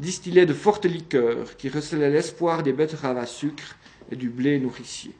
distillait 0.00 0.46
de 0.46 0.54
fortes 0.54 0.86
liqueurs 0.86 1.56
qui 1.56 1.68
recelaient 1.68 2.10
l'espoir 2.10 2.62
des 2.62 2.72
betteraves 2.72 3.18
à 3.18 3.26
sucre 3.26 3.76
et 4.10 4.16
du 4.16 4.30
blé 4.30 4.58
nourricier. 4.58 5.14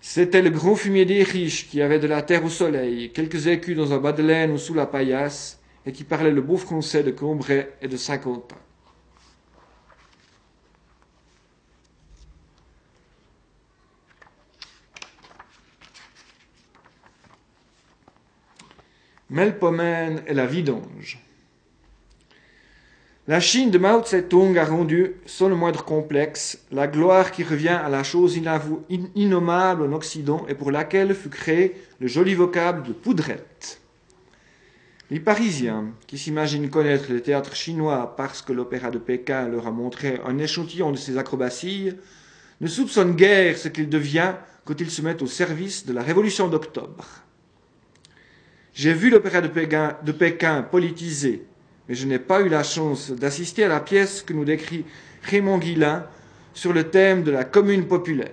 C'était 0.00 0.42
le 0.42 0.50
grand 0.50 0.74
fumier 0.74 1.06
des 1.06 1.22
riches 1.22 1.70
qui 1.70 1.80
avaient 1.80 1.98
de 1.98 2.06
la 2.06 2.20
terre 2.20 2.44
au 2.44 2.50
soleil, 2.50 3.10
quelques 3.12 3.46
écus 3.46 3.76
dans 3.76 3.94
un 3.94 3.98
bas 3.98 4.12
de 4.12 4.22
laine 4.22 4.50
ou 4.50 4.58
sous 4.58 4.74
la 4.74 4.86
paillasse, 4.86 5.60
et 5.86 5.92
qui 5.92 6.04
parlait 6.04 6.30
le 6.30 6.42
beau 6.42 6.56
français 6.56 7.02
de 7.02 7.10
Combray 7.10 7.70
et 7.80 7.88
de 7.88 7.96
Saint-Quentin. 7.96 8.56
Melpomène 19.30 20.22
et 20.26 20.34
la 20.34 20.46
vidange. 20.46 21.23
La 23.26 23.40
Chine 23.40 23.70
de 23.70 23.78
Mao 23.78 24.02
Tse-tung 24.02 24.54
a 24.58 24.66
rendu, 24.66 25.12
sans 25.24 25.48
le 25.48 25.54
moindre 25.54 25.82
complexe, 25.82 26.58
la 26.70 26.86
gloire 26.86 27.32
qui 27.32 27.42
revient 27.42 27.68
à 27.68 27.88
la 27.88 28.02
chose 28.02 28.38
innommable 29.14 29.82
en 29.82 29.92
Occident 29.94 30.44
et 30.46 30.54
pour 30.54 30.70
laquelle 30.70 31.14
fut 31.14 31.30
créé 31.30 31.74
le 32.00 32.06
joli 32.06 32.34
vocable 32.34 32.86
de 32.86 32.92
poudrette. 32.92 33.80
Les 35.10 35.20
Parisiens, 35.20 35.86
qui 36.06 36.18
s'imaginent 36.18 36.68
connaître 36.68 37.10
le 37.10 37.22
théâtre 37.22 37.56
chinois 37.56 38.14
parce 38.14 38.42
que 38.42 38.52
l'opéra 38.52 38.90
de 38.90 38.98
Pékin 38.98 39.48
leur 39.48 39.66
a 39.66 39.70
montré 39.70 40.20
un 40.26 40.36
échantillon 40.36 40.92
de 40.92 40.98
ses 40.98 41.16
acrobaties, 41.16 41.94
ne 42.60 42.66
soupçonnent 42.66 43.16
guère 43.16 43.56
ce 43.56 43.68
qu'il 43.68 43.88
devient 43.88 44.34
quand 44.66 44.78
il 44.82 44.90
se 44.90 45.00
met 45.00 45.22
au 45.22 45.26
service 45.26 45.86
de 45.86 45.94
la 45.94 46.02
Révolution 46.02 46.48
d'octobre. 46.48 47.06
J'ai 48.74 48.92
vu 48.92 49.08
l'opéra 49.08 49.40
de 49.40 49.48
Pékin, 49.48 49.96
de 50.04 50.12
Pékin 50.12 50.60
politisé 50.60 51.46
mais 51.88 51.94
je 51.94 52.06
n'ai 52.06 52.18
pas 52.18 52.40
eu 52.40 52.48
la 52.48 52.62
chance 52.62 53.10
d'assister 53.10 53.64
à 53.64 53.68
la 53.68 53.80
pièce 53.80 54.22
que 54.22 54.32
nous 54.32 54.44
décrit 54.44 54.84
Raymond 55.22 55.58
Guillain 55.58 56.06
sur 56.54 56.72
le 56.72 56.84
thème 56.90 57.22
de 57.22 57.30
la 57.30 57.44
commune 57.44 57.86
populaire. 57.86 58.30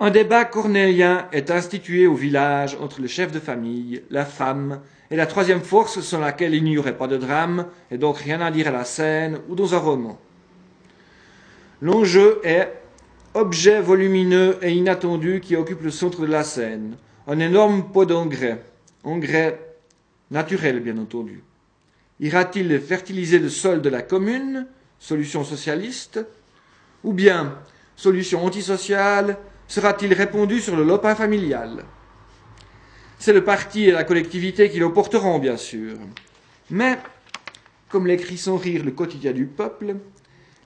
Un 0.00 0.10
débat 0.10 0.44
cornélien 0.44 1.28
est 1.32 1.50
institué 1.50 2.06
au 2.06 2.14
village 2.14 2.76
entre 2.80 3.00
le 3.00 3.06
chef 3.06 3.32
de 3.32 3.40
famille, 3.40 4.02
la 4.10 4.24
femme 4.24 4.80
et 5.10 5.16
la 5.16 5.26
troisième 5.26 5.62
force 5.62 6.00
sans 6.00 6.18
laquelle 6.18 6.54
il 6.54 6.64
n'y 6.64 6.78
aurait 6.78 6.96
pas 6.96 7.06
de 7.06 7.16
drame 7.16 7.66
et 7.90 7.98
donc 7.98 8.18
rien 8.18 8.40
à 8.40 8.50
dire 8.50 8.68
à 8.68 8.72
la 8.72 8.84
scène 8.84 9.38
ou 9.48 9.54
dans 9.54 9.74
un 9.74 9.78
roman. 9.78 10.18
L'enjeu 11.80 12.40
est 12.44 12.72
objet 13.34 13.80
volumineux 13.80 14.58
et 14.62 14.72
inattendu 14.72 15.40
qui 15.40 15.56
occupe 15.56 15.82
le 15.82 15.90
centre 15.90 16.22
de 16.22 16.26
la 16.26 16.44
scène, 16.44 16.96
un 17.26 17.38
énorme 17.38 17.90
pot 17.92 18.04
d'engrais, 18.04 18.62
engrais 19.04 19.73
naturel 20.30 20.80
bien 20.80 20.98
entendu. 20.98 21.42
Ira-t-il 22.20 22.80
fertiliser 22.80 23.38
le 23.38 23.48
sol 23.48 23.82
de 23.82 23.88
la 23.88 24.02
commune, 24.02 24.66
solution 24.98 25.44
socialiste, 25.44 26.24
ou 27.02 27.12
bien, 27.12 27.58
solution 27.96 28.44
antisociale, 28.44 29.36
sera-t-il 29.66 30.12
répondu 30.14 30.60
sur 30.60 30.76
le 30.76 30.84
lopin 30.84 31.14
familial? 31.14 31.84
C'est 33.18 33.32
le 33.32 33.44
parti 33.44 33.84
et 33.84 33.92
la 33.92 34.04
collectivité 34.04 34.70
qui 34.70 34.78
l'emporteront, 34.78 35.38
bien 35.38 35.56
sûr. 35.56 35.96
Mais, 36.70 36.98
comme 37.88 38.06
l'écrit 38.06 38.38
sans 38.38 38.56
rire 38.56 38.84
le 38.84 38.90
quotidien 38.90 39.32
du 39.32 39.46
peuple, 39.46 39.96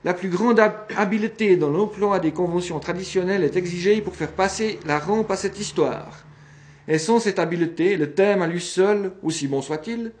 la 0.03 0.13
plus 0.13 0.29
grande 0.29 0.61
habileté 0.95 1.57
dans 1.57 1.69
l'emploi 1.69 2.19
des 2.19 2.31
conventions 2.31 2.79
traditionnelles 2.79 3.43
est 3.43 3.57
exigée 3.57 4.01
pour 4.01 4.15
faire 4.15 4.31
passer 4.31 4.79
la 4.85 4.97
rampe 4.97 5.29
à 5.31 5.35
cette 5.35 5.59
histoire 5.59 6.25
et 6.89 6.97
sans 6.97 7.19
cette 7.19 7.37
habileté, 7.37 7.95
le 7.97 8.13
thème 8.13 8.41
à 8.41 8.47
lui 8.47 8.59
seul, 8.59 9.13
aussi 9.21 9.47
bon 9.47 9.61
soit-il, 9.61 10.11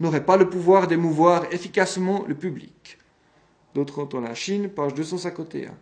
n'aurait 0.00 0.24
pas 0.24 0.36
le 0.36 0.50
pouvoir 0.50 0.88
d'émouvoir 0.88 1.44
efficacement 1.52 2.24
le 2.26 2.34
public. 2.34 2.98
D'autres 3.76 4.06
dans 4.06 4.20
la 4.20 4.34
Chine, 4.34 4.68
page 4.68 4.92
251. 4.94 5.72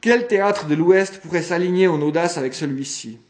Quel 0.00 0.26
théâtre 0.26 0.66
de 0.66 0.74
l'Ouest 0.74 1.20
pourrait 1.20 1.42
s'aligner 1.42 1.86
en 1.86 2.02
audace 2.02 2.36
avec 2.36 2.54
celui-ci? 2.54 3.20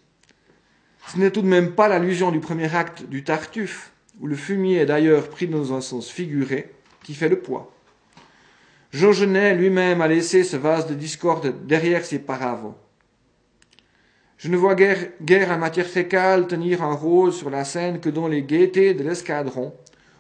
Ce 1.09 1.19
n'est 1.19 1.31
tout 1.31 1.43
de 1.43 1.47
même 1.47 1.73
pas 1.73 1.89
l'allusion 1.89 2.33
du 2.33 2.41
premier 2.41 2.75
acte 2.75 3.05
du 3.05 3.23
Tartuffe, 3.23 3.93
où 4.19 4.27
le 4.27 4.37
fumier 4.37 4.79
est 4.79 4.87
d'ailleurs 4.87 5.29
pris 5.29 5.47
dans 5.47 5.75
un 5.75 5.83
sens 5.83 6.11
figuré, 6.11 6.73
qui 7.05 7.13
fait 7.13 7.29
le 7.29 7.41
poids. 7.41 7.75
Jean 8.93 9.13
lui-même 9.13 10.01
a 10.01 10.09
laissé 10.09 10.43
ce 10.43 10.57
vase 10.57 10.87
de 10.87 10.95
discorde 10.95 11.67
derrière 11.67 12.05
ses 12.07 12.19
paravents. 12.19 12.79
Je 14.43 14.49
ne 14.49 14.57
vois 14.57 14.75
guère, 14.75 14.99
guère 15.23 15.53
en 15.53 15.59
matière 15.59 15.87
fécale 15.87 16.49
tenir 16.49 16.83
un 16.83 16.95
rôle 16.95 17.33
sur 17.33 17.49
la 17.49 17.65
scène 17.65 18.01
que 18.01 18.09
dans 18.09 18.27
les 18.27 18.43
gaietés 18.43 18.93
de 18.93 19.05
l'escadron, 19.05 19.73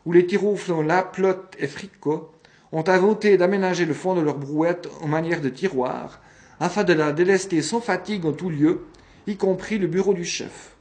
où 0.06 0.12
les 0.12 0.26
tirouflons 0.26 0.82
Laplotte 0.82 1.56
et 1.58 1.66
Fricot 1.66 2.30
ont 2.70 2.85
inventé 2.87 3.37
d'aménager 3.37 3.85
le 3.85 3.94
fond 3.94 4.14
de 4.14 4.20
leur 4.20 4.38
brouette 4.38 4.88
en 5.00 5.08
manière 5.08 5.40
de 5.40 5.48
tiroir, 5.48 6.20
afin 6.61 6.85
de 6.85 6.92
la 6.92 7.11
délester 7.11 7.62
sans 7.62 7.80
fatigue 7.80 8.24
en 8.24 8.30
tout 8.30 8.48
lieu, 8.48 8.85
y 9.26 9.37
compris 9.37 9.78
le 9.78 9.88
bureau 9.88 10.14
du 10.14 10.24
chef. 10.24 10.76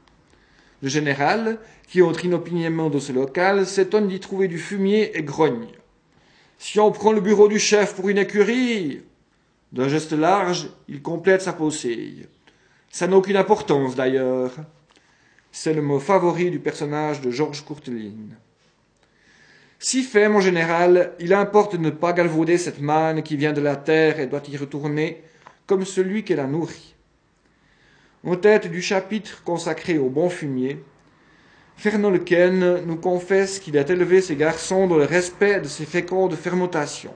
Le 0.84 0.90
général, 0.90 1.58
qui 1.88 2.04
entre 2.04 2.26
inopinément 2.26 2.92
dans 2.92 3.00
ce 3.00 3.12
local, 3.12 3.66
s'étonne 3.66 4.08
d'y 4.08 4.20
trouver 4.20 4.50
du 4.50 4.60
fumier 4.60 5.18
et 5.18 5.24
grogne. 5.24 5.70
Si 6.60 6.80
on 6.80 6.92
prend 6.92 7.12
le 7.12 7.22
bureau 7.22 7.48
du 7.48 7.58
chef 7.58 7.96
pour 7.96 8.08
une 8.08 8.20
écurie, 8.20 9.02
d'un 9.72 9.88
geste 9.90 10.14
large, 10.14 10.70
il 10.88 11.02
complète 11.02 11.42
sa 11.42 11.54
posséille. 11.54 12.28
Ça 12.92 13.08
n'a 13.08 13.16
aucune 13.16 13.38
importance 13.38 13.96
d'ailleurs. 13.96 14.52
C'est 15.52 15.74
le 15.74 15.82
mot 15.82 16.00
favori 16.00 16.52
du 16.52 16.60
personnage 16.60 17.22
de 17.22 17.32
Georges 17.32 17.64
Courteline. 17.64 18.36
Si 19.80 20.04
fait, 20.04 20.30
mon 20.30 20.42
général, 20.42 21.14
il 21.20 21.34
importe 21.34 21.74
de 21.76 21.82
ne 21.82 21.90
pas 21.90 22.14
galvauder 22.14 22.58
cette 22.58 22.82
manne 22.82 23.24
qui 23.24 23.38
vient 23.38 23.54
de 23.54 23.62
la 23.62 23.76
terre 23.76 24.20
et 24.20 24.28
doit 24.28 24.44
y 24.48 24.58
retourner 24.58 25.24
comme 25.66 25.86
celui 25.86 26.24
qui 26.24 26.36
la 26.36 26.48
nourrit. 26.48 26.96
En 28.24 28.36
tête 28.36 28.70
du 28.70 28.82
chapitre 28.82 29.42
consacré 29.44 29.98
au 29.98 30.10
bon 30.10 30.30
fumier, 30.30 30.84
Fernand 31.78 32.12
Lequen 32.12 32.86
nous 32.86 32.98
confesse 32.98 33.60
qu'il 33.60 33.78
a 33.78 33.90
élevé 33.90 34.22
ses 34.22 34.36
garçons 34.36 34.86
dans 34.86 34.98
le 34.98 35.06
respect 35.06 35.62
de 35.62 35.68
ces 35.68 35.86
fécondes 35.86 36.36
fermentations. 36.36 37.16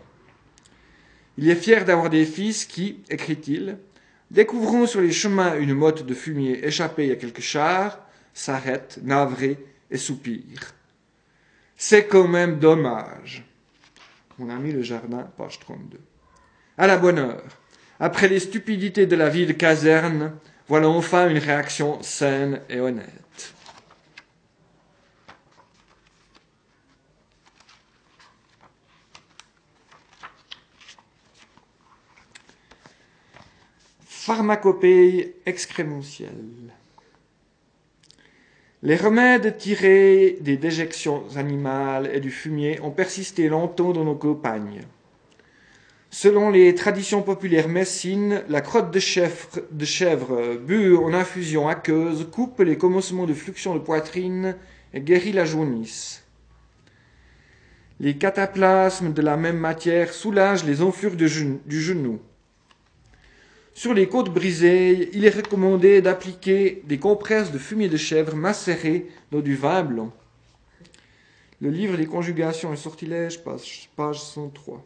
Il 1.37 1.49
est 1.49 1.55
fier 1.55 1.85
d'avoir 1.85 2.09
des 2.09 2.25
fils 2.25 2.65
qui, 2.65 3.03
écrit-il, 3.09 3.77
découvrant 4.31 4.85
sur 4.85 5.01
les 5.01 5.11
chemins 5.11 5.57
une 5.57 5.73
motte 5.73 6.05
de 6.05 6.13
fumier 6.13 6.65
échappée 6.65 7.11
à 7.11 7.15
quelques 7.15 7.41
chars, 7.41 7.99
s'arrêtent, 8.33 8.99
navrés 9.03 9.57
et 9.91 9.97
soupirent. 9.97 10.73
C'est 11.77 12.07
quand 12.07 12.27
même 12.27 12.59
dommage. 12.59 13.45
Mon 14.37 14.49
ami 14.49 14.71
le 14.71 14.81
jardin, 14.81 15.29
page 15.37 15.59
32. 15.59 15.99
À 16.77 16.87
la 16.87 16.97
bonne 16.97 17.19
heure. 17.19 17.57
Après 17.99 18.27
les 18.27 18.39
stupidités 18.39 19.05
de 19.05 19.15
la 19.15 19.29
vie 19.29 19.45
de 19.45 19.53
caserne, 19.53 20.33
voilà 20.67 20.89
enfin 20.89 21.29
une 21.29 21.37
réaction 21.37 22.01
saine 22.01 22.61
et 22.69 22.79
honnête. 22.79 23.24
Pharmacopée 34.25 35.35
excrémentielle. 35.45 36.73
Les 38.81 38.95
remèdes 38.95 39.55
tirés 39.57 40.39
des 40.41 40.57
déjections 40.57 41.25
animales 41.35 42.09
et 42.11 42.19
du 42.19 42.31
fumier 42.31 42.79
ont 42.81 42.89
persisté 42.89 43.49
longtemps 43.49 43.93
dans 43.93 44.03
nos 44.03 44.15
campagnes. 44.15 44.81
Selon 46.09 46.49
les 46.49 46.73
traditions 46.73 47.21
populaires 47.21 47.67
messines, 47.67 48.41
la 48.49 48.61
crotte 48.61 48.89
de 48.89 48.99
chèvre, 48.99 49.61
de 49.71 50.57
bue 50.57 50.97
en 50.97 51.13
infusion 51.13 51.67
aqueuse 51.67 52.27
coupe 52.31 52.61
les 52.61 52.79
commencements 52.79 53.27
de 53.27 53.33
fluxion 53.35 53.75
de 53.75 53.79
poitrine 53.79 54.55
et 54.95 55.01
guérit 55.01 55.33
la 55.33 55.45
jaunisse. 55.45 56.23
Les 57.99 58.17
cataplasmes 58.17 59.13
de 59.13 59.21
la 59.21 59.37
même 59.37 59.59
matière 59.59 60.11
soulagent 60.11 60.65
les 60.65 60.81
enflures 60.81 61.15
du 61.15 61.27
genou. 61.79 62.19
Sur 63.77 63.93
les 63.93 64.07
côtes 64.07 64.33
brisées, 64.33 65.09
il 65.11 65.25
est 65.25 65.35
recommandé 65.35 66.01
d'appliquer 66.01 66.81
des 66.85 66.97
compresses 66.97 67.51
de 67.51 67.57
fumier 67.57 67.89
de 67.89 67.97
chèvre 67.97 68.33
macérées 68.33 69.07
dans 69.33 69.41
du 69.41 69.53
vin 69.53 69.83
blanc. 69.83 70.13
Le 71.59 71.69
livre 71.69 71.97
des 71.97 72.05
conjugations 72.05 72.71
et 72.71 72.77
sortilèges, 72.77 73.43
page, 73.43 73.89
page 73.97 74.21
103. 74.21 74.81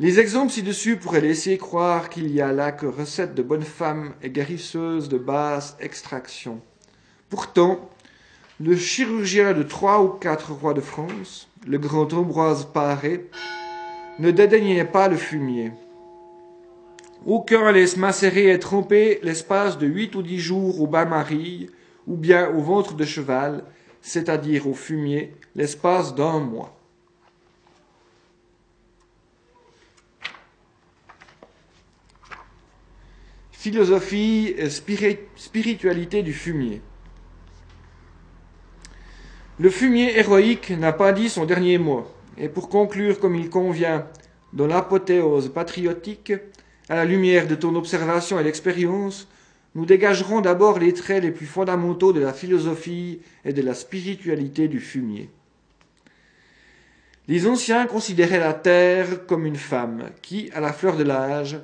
Les 0.00 0.18
exemples 0.18 0.50
ci-dessus 0.50 0.96
pourraient 0.96 1.20
laisser 1.20 1.58
croire 1.58 2.10
qu'il 2.10 2.28
y 2.28 2.40
a 2.40 2.50
là 2.50 2.72
que 2.72 2.86
recettes 2.86 3.36
de 3.36 3.42
bonnes 3.44 3.62
femmes 3.62 4.14
et 4.20 4.30
guérisseuses 4.30 5.08
de 5.08 5.16
basse 5.16 5.76
extraction. 5.78 6.60
Pourtant, 7.28 7.88
le 8.58 8.74
chirurgien 8.74 9.52
de 9.52 9.62
trois 9.62 10.02
ou 10.02 10.08
quatre 10.08 10.50
rois 10.50 10.74
de 10.74 10.80
France, 10.80 11.48
le 11.68 11.78
grand 11.78 12.12
Ambroise 12.14 12.66
Paré, 12.74 13.30
ne 14.18 14.32
dédaignait 14.32 14.84
pas 14.84 15.06
le 15.06 15.16
fumier. 15.16 15.70
Aucun 17.24 17.70
laisse 17.70 17.96
macérer 17.96 18.50
et 18.50 18.58
tromper 18.58 19.20
l'espace 19.22 19.78
de 19.78 19.86
huit 19.86 20.14
ou 20.16 20.22
dix 20.22 20.40
jours 20.40 20.80
au 20.80 20.86
bain-marie 20.86 21.70
ou 22.06 22.16
bien 22.16 22.48
au 22.50 22.60
ventre 22.60 22.94
de 22.94 23.04
cheval, 23.04 23.64
c'est-à-dire 24.00 24.66
au 24.66 24.74
fumier, 24.74 25.34
l'espace 25.54 26.14
d'un 26.14 26.40
mois. 26.40 26.76
Philosophie 33.52 34.52
et 34.58 34.68
spiritualité 34.68 36.24
du 36.24 36.32
fumier. 36.32 36.82
Le 39.60 39.70
fumier 39.70 40.18
héroïque 40.18 40.70
n'a 40.70 40.92
pas 40.92 41.12
dit 41.12 41.28
son 41.28 41.44
dernier 41.44 41.78
mot, 41.78 42.04
et 42.36 42.48
pour 42.48 42.68
conclure 42.68 43.20
comme 43.20 43.36
il 43.36 43.48
convient 43.48 44.08
dans 44.52 44.66
l'apothéose 44.66 45.50
patriotique, 45.50 46.32
à 46.88 46.96
la 46.96 47.04
lumière 47.04 47.46
de 47.46 47.54
ton 47.54 47.74
observation 47.74 48.38
et 48.38 48.44
d'expérience, 48.44 49.28
nous 49.74 49.86
dégagerons 49.86 50.40
d'abord 50.40 50.78
les 50.78 50.92
traits 50.92 51.22
les 51.22 51.30
plus 51.30 51.46
fondamentaux 51.46 52.12
de 52.12 52.20
la 52.20 52.32
philosophie 52.32 53.20
et 53.44 53.52
de 53.52 53.62
la 53.62 53.74
spiritualité 53.74 54.68
du 54.68 54.80
fumier. 54.80 55.30
Les 57.28 57.46
anciens 57.46 57.86
considéraient 57.86 58.40
la 58.40 58.52
terre 58.52 59.26
comme 59.26 59.46
une 59.46 59.56
femme 59.56 60.10
qui, 60.20 60.50
à 60.54 60.60
la 60.60 60.72
fleur 60.72 60.96
de 60.96 61.04
l'âge, 61.04 61.58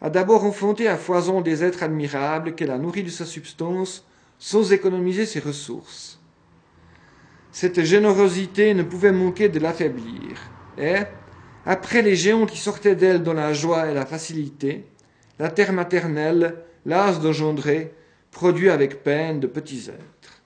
a 0.00 0.10
d'abord 0.10 0.44
enfanté 0.44 0.88
à 0.88 0.96
foison 0.96 1.40
des 1.42 1.62
êtres 1.62 1.82
admirables 1.82 2.54
qu'elle 2.54 2.70
a 2.70 2.78
nourris 2.78 3.04
de 3.04 3.10
sa 3.10 3.26
substance 3.26 4.04
sans 4.38 4.72
économiser 4.72 5.26
ses 5.26 5.38
ressources. 5.38 6.18
Cette 7.52 7.84
générosité 7.84 8.74
ne 8.74 8.82
pouvait 8.82 9.12
manquer 9.12 9.48
de 9.48 9.60
l'affaiblir, 9.60 10.50
et, 10.78 10.96
après 11.64 12.02
les 12.02 12.16
géants 12.16 12.46
qui 12.46 12.58
sortaient 12.58 12.96
d'elle 12.96 13.22
dans 13.22 13.34
la 13.34 13.52
joie 13.52 13.90
et 13.90 13.94
la 13.94 14.06
facilité, 14.06 14.84
la 15.38 15.48
terre 15.48 15.72
maternelle, 15.72 16.56
l'as 16.86 17.18
d'engendrer, 17.18 17.94
produit 18.30 18.70
avec 18.70 19.02
peine 19.02 19.40
de 19.40 19.46
petits 19.46 19.88
êtres. 19.88 20.42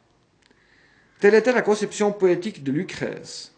Telle 1.21 1.35
était 1.35 1.53
la 1.53 1.63
conception 1.63 2.13
poétique 2.13 2.63
de 2.63 2.73
Lucrèce, 2.73 3.55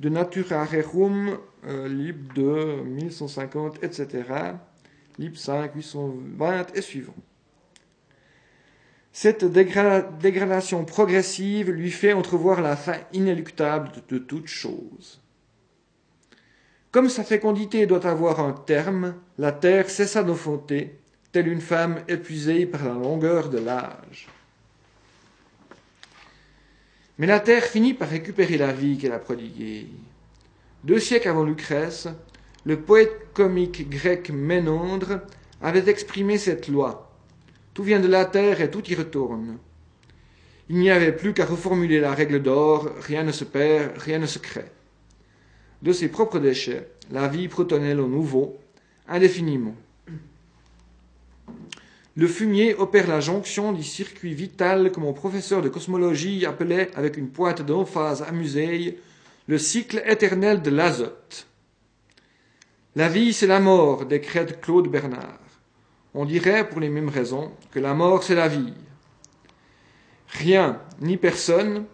de 0.00 0.08
Natura 0.08 0.64
Rerum, 0.64 1.38
euh, 1.66 1.88
libre 1.88 2.34
de 2.34 2.82
1150, 2.82 3.84
etc., 3.84 4.24
libre 5.18 5.36
5, 5.36 5.72
820 5.74 6.74
et 6.74 6.82
suivant. 6.82 7.14
Cette 9.12 9.44
dégradation 9.44 10.84
progressive 10.84 11.70
lui 11.70 11.90
fait 11.90 12.12
entrevoir 12.12 12.62
la 12.62 12.76
fin 12.76 12.96
inéluctable 13.12 13.90
de 14.08 14.18
toute 14.18 14.46
chose. 14.46 15.20
Comme 16.92 17.08
sa 17.08 17.22
fécondité 17.22 17.86
doit 17.86 18.04
avoir 18.04 18.40
un 18.40 18.52
terme, 18.52 19.14
la 19.38 19.52
terre 19.52 19.88
cessa 19.88 20.24
d'enfanter, 20.24 20.98
telle 21.30 21.46
une 21.46 21.60
femme 21.60 22.02
épuisée 22.08 22.66
par 22.66 22.84
la 22.84 22.94
longueur 22.94 23.48
de 23.48 23.58
l'âge. 23.58 24.26
Mais 27.18 27.28
la 27.28 27.38
terre 27.38 27.62
finit 27.62 27.94
par 27.94 28.08
récupérer 28.08 28.58
la 28.58 28.72
vie 28.72 28.98
qu'elle 28.98 29.12
a 29.12 29.20
prodiguée. 29.20 29.86
Deux 30.82 30.98
siècles 30.98 31.28
avant 31.28 31.44
Lucrèce, 31.44 32.08
le 32.64 32.80
poète 32.80 33.32
comique 33.34 33.88
grec 33.88 34.30
Ménandre 34.30 35.20
avait 35.62 35.88
exprimé 35.88 36.38
cette 36.38 36.66
loi. 36.66 37.14
Tout 37.72 37.84
vient 37.84 38.00
de 38.00 38.08
la 38.08 38.24
terre 38.24 38.60
et 38.60 38.70
tout 38.70 38.84
y 38.90 38.96
retourne. 38.96 39.58
Il 40.68 40.78
n'y 40.78 40.90
avait 40.90 41.12
plus 41.12 41.34
qu'à 41.34 41.44
reformuler 41.44 42.00
la 42.00 42.14
règle 42.14 42.42
d'or, 42.42 42.90
rien 43.00 43.22
ne 43.22 43.32
se 43.32 43.44
perd, 43.44 43.96
rien 43.96 44.18
ne 44.18 44.26
se 44.26 44.40
crée 44.40 44.72
de 45.82 45.92
ses 45.92 46.08
propres 46.08 46.38
déchets 46.38 46.88
la 47.10 47.28
vie 47.28 47.48
protonnelle 47.48 48.00
au 48.00 48.06
nouveau, 48.06 48.58
indéfiniment. 49.08 49.74
Le 52.16 52.26
fumier 52.26 52.74
opère 52.74 53.08
la 53.08 53.20
jonction 53.20 53.72
du 53.72 53.82
circuit 53.82 54.34
vital 54.34 54.92
que 54.92 55.00
mon 55.00 55.12
professeur 55.12 55.62
de 55.62 55.68
cosmologie 55.68 56.44
appelait 56.44 56.90
avec 56.94 57.16
une 57.16 57.30
pointe 57.30 57.62
d'emphase 57.62 58.22
amusée 58.22 58.98
le 59.46 59.58
cycle 59.58 60.02
éternel 60.06 60.62
de 60.62 60.70
l'azote. 60.70 61.46
La 62.96 63.08
vie, 63.08 63.32
c'est 63.32 63.46
la 63.46 63.60
mort, 63.60 64.06
décrète 64.06 64.60
Claude 64.60 64.88
Bernard. 64.88 65.38
On 66.12 66.24
dirait, 66.24 66.68
pour 66.68 66.80
les 66.80 66.88
mêmes 66.88 67.08
raisons, 67.08 67.52
que 67.70 67.78
la 67.78 67.94
mort, 67.94 68.24
c'est 68.24 68.34
la 68.34 68.48
vie. 68.48 68.74
Rien, 70.28 70.80
ni 71.00 71.16
personne, 71.16 71.86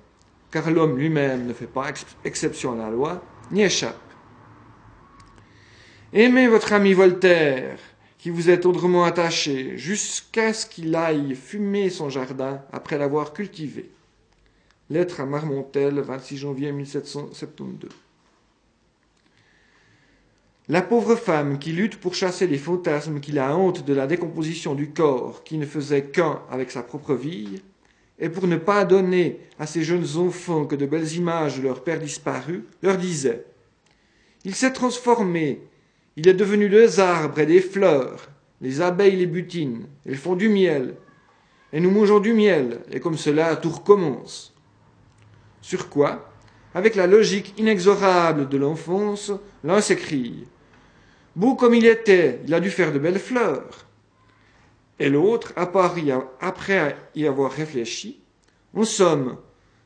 car 0.51 0.71
l'homme 0.71 0.97
lui-même 0.97 1.47
ne 1.47 1.53
fait 1.53 1.67
pas 1.67 1.93
exception 2.25 2.73
à 2.73 2.85
la 2.85 2.91
loi, 2.91 3.23
n'y 3.51 3.63
échappe. 3.63 4.01
Aimez 6.13 6.49
votre 6.49 6.73
ami 6.73 6.93
Voltaire, 6.93 7.79
qui 8.19 8.31
vous 8.31 8.51
est 8.51 8.61
tendrement 8.61 9.05
attaché, 9.05 9.77
jusqu'à 9.77 10.53
ce 10.53 10.67
qu'il 10.67 10.95
aille 10.95 11.35
fumer 11.35 11.91
son 11.91 12.09
jardin 12.09 12.63
après 12.73 12.99
l'avoir 12.99 13.33
cultivé. 13.33 13.91
Lettre 14.89 15.21
à 15.21 15.27
Marmontel, 15.27 16.01
26 16.01 16.37
janvier 16.37 16.73
1772. 16.73 17.91
La 20.69 20.83
pauvre 20.83 21.15
femme 21.15 21.61
qui 21.61 21.71
lutte 21.73 22.01
pour 22.01 22.15
chasser 22.15 22.49
les 22.49 22.59
fantasmes 22.59 23.21
qui 23.21 23.31
la 23.31 23.57
honte 23.57 23.85
de 23.85 23.93
la 23.93 24.09
décomposition 24.09 24.75
du 24.75 24.91
corps 24.91 25.45
qui 25.45 25.59
ne 25.59 25.67
faisait 25.67 26.07
qu'un 26.07 26.43
avec 26.51 26.73
sa 26.73 26.83
propre 26.83 27.15
vie, 27.15 27.63
et 28.19 28.29
pour 28.29 28.47
ne 28.47 28.57
pas 28.57 28.85
donner 28.85 29.41
à 29.59 29.67
ces 29.67 29.83
jeunes 29.83 30.17
enfants 30.17 30.65
que 30.65 30.77
de 30.77 30.87
belles 30.87 31.13
images 31.15 31.59
de 31.59 31.63
leur 31.63 31.85
père 31.85 32.01
disparu, 32.01 32.65
leur 32.83 32.97
disait 32.97 33.45
Il 34.45 34.55
s'est 34.55 34.73
transformé, 34.73 35.61
il 36.17 36.29
est 36.29 36.35
devenu 36.35 36.69
des 36.69 36.99
arbres 36.99 37.39
et 37.39 37.47
des 37.47 37.61
fleurs, 37.61 38.31
les 38.61 38.81
abeilles 38.81 39.17
les 39.17 39.27
butinent, 39.27 39.87
elles 40.07 40.17
font 40.17 40.35
du 40.35 40.49
miel, 40.49 40.95
et 41.73 41.81
nous 41.81 41.91
mangeons 41.91 42.21
du 42.21 42.33
miel, 42.33 42.81
et 42.91 43.01
comme 43.01 43.19
cela 43.19 43.57
tout 43.57 43.71
recommence. 43.71 44.55
Sur 45.61 45.91
quoi, 45.91 46.31
avec 46.75 46.95
la 46.95 47.07
logique 47.07 47.55
inexorable 47.59 48.49
de 48.49 48.57
l'enfance, 48.57 49.33
l'un 49.65 49.81
s'écrie 49.81 50.47
Beau 51.35 51.55
comme 51.55 51.75
il 51.75 51.85
était, 51.85 52.41
il 52.47 52.55
a 52.55 52.61
dû 52.61 52.71
faire 52.71 52.93
de 52.93 52.99
belles 52.99 53.19
fleurs. 53.19 53.86
Et 54.99 55.11
l'autre, 55.11 55.53
après 55.57 56.97
y 57.15 57.27
avoir 57.27 57.53
réfléchi, 57.53 58.21
En 58.75 58.85
somme, 58.85 59.39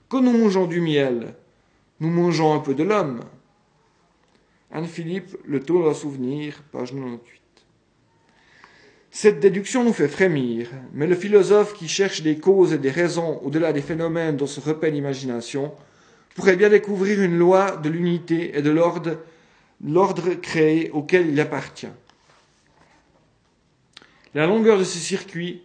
quand 0.08 0.20
nous 0.20 0.36
mangeons 0.36 0.66
du 0.66 0.80
miel, 0.80 1.34
nous 2.00 2.10
mangeons 2.10 2.54
un 2.54 2.58
peu 2.58 2.74
de 2.74 2.82
l'homme. 2.82 3.20
Anne-Philippe, 4.72 5.36
Le 5.44 5.60
Tour 5.60 5.84
d'un 5.84 5.94
souvenir, 5.94 6.62
page 6.72 6.92
98. 6.92 7.40
Cette 9.12 9.40
déduction 9.40 9.84
nous 9.84 9.92
fait 9.92 10.08
frémir, 10.08 10.68
mais 10.92 11.08
le 11.08 11.16
philosophe 11.16 11.74
qui 11.74 11.88
cherche 11.88 12.22
des 12.22 12.38
causes 12.38 12.72
et 12.72 12.78
des 12.78 12.90
raisons 12.90 13.40
au-delà 13.42 13.72
des 13.72 13.82
phénomènes 13.82 14.36
dont 14.36 14.46
se 14.46 14.60
repaît 14.60 14.92
l'imagination 14.92 15.72
pourrait 16.36 16.56
bien 16.56 16.68
découvrir 16.68 17.20
une 17.20 17.36
loi 17.36 17.76
de 17.76 17.88
l'unité 17.88 18.56
et 18.56 18.62
de 18.62 18.70
l'ordre, 18.70 19.18
l'ordre 19.84 20.34
créé 20.34 20.90
auquel 20.92 21.28
il 21.28 21.40
appartient. 21.40 21.88
La 24.34 24.46
longueur 24.46 24.78
de 24.78 24.84
ce 24.84 24.98
circuit, 24.98 25.62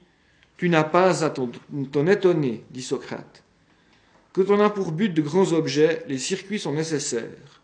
tu 0.58 0.69
n'as 0.69 0.84
pas 0.84 1.23
à 1.23 1.30
t'en 1.30 2.08
étonner, 2.08 2.63
dit 2.71 2.82
Socrate. 2.82 3.43
Quand 4.34 4.49
on 4.49 4.60
a 4.60 4.69
pour 4.69 4.91
but 4.91 5.13
de 5.13 5.21
grands 5.21 5.54
objets, 5.54 6.04
les 6.08 6.17
circuits 6.17 6.60
sont 6.60 6.73
nécessaires. 6.73 7.62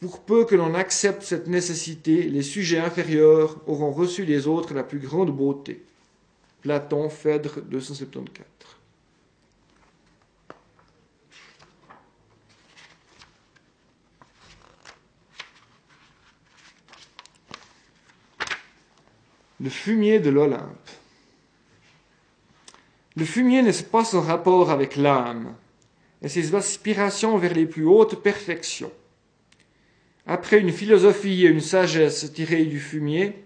Pour 0.00 0.20
peu 0.20 0.44
que 0.46 0.54
l'on 0.54 0.74
accepte 0.74 1.22
cette 1.22 1.48
nécessité, 1.48 2.22
les 2.22 2.42
sujets 2.42 2.78
inférieurs 2.78 3.56
auront 3.66 3.90
reçu 3.90 4.24
des 4.24 4.46
autres 4.46 4.72
la 4.72 4.82
plus 4.82 4.98
grande 4.98 5.36
beauté. 5.36 5.82
Platon, 6.62 7.10
Phèdre 7.10 7.60
274. 7.62 8.46
Le 19.62 19.68
fumier 19.68 20.20
de 20.20 20.30
l'Olympe. 20.30 20.88
Le 23.14 23.26
fumier 23.26 23.60
n'est 23.60 23.72
pas 23.92 24.06
son 24.06 24.22
rapport 24.22 24.70
avec 24.70 24.96
l'âme 24.96 25.54
et 26.22 26.30
ses 26.30 26.54
aspirations 26.54 27.36
vers 27.36 27.52
les 27.52 27.66
plus 27.66 27.84
hautes 27.84 28.22
perfections. 28.22 28.90
Après 30.26 30.60
une 30.60 30.72
philosophie 30.72 31.44
et 31.44 31.50
une 31.50 31.60
sagesse 31.60 32.32
tirées 32.32 32.64
du 32.64 32.80
fumier, 32.80 33.44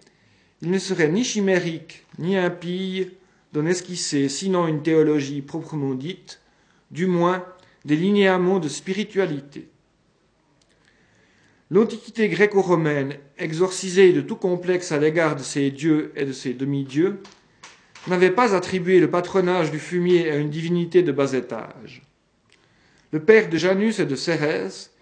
il 0.62 0.70
ne 0.70 0.78
serait 0.78 1.08
ni 1.08 1.24
chimérique 1.24 2.04
ni 2.20 2.36
impie 2.36 3.08
d'en 3.52 3.66
esquisser 3.66 4.28
sinon 4.28 4.68
une 4.68 4.84
théologie 4.84 5.42
proprement 5.42 5.94
dite, 5.94 6.40
du 6.92 7.06
moins 7.06 7.44
des 7.84 7.96
linéaments 7.96 8.60
de 8.60 8.68
spiritualité. 8.68 9.66
L'Antiquité 11.70 12.28
gréco-romaine, 12.28 13.16
exorcisée 13.38 14.12
de 14.12 14.20
tout 14.20 14.36
complexe 14.36 14.92
à 14.92 14.98
l'égard 14.98 15.34
de 15.34 15.42
ses 15.42 15.70
dieux 15.70 16.12
et 16.14 16.24
de 16.24 16.32
ses 16.32 16.52
demi-dieux, 16.52 17.20
n'avait 18.06 18.30
pas 18.30 18.54
attribué 18.54 19.00
le 19.00 19.10
patronage 19.10 19.70
du 19.70 19.78
fumier 19.78 20.30
à 20.30 20.36
une 20.36 20.50
divinité 20.50 21.02
de 21.02 21.12
bas 21.12 21.32
étage. 21.32 22.02
Le 23.12 23.20
père 23.20 23.48
de 23.48 23.56
Janus 23.56 23.98
et 23.98 24.06
de 24.06 24.16
Cérès 24.16 24.94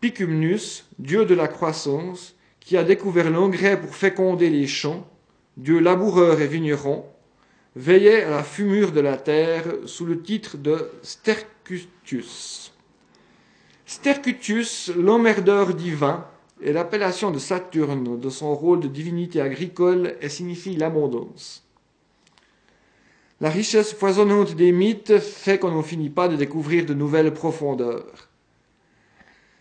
Picumnus, 0.00 0.84
dieu 0.98 1.24
de 1.24 1.34
la 1.34 1.48
croissance, 1.48 2.36
qui 2.60 2.76
a 2.76 2.84
découvert 2.84 3.30
l'engrais 3.30 3.80
pour 3.80 3.96
féconder 3.96 4.50
les 4.50 4.66
champs, 4.66 5.08
dieu 5.56 5.78
laboureur 5.80 6.42
et 6.42 6.46
vigneron, 6.46 7.06
veillait 7.74 8.22
à 8.22 8.30
la 8.30 8.42
fumure 8.42 8.92
de 8.92 9.00
la 9.00 9.16
terre 9.16 9.64
sous 9.86 10.04
le 10.04 10.20
titre 10.20 10.58
de 10.58 10.90
Stercutius. 11.02 12.73
Stercutius, 13.86 14.90
l'emmerdeur 14.96 15.74
divin, 15.74 16.26
est 16.62 16.72
l'appellation 16.72 17.30
de 17.30 17.38
Saturne 17.38 18.18
de 18.18 18.30
son 18.30 18.54
rôle 18.54 18.80
de 18.80 18.88
divinité 18.88 19.40
agricole 19.40 20.16
et 20.20 20.28
signifie 20.28 20.76
l'abondance. 20.76 21.64
La 23.40 23.50
richesse 23.50 23.92
foisonnante 23.92 24.54
des 24.54 24.72
mythes 24.72 25.18
fait 25.18 25.58
qu'on 25.58 25.70
n'en 25.70 25.82
finit 25.82 26.08
pas 26.08 26.28
de 26.28 26.36
découvrir 26.36 26.86
de 26.86 26.94
nouvelles 26.94 27.34
profondeurs. 27.34 28.28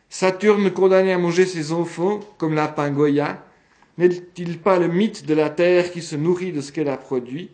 Saturne 0.09 0.71
condamné 0.71 1.11
à 1.11 1.17
manger 1.17 1.45
ses 1.45 1.73
enfants, 1.73 2.19
comme 2.37 2.53
la 2.53 2.67
Goya, 2.67 3.43
n'est-il 3.97 4.59
pas 4.59 4.79
le 4.79 4.87
mythe 4.87 5.25
de 5.25 5.33
la 5.33 5.49
terre 5.49 5.91
qui 5.91 6.01
se 6.01 6.15
nourrit 6.15 6.53
de 6.53 6.61
ce 6.61 6.71
qu'elle 6.71 6.87
a 6.87 6.97
produit? 6.97 7.49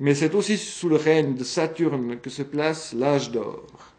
Mais 0.00 0.14
c'est 0.14 0.34
aussi 0.34 0.56
sous 0.56 0.88
le 0.88 0.96
règne 0.96 1.34
de 1.34 1.44
Saturne 1.44 2.18
que 2.18 2.30
se 2.30 2.42
place 2.42 2.94
l'âge 2.94 3.30
d'or. 3.30 3.91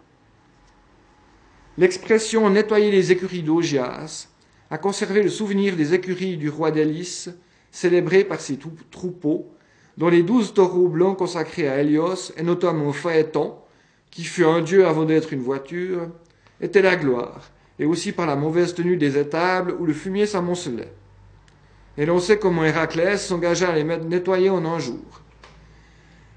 L'expression 1.75 2.47
nettoyer 2.51 2.91
les 2.91 3.11
écuries 3.11 3.41
d'Augias 3.41 4.27
a 4.69 4.77
conservé 4.77 5.23
le 5.23 5.29
souvenir 5.29 5.75
des 5.75 5.95
écuries 5.95 6.37
du 6.37 6.47
roi 6.47 6.69
d'Hélice, 6.69 7.31
célébrées 7.71 8.23
par 8.23 8.41
ses 8.41 8.59
troupeaux, 8.91 9.51
dont 9.97 10.09
les 10.09 10.21
douze 10.21 10.53
taureaux 10.53 10.87
blancs 10.87 11.17
consacrés 11.17 11.67
à 11.67 11.81
Hélios, 11.81 12.31
et 12.37 12.43
notamment 12.43 12.93
Phaéton, 12.93 13.55
qui 14.11 14.23
fut 14.23 14.45
un 14.45 14.61
dieu 14.61 14.85
avant 14.85 15.05
d'être 15.05 15.33
une 15.33 15.41
voiture, 15.41 16.09
était 16.61 16.83
la 16.83 16.95
gloire, 16.95 17.49
et 17.79 17.85
aussi 17.85 18.11
par 18.11 18.27
la 18.27 18.35
mauvaise 18.35 18.75
tenue 18.75 18.97
des 18.97 19.17
étables 19.17 19.75
où 19.79 19.87
le 19.87 19.93
fumier 19.93 20.27
s'amoncelait. 20.27 20.93
Et 21.97 22.05
l'on 22.05 22.19
sait 22.19 22.37
comment 22.37 22.63
Héraclès 22.63 23.17
s'engagea 23.17 23.69
à 23.69 23.75
les 23.75 23.83
nettoyer 23.83 24.51
en 24.51 24.63
un 24.65 24.77
jour. 24.77 25.22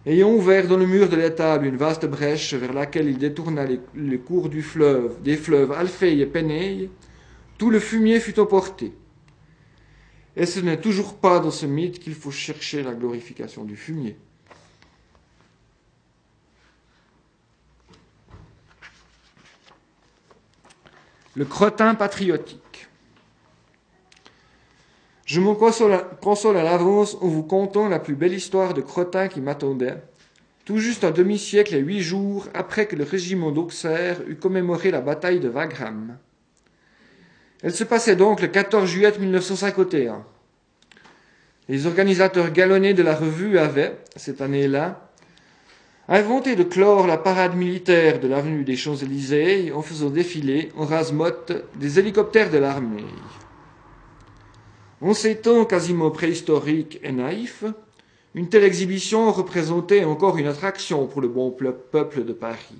Ayant 0.07 0.31
ouvert 0.31 0.69
dans 0.69 0.77
le 0.77 0.87
mur 0.87 1.09
de 1.09 1.16
l'étable 1.16 1.66
une 1.66 1.77
vaste 1.77 2.07
brèche 2.07 2.55
vers 2.55 2.73
laquelle 2.73 3.09
il 3.09 3.19
détourna 3.19 3.66
les, 3.66 4.19
cours 4.19 4.49
du 4.49 4.62
fleuve, 4.62 5.21
des 5.21 5.37
fleuves 5.37 5.73
Alphée 5.73 6.21
et 6.21 6.27
Pénéi, 6.27 6.90
tout 7.59 7.71
le 7.71 7.81
fumier 7.81 8.21
fut 8.21 8.38
emporté. 8.38 8.92
Et 10.37 10.47
ce 10.47 10.61
n'est 10.61 10.81
toujours 10.81 11.16
pas 11.16 11.40
dans 11.40 11.51
ce 11.51 11.66
mythe 11.66 11.99
qu'il 11.99 12.14
faut 12.14 12.31
chercher 12.31 12.85
la 12.85 12.95
glorification 12.95 13.64
du 13.64 13.77
fumier. 13.77 14.16
Le 21.35 21.45
crottin 21.45 21.97
patriotique. 21.97 22.62
Je 25.27 25.41
me 25.41 25.55
console 25.55 26.57
à 26.57 26.62
l'avance 26.62 27.17
en 27.21 27.27
vous 27.27 27.43
contant 27.43 27.89
la 27.89 27.99
plus 27.99 28.15
belle 28.15 28.33
histoire 28.33 28.75
de 28.75 28.81
crottin 28.81 29.27
qui 29.27 29.41
m'attendait, 29.41 29.97
tout 30.65 30.79
juste 30.79 31.03
un 31.03 31.11
demi-siècle 31.11 31.75
et 31.75 31.81
huit 31.81 32.01
jours 32.01 32.47
après 32.55 32.87
que 32.87 32.95
le 32.95 33.03
régiment 33.03 33.51
d'Auxerre 33.51 34.19
eut 34.29 34.37
commémoré 34.37 34.93
la 34.93 35.01
bataille 35.01 35.41
de 35.41 35.49
Wagram. 35.49 36.17
Elle 37.61 37.75
se 37.75 37.83
passait 37.83 38.15
donc 38.15 38.41
le 38.41 38.47
14 38.47 38.89
juillet 38.89 39.12
1951. 39.19 40.25
Les 41.69 41.87
organisateurs 41.87 42.53
galonnés 42.53 42.95
de 42.95 43.03
la 43.03 43.17
revue 43.17 43.59
avaient, 43.59 43.99
cette 44.15 44.41
année-là, 44.41 45.11
inventé 46.07 46.55
de 46.55 46.62
clore 46.62 47.09
la 47.09 47.19
parade 47.19 47.57
militaire 47.57 48.21
de 48.21 48.29
l'avenue 48.29 48.62
des 48.62 48.77
Champs-Élysées 48.77 49.73
en 49.73 49.83
faisant 49.83 50.11
défiler 50.11 50.71
en 50.77 50.85
rase-motte 50.85 51.53
des 51.75 51.99
hélicoptères 51.99 52.53
de 52.53 52.59
l'armée. 52.59 53.03
En 55.02 55.12
ces 55.12 55.37
temps 55.37 55.64
quasiment 55.66 56.11
préhistoriques 56.11 57.00
et 57.02 57.12
naïfs, 57.12 57.64
une 58.35 58.48
telle 58.48 58.64
exhibition 58.64 59.30
représentait 59.30 60.04
encore 60.04 60.38
une 60.38 60.46
attraction 60.46 61.06
pour 61.06 61.20
le 61.20 61.28
bon 61.28 61.50
peuple 61.50 62.24
de 62.24 62.32
Paris. 62.32 62.78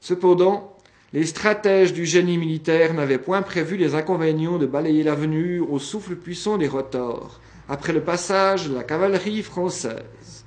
Cependant, 0.00 0.76
les 1.14 1.24
stratèges 1.24 1.94
du 1.94 2.04
génie 2.04 2.36
militaire 2.36 2.92
n'avaient 2.92 3.18
point 3.18 3.40
prévu 3.40 3.78
les 3.78 3.94
inconvénients 3.94 4.58
de 4.58 4.66
balayer 4.66 5.02
l'avenue 5.02 5.60
au 5.60 5.78
souffle 5.78 6.16
puissant 6.16 6.58
des 6.58 6.68
rotors, 6.68 7.40
après 7.68 7.94
le 7.94 8.02
passage 8.02 8.68
de 8.68 8.74
la 8.74 8.84
cavalerie 8.84 9.42
française. 9.42 10.44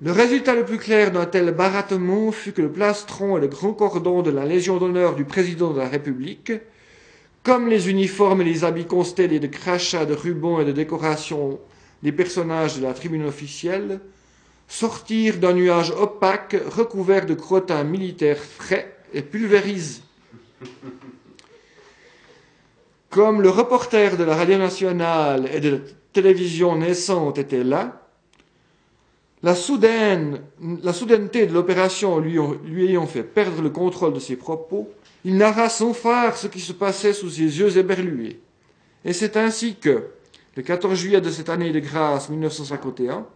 Le 0.00 0.12
résultat 0.12 0.54
le 0.54 0.64
plus 0.64 0.78
clair 0.78 1.10
d'un 1.10 1.26
tel 1.26 1.52
baratement 1.52 2.32
fut 2.32 2.52
que 2.52 2.62
le 2.62 2.72
plastron 2.72 3.36
et 3.36 3.40
le 3.40 3.48
grand 3.48 3.72
cordon 3.72 4.22
de 4.22 4.30
la 4.30 4.46
Légion 4.46 4.78
d'honneur 4.78 5.14
du 5.14 5.24
président 5.24 5.72
de 5.72 5.80
la 5.80 5.88
République, 5.88 6.52
comme 7.42 7.68
les 7.68 7.88
uniformes 7.88 8.42
et 8.42 8.44
les 8.44 8.64
habits 8.64 8.86
constellés 8.86 9.40
de 9.40 9.46
crachats, 9.46 10.06
de 10.06 10.14
rubans 10.14 10.60
et 10.60 10.64
de 10.64 10.72
décorations 10.72 11.58
des 12.02 12.12
personnages 12.12 12.78
de 12.78 12.82
la 12.82 12.94
tribune 12.94 13.24
officielle, 13.24 14.00
sortirent 14.68 15.38
d'un 15.38 15.54
nuage 15.54 15.90
opaque 15.90 16.56
recouvert 16.70 17.26
de 17.26 17.34
crottins 17.34 17.84
militaires 17.84 18.38
frais 18.38 18.96
et 19.14 19.22
pulvérisés. 19.22 20.02
Comme 23.10 23.40
le 23.40 23.48
reporter 23.48 24.16
de 24.18 24.24
la 24.24 24.36
radio 24.36 24.58
nationale 24.58 25.48
et 25.52 25.60
de 25.60 25.70
la 25.70 25.78
télévision 26.12 26.76
naissante 26.76 27.38
était 27.38 27.64
là, 27.64 28.02
la, 29.42 29.54
soudaine, 29.54 30.42
la 30.82 30.92
soudaineté 30.92 31.46
de 31.46 31.54
l'opération 31.54 32.18
lui, 32.18 32.38
ayant 32.84 33.06
fait 33.06 33.22
perdre 33.22 33.62
le 33.62 33.70
contrôle 33.70 34.12
de 34.12 34.18
ses 34.18 34.36
propos, 34.36 34.90
il 35.24 35.36
narra 35.36 35.68
sans 35.68 35.92
phare 35.92 36.36
ce 36.36 36.46
qui 36.46 36.60
se 36.60 36.72
passait 36.72 37.12
sous 37.12 37.30
ses 37.30 37.58
yeux 37.58 37.76
éberlués. 37.76 38.40
Et 39.04 39.12
c'est 39.12 39.36
ainsi 39.36 39.76
que, 39.76 40.04
le 40.56 40.62
14 40.62 40.94
juillet 40.98 41.20
de 41.20 41.30
cette 41.30 41.48
année 41.48 41.72
de 41.72 41.80
grâce 41.80 42.28
1951, 42.28 43.26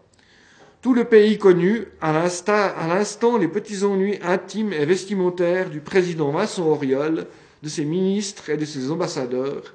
tout 0.81 0.95
le 0.95 1.05
pays 1.05 1.39
connut, 1.39 1.87
à 2.01 2.13
l'instant, 2.13 3.39
les 3.39 3.47
petits 3.47 3.85
ennuis 3.85 4.19
intimes 4.23 4.73
et 4.73 4.85
vestimentaires 4.85 5.71
du 5.71 5.81
président 5.81 6.31
Vincent 6.31 6.67
Auriol, 6.67 7.27
de 7.63 7.69
ses 7.69 7.85
ministres 7.85 8.51
et 8.51 8.57
de 8.57 8.65
ses 8.65 8.91
ambassadeurs, 8.91 9.75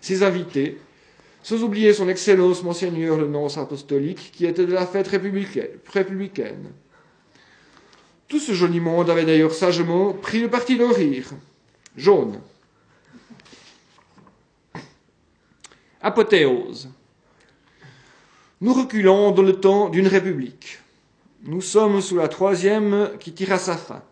ses 0.00 0.24
invités, 0.24 0.78
sans 1.44 1.62
oublier 1.62 1.92
son 1.92 2.08
excellence 2.08 2.64
monseigneur 2.64 3.16
le 3.16 3.28
nonce 3.28 3.56
apostolique, 3.56 4.32
qui 4.34 4.46
était 4.46 4.66
de 4.66 4.72
la 4.72 4.84
fête 4.84 5.06
républicaine. 5.06 6.72
Tout 8.26 8.40
ce 8.40 8.52
joli 8.52 8.80
monde 8.80 9.08
avait 9.08 9.24
d'ailleurs 9.24 9.54
sagement 9.54 10.12
pris 10.12 10.40
le 10.40 10.50
parti 10.50 10.76
de 10.76 10.84
rire. 10.84 11.30
Jaune. 11.98 12.40
Apothéose. 16.00 16.90
Nous 18.60 18.72
reculons 18.72 19.32
dans 19.32 19.42
le 19.42 19.58
temps 19.58 19.88
d'une 19.88 20.06
république. 20.06 20.78
Nous 21.42 21.60
sommes 21.60 22.00
sous 22.00 22.16
la 22.16 22.28
troisième 22.28 23.10
qui 23.18 23.32
tire 23.32 23.52
à 23.52 23.58
sa 23.58 23.76
fin. 23.76 24.02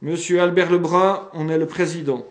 Monsieur 0.00 0.40
Albert 0.40 0.70
Lebrun 0.70 1.28
en 1.32 1.48
est 1.48 1.58
le 1.58 1.66
président. 1.66 2.24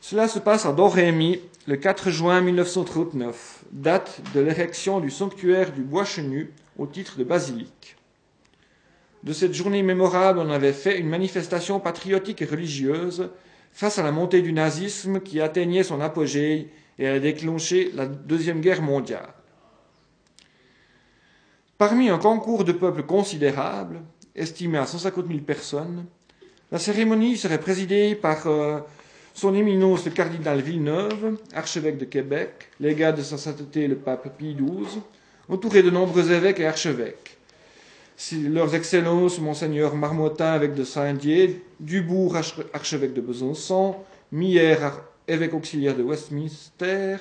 Cela 0.00 0.28
se 0.28 0.38
passe 0.38 0.64
à 0.64 0.72
Dorémy 0.72 1.40
le 1.66 1.76
4 1.76 2.10
juin 2.10 2.40
1939, 2.40 3.64
date 3.72 4.20
de 4.34 4.40
l'érection 4.40 5.00
du 5.00 5.10
sanctuaire 5.10 5.72
du 5.72 5.82
Bois 5.82 6.04
Chenu 6.04 6.52
au 6.78 6.86
titre 6.86 7.18
de 7.18 7.24
basilique. 7.24 7.96
De 9.22 9.32
cette 9.34 9.52
journée 9.52 9.82
mémorable, 9.82 10.38
on 10.38 10.50
avait 10.50 10.72
fait 10.72 10.98
une 10.98 11.08
manifestation 11.08 11.78
patriotique 11.78 12.40
et 12.40 12.46
religieuse 12.46 13.30
face 13.72 13.98
à 13.98 14.02
la 14.02 14.12
montée 14.12 14.40
du 14.40 14.52
nazisme 14.52 15.20
qui 15.20 15.40
atteignait 15.40 15.82
son 15.82 16.00
apogée 16.00 16.70
et 16.98 17.06
a 17.06 17.18
déclenché 17.18 17.90
la 17.94 18.06
Deuxième 18.06 18.60
Guerre 18.60 18.82
mondiale. 18.82 19.28
Parmi 21.76 22.08
un 22.08 22.18
concours 22.18 22.64
de 22.64 22.72
peuples 22.72 23.04
considérable, 23.04 24.02
estimé 24.34 24.78
à 24.78 24.86
150 24.86 25.26
000 25.28 25.40
personnes, 25.40 26.06
la 26.72 26.78
cérémonie 26.78 27.36
serait 27.36 27.60
présidée 27.60 28.14
par 28.14 28.46
euh, 28.46 28.80
son 29.34 29.54
éminence 29.54 30.04
le 30.04 30.12
cardinal 30.12 30.60
Villeneuve, 30.60 31.38
archevêque 31.54 31.98
de 31.98 32.04
Québec, 32.04 32.68
légat 32.80 33.12
de 33.12 33.22
sa 33.22 33.38
sainteté 33.38 33.88
le 33.88 33.96
pape 33.96 34.36
Pie 34.36 34.54
XII, 34.54 35.00
entouré 35.48 35.82
de 35.82 35.90
nombreux 35.90 36.30
évêques 36.30 36.60
et 36.60 36.66
archevêques. 36.66 37.39
Leurs 38.32 38.74
excellences, 38.74 39.38
monseigneur 39.38 39.94
Marmottin, 39.96 40.56
évêque 40.56 40.74
de 40.74 40.84
Saint-Dié, 40.84 41.62
Dubourg, 41.80 42.36
archevêque 42.72 43.14
de 43.14 43.20
Besançon, 43.20 43.96
Mière, 44.32 45.02
évêque 45.26 45.54
auxiliaire 45.54 45.96
de 45.96 46.02
Westminster, 46.02 47.16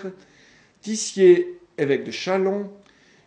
Tissier, 0.82 1.60
évêque 1.78 2.04
de 2.04 2.12
Chalon, 2.12 2.70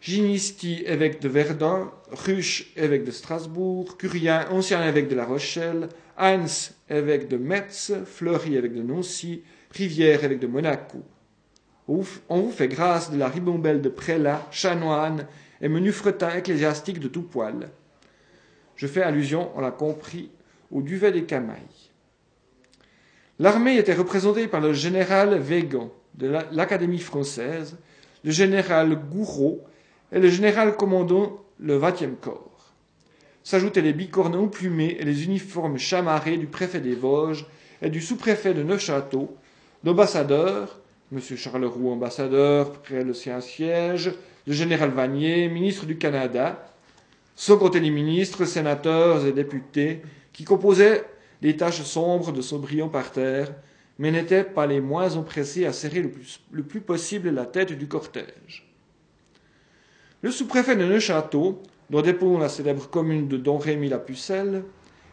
Ginisti, 0.01 0.83
évêque 0.87 1.20
de 1.20 1.29
Verdun, 1.29 1.91
Ruche, 2.11 2.73
évêque 2.77 3.05
de 3.05 3.11
Strasbourg, 3.11 3.97
Curien, 3.97 4.47
ancien 4.51 4.87
évêque 4.87 5.09
de 5.09 5.14
La 5.14 5.25
Rochelle, 5.25 5.89
Heinz, 6.18 6.75
évêque 6.91 7.29
de 7.29 7.37
Metz, 7.37 7.93
Fleury, 8.05 8.57
évêque 8.57 8.75
de 8.75 8.83
Nancy, 8.83 9.43
Rivière, 9.70 10.25
évêque 10.25 10.41
de 10.41 10.47
Monaco. 10.47 11.03
On 11.89 12.41
vous 12.41 12.51
fait 12.51 12.68
grâce 12.68 13.11
de 13.11 13.18
la 13.18 13.29
ribombelle 13.29 13.81
de 13.81 13.89
prélats, 13.89 14.47
chanoines 14.51 15.27
et 15.62 15.68
menus 15.68 15.94
fretins 15.94 16.34
ecclésiastiques 16.34 17.00
de 17.00 17.08
tout 17.08 17.22
poil. 17.22 17.70
Je 18.76 18.86
fais 18.86 19.02
allusion, 19.02 19.50
on 19.54 19.60
l'a 19.60 19.70
compris, 19.70 20.30
au 20.70 20.82
duvet 20.82 21.12
des 21.12 21.24
camailles. 21.24 21.90
L'armée 23.38 23.76
était 23.76 23.94
représentée 23.94 24.48
par 24.48 24.60
le 24.60 24.72
général 24.72 25.38
Végan 25.38 25.90
de 26.14 26.26
l'Académie 26.50 26.98
française, 26.98 27.76
le 28.24 28.30
général 28.30 28.94
Gouraud 29.10 29.62
et 30.10 30.18
le 30.18 30.28
général 30.28 30.76
commandant 30.76 31.42
le 31.58 31.78
20e 31.78 32.16
corps. 32.20 32.72
S'ajoutaient 33.44 33.80
les 33.80 33.92
bicornons 33.92 34.48
plumés 34.48 34.96
et 35.00 35.04
les 35.04 35.24
uniformes 35.24 35.78
chamarrés 35.78 36.36
du 36.36 36.46
préfet 36.46 36.80
des 36.80 36.94
Vosges 36.94 37.46
et 37.80 37.90
du 37.90 38.00
sous-préfet 38.00 38.54
de 38.54 38.62
Neufchâteau, 38.62 39.36
d'ambassadeurs, 39.82 40.80
M. 41.12 41.20
Charleroux 41.20 41.90
ambassadeur 41.90 42.72
près 42.72 43.02
le 43.02 43.14
sien 43.14 43.40
siège, 43.40 44.12
le 44.47 44.53
général 44.53 44.90
Vanier, 44.90 45.49
ministre 45.49 45.86
du 45.86 45.97
Canada, 45.99 46.66
sans 47.36 47.59
compter 47.59 47.80
les 47.80 47.90
ministres, 47.90 48.45
sénateurs 48.45 49.26
et 49.26 49.32
députés 49.32 50.03
qui 50.32 50.45
composaient 50.45 51.05
les 51.40 51.57
taches 51.57 51.82
sombres 51.82 52.32
de 52.32 52.40
son 52.40 52.59
brillant 52.59 52.88
parterre, 52.88 53.53
mais 53.99 54.11
n'étaient 54.11 54.45
pas 54.45 54.66
les 54.66 54.80
moins 54.80 55.16
empressés 55.16 55.66
à 55.66 55.72
serrer 55.72 56.03
le 56.03 56.11
plus, 56.11 56.40
le 56.51 56.62
plus 56.62 56.80
possible 56.80 57.30
la 57.30 57.47
tête 57.47 57.72
du 57.72 57.88
cortège. 57.88 58.68
Le 60.22 60.30
sous-préfet 60.30 60.76
de 60.76 60.84
Neuchâteau, 60.84 61.62
dont 61.90 62.01
dépend 62.01 62.38
la 62.38 62.49
célèbre 62.49 62.88
commune 62.88 63.28
de 63.28 63.36
Don 63.36 63.59
Rémy 63.59 63.88
la 63.88 63.99
Pucelle, 63.99 64.64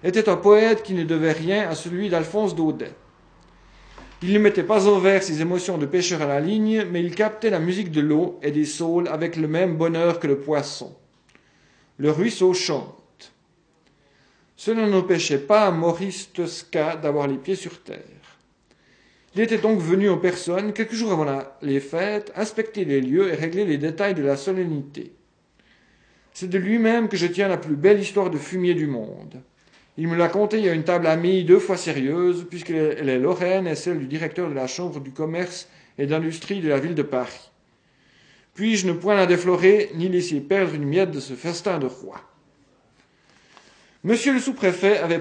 était 0.04 0.30
un 0.30 0.38
poète 0.38 0.84
qui 0.84 0.94
ne 0.94 1.04
devait 1.04 1.34
rien 1.34 1.68
à 1.68 1.76
celui 1.76 2.10
d'Alphonse 2.10 2.56
Daudet. 2.56 2.94
Il 4.22 4.34
ne 4.34 4.40
mettait 4.40 4.64
pas 4.64 4.88
en 4.88 5.00
vers 5.00 5.24
ses 5.24 5.42
émotions 5.42 5.78
de 5.78 5.86
pêcheur 5.86 6.22
à 6.22 6.28
la 6.28 6.42
ligne, 6.42 6.84
mais 6.92 7.02
il 7.02 7.16
captait 7.16 7.50
la 7.50 7.60
musique 7.60 7.90
de 7.90 8.02
l'eau 8.02 8.38
et 8.42 8.52
des 8.52 8.66
saules 8.66 9.08
avec 9.08 9.38
le 9.38 9.48
même 9.48 9.78
bonheur 9.78 10.20
que 10.20 10.28
le 10.28 10.40
poisson. 10.40 10.94
Le 11.98 12.12
ruisseau 12.12 12.54
chante. 12.54 13.32
Cela 14.58 14.88
n'empêchait 14.88 15.40
pas 15.40 15.72
Maurice 15.72 16.34
Tosca 16.34 16.98
d'avoir 16.98 17.28
les 17.28 17.38
pieds 17.38 17.56
sur 17.56 17.82
terre. 17.82 18.04
Il 19.36 19.42
était 19.42 19.58
donc 19.58 19.80
venu 19.80 20.10
en 20.10 20.18
personne, 20.18 20.74
quelques 20.74 20.96
jours 20.96 21.14
avant 21.14 21.42
les 21.62 21.80
fêtes, 21.80 22.34
inspecter 22.36 22.84
les 22.84 23.00
lieux 23.00 23.32
et 23.32 23.36
régler 23.36 23.64
les 23.64 23.78
détails 23.78 24.16
de 24.16 24.24
la 24.24 24.36
solennité. 24.36 25.14
C'est 26.34 26.50
de 26.50 26.58
lui-même 26.58 27.08
que 27.08 27.16
je 27.16 27.28
tiens 27.28 27.48
la 27.48 27.58
plus 27.58 27.76
belle 27.76 28.02
histoire 28.02 28.30
de 28.30 28.38
fumier 28.38 28.74
du 28.74 28.88
monde. 28.88 29.42
Il 30.02 30.08
me 30.08 30.16
l'a 30.16 30.30
contée 30.30 30.70
à 30.70 30.74
une 30.74 30.86
table 30.86 31.08
amie 31.08 31.44
deux 31.44 31.60
fois 31.60 31.76
sérieuse, 31.76 32.46
puisqu'elle 32.50 33.10
est 33.10 33.20
Lorraine 33.20 33.68
et 33.68 33.76
celle 33.76 34.00
du 34.00 34.06
directeur 34.06 34.50
de 34.50 34.56
la 34.56 34.66
Chambre 34.66 35.02
du 35.02 35.12
commerce 35.12 35.68
et 35.98 36.06
d'industrie 36.06 36.62
de 36.62 36.70
la 36.70 36.80
ville 36.80 36.96
de 36.96 37.04
Paris. 37.04 37.52
Puis-je 38.54 38.88
ne 38.88 38.94
point 38.94 39.16
la 39.16 39.26
déflorer, 39.26 39.92
ni 39.96 40.08
laisser 40.08 40.40
perdre 40.40 40.74
une 40.74 40.86
miette 40.86 41.12
de 41.12 41.20
ce 41.20 41.34
festin 41.34 41.80
de 41.80 41.86
roi? 41.86 42.22
Monsieur 44.06 44.32
le 44.32 44.40
sous-préfet 44.40 45.00
avait, 45.00 45.20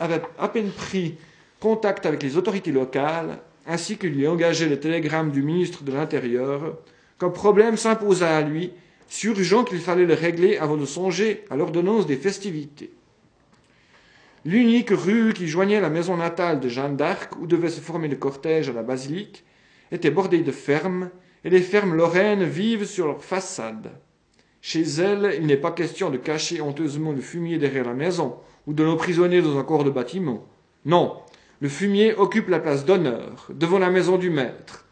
avait 0.00 0.22
à 0.40 0.48
peine 0.48 0.72
pris 0.72 1.14
contact 1.60 2.04
avec 2.04 2.20
les 2.24 2.36
autorités 2.36 2.72
locales, 2.72 3.38
ainsi 3.64 3.96
que 3.96 4.08
lui 4.08 4.26
engageait 4.26 4.68
le 4.68 4.80
télégramme 4.80 5.30
du 5.30 5.44
ministre 5.44 5.84
de 5.84 5.92
l'Intérieur, 5.92 6.78
qu'un 7.20 7.30
problème 7.30 7.76
s'imposa 7.76 8.38
à 8.38 8.42
lui, 8.42 8.72
si 9.06 9.28
urgent 9.28 9.62
qu'il 9.62 9.78
fallait 9.78 10.04
le 10.04 10.14
régler 10.14 10.58
avant 10.58 10.76
de 10.76 10.84
songer 10.84 11.44
à 11.48 11.54
l'ordonnance 11.54 12.08
des 12.08 12.16
festivités. 12.16 12.90
L'unique 14.46 14.90
rue 14.90 15.32
qui 15.32 15.48
joignait 15.48 15.80
la 15.80 15.88
maison 15.88 16.18
natale 16.18 16.60
de 16.60 16.68
Jeanne 16.68 16.96
d'Arc, 16.96 17.32
où 17.40 17.46
devait 17.46 17.70
se 17.70 17.80
former 17.80 18.08
le 18.08 18.16
cortège 18.16 18.68
à 18.68 18.74
la 18.74 18.82
basilique, 18.82 19.42
était 19.90 20.10
bordée 20.10 20.42
de 20.42 20.52
fermes, 20.52 21.08
et 21.44 21.50
les 21.50 21.62
fermes 21.62 21.94
lorraines 21.94 22.44
vivent 22.44 22.84
sur 22.84 23.06
leurs 23.06 23.24
façades. 23.24 23.92
Chez 24.60 24.82
elles, 24.82 25.36
il 25.38 25.46
n'est 25.46 25.56
pas 25.56 25.72
question 25.72 26.10
de 26.10 26.18
cacher 26.18 26.60
honteusement 26.60 27.12
le 27.12 27.22
fumier 27.22 27.56
derrière 27.56 27.86
la 27.86 27.94
maison 27.94 28.36
ou 28.66 28.74
de 28.74 28.82
l'emprisonner 28.82 29.40
dans 29.40 29.58
un 29.58 29.64
corps 29.64 29.84
de 29.84 29.90
bâtiment. 29.90 30.46
Non, 30.84 31.16
le 31.60 31.68
fumier 31.70 32.14
occupe 32.14 32.48
la 32.50 32.60
place 32.60 32.84
d'honneur 32.84 33.48
devant 33.48 33.78
la 33.78 33.90
maison 33.90 34.18
du 34.18 34.28
maître. 34.28 34.84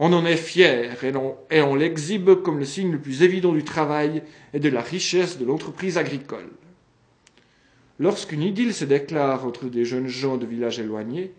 On 0.00 0.12
en 0.12 0.26
est 0.26 0.36
fier 0.36 1.04
et 1.04 1.14
on, 1.14 1.36
on 1.52 1.74
l'exhibe 1.76 2.42
comme 2.42 2.58
le 2.58 2.64
signe 2.64 2.90
le 2.90 2.98
plus 2.98 3.22
évident 3.22 3.52
du 3.52 3.62
travail 3.62 4.22
et 4.52 4.58
de 4.58 4.68
la 4.68 4.80
richesse 4.80 5.38
de 5.38 5.44
l'entreprise 5.44 5.98
agricole. 5.98 6.50
Lorsqu'une 8.00 8.42
idylle 8.42 8.72
se 8.72 8.86
déclare 8.86 9.44
entre 9.44 9.66
des 9.66 9.84
jeunes 9.84 10.08
gens 10.08 10.38
de 10.38 10.46
villages 10.46 10.80
éloignés, 10.80 11.34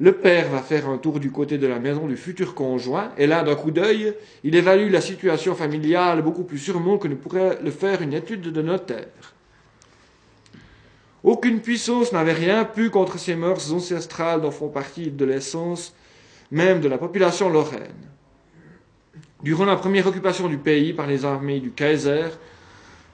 le 0.00 0.12
père 0.12 0.50
va 0.50 0.58
faire 0.58 0.86
un 0.86 0.98
tour 0.98 1.18
du 1.18 1.30
côté 1.30 1.56
de 1.56 1.66
la 1.66 1.78
maison 1.78 2.06
du 2.06 2.18
futur 2.18 2.54
conjoint, 2.54 3.12
et 3.16 3.26
là, 3.26 3.42
d'un 3.42 3.54
coup 3.54 3.70
d'œil, 3.70 4.12
il 4.42 4.54
évalue 4.54 4.90
la 4.90 5.00
situation 5.00 5.54
familiale 5.54 6.20
beaucoup 6.20 6.44
plus 6.44 6.58
sûrement 6.58 6.98
que 6.98 7.08
ne 7.08 7.14
pourrait 7.14 7.58
le 7.64 7.70
faire 7.70 8.02
une 8.02 8.12
étude 8.12 8.42
de 8.42 8.60
notaire. 8.60 9.34
Aucune 11.22 11.60
puissance 11.60 12.12
n'avait 12.12 12.34
rien 12.34 12.66
pu 12.66 12.90
contre 12.90 13.18
ces 13.18 13.34
mœurs 13.34 13.72
ancestrales 13.72 14.42
dont 14.42 14.50
font 14.50 14.68
partie 14.68 15.10
de 15.10 15.24
l'essence 15.24 15.94
même 16.50 16.80
de 16.80 16.88
la 16.88 16.98
population 16.98 17.48
lorraine. 17.48 18.10
Durant 19.42 19.64
la 19.64 19.76
première 19.76 20.06
occupation 20.06 20.48
du 20.48 20.58
pays 20.58 20.92
par 20.92 21.06
les 21.06 21.24
armées 21.24 21.60
du 21.60 21.70
Kaiser, 21.70 22.28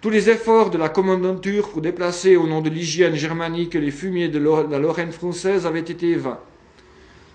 tous 0.00 0.10
les 0.10 0.30
efforts 0.30 0.70
de 0.70 0.78
la 0.78 0.88
commandanture 0.88 1.68
pour 1.68 1.82
déplacer 1.82 2.36
au 2.36 2.46
nom 2.46 2.62
de 2.62 2.70
l'hygiène 2.70 3.16
germanique 3.16 3.74
les 3.74 3.90
fumiers 3.90 4.28
de 4.28 4.38
la 4.38 4.78
Lorraine 4.78 5.12
française 5.12 5.66
avaient 5.66 5.80
été 5.80 6.14
vains. 6.14 6.40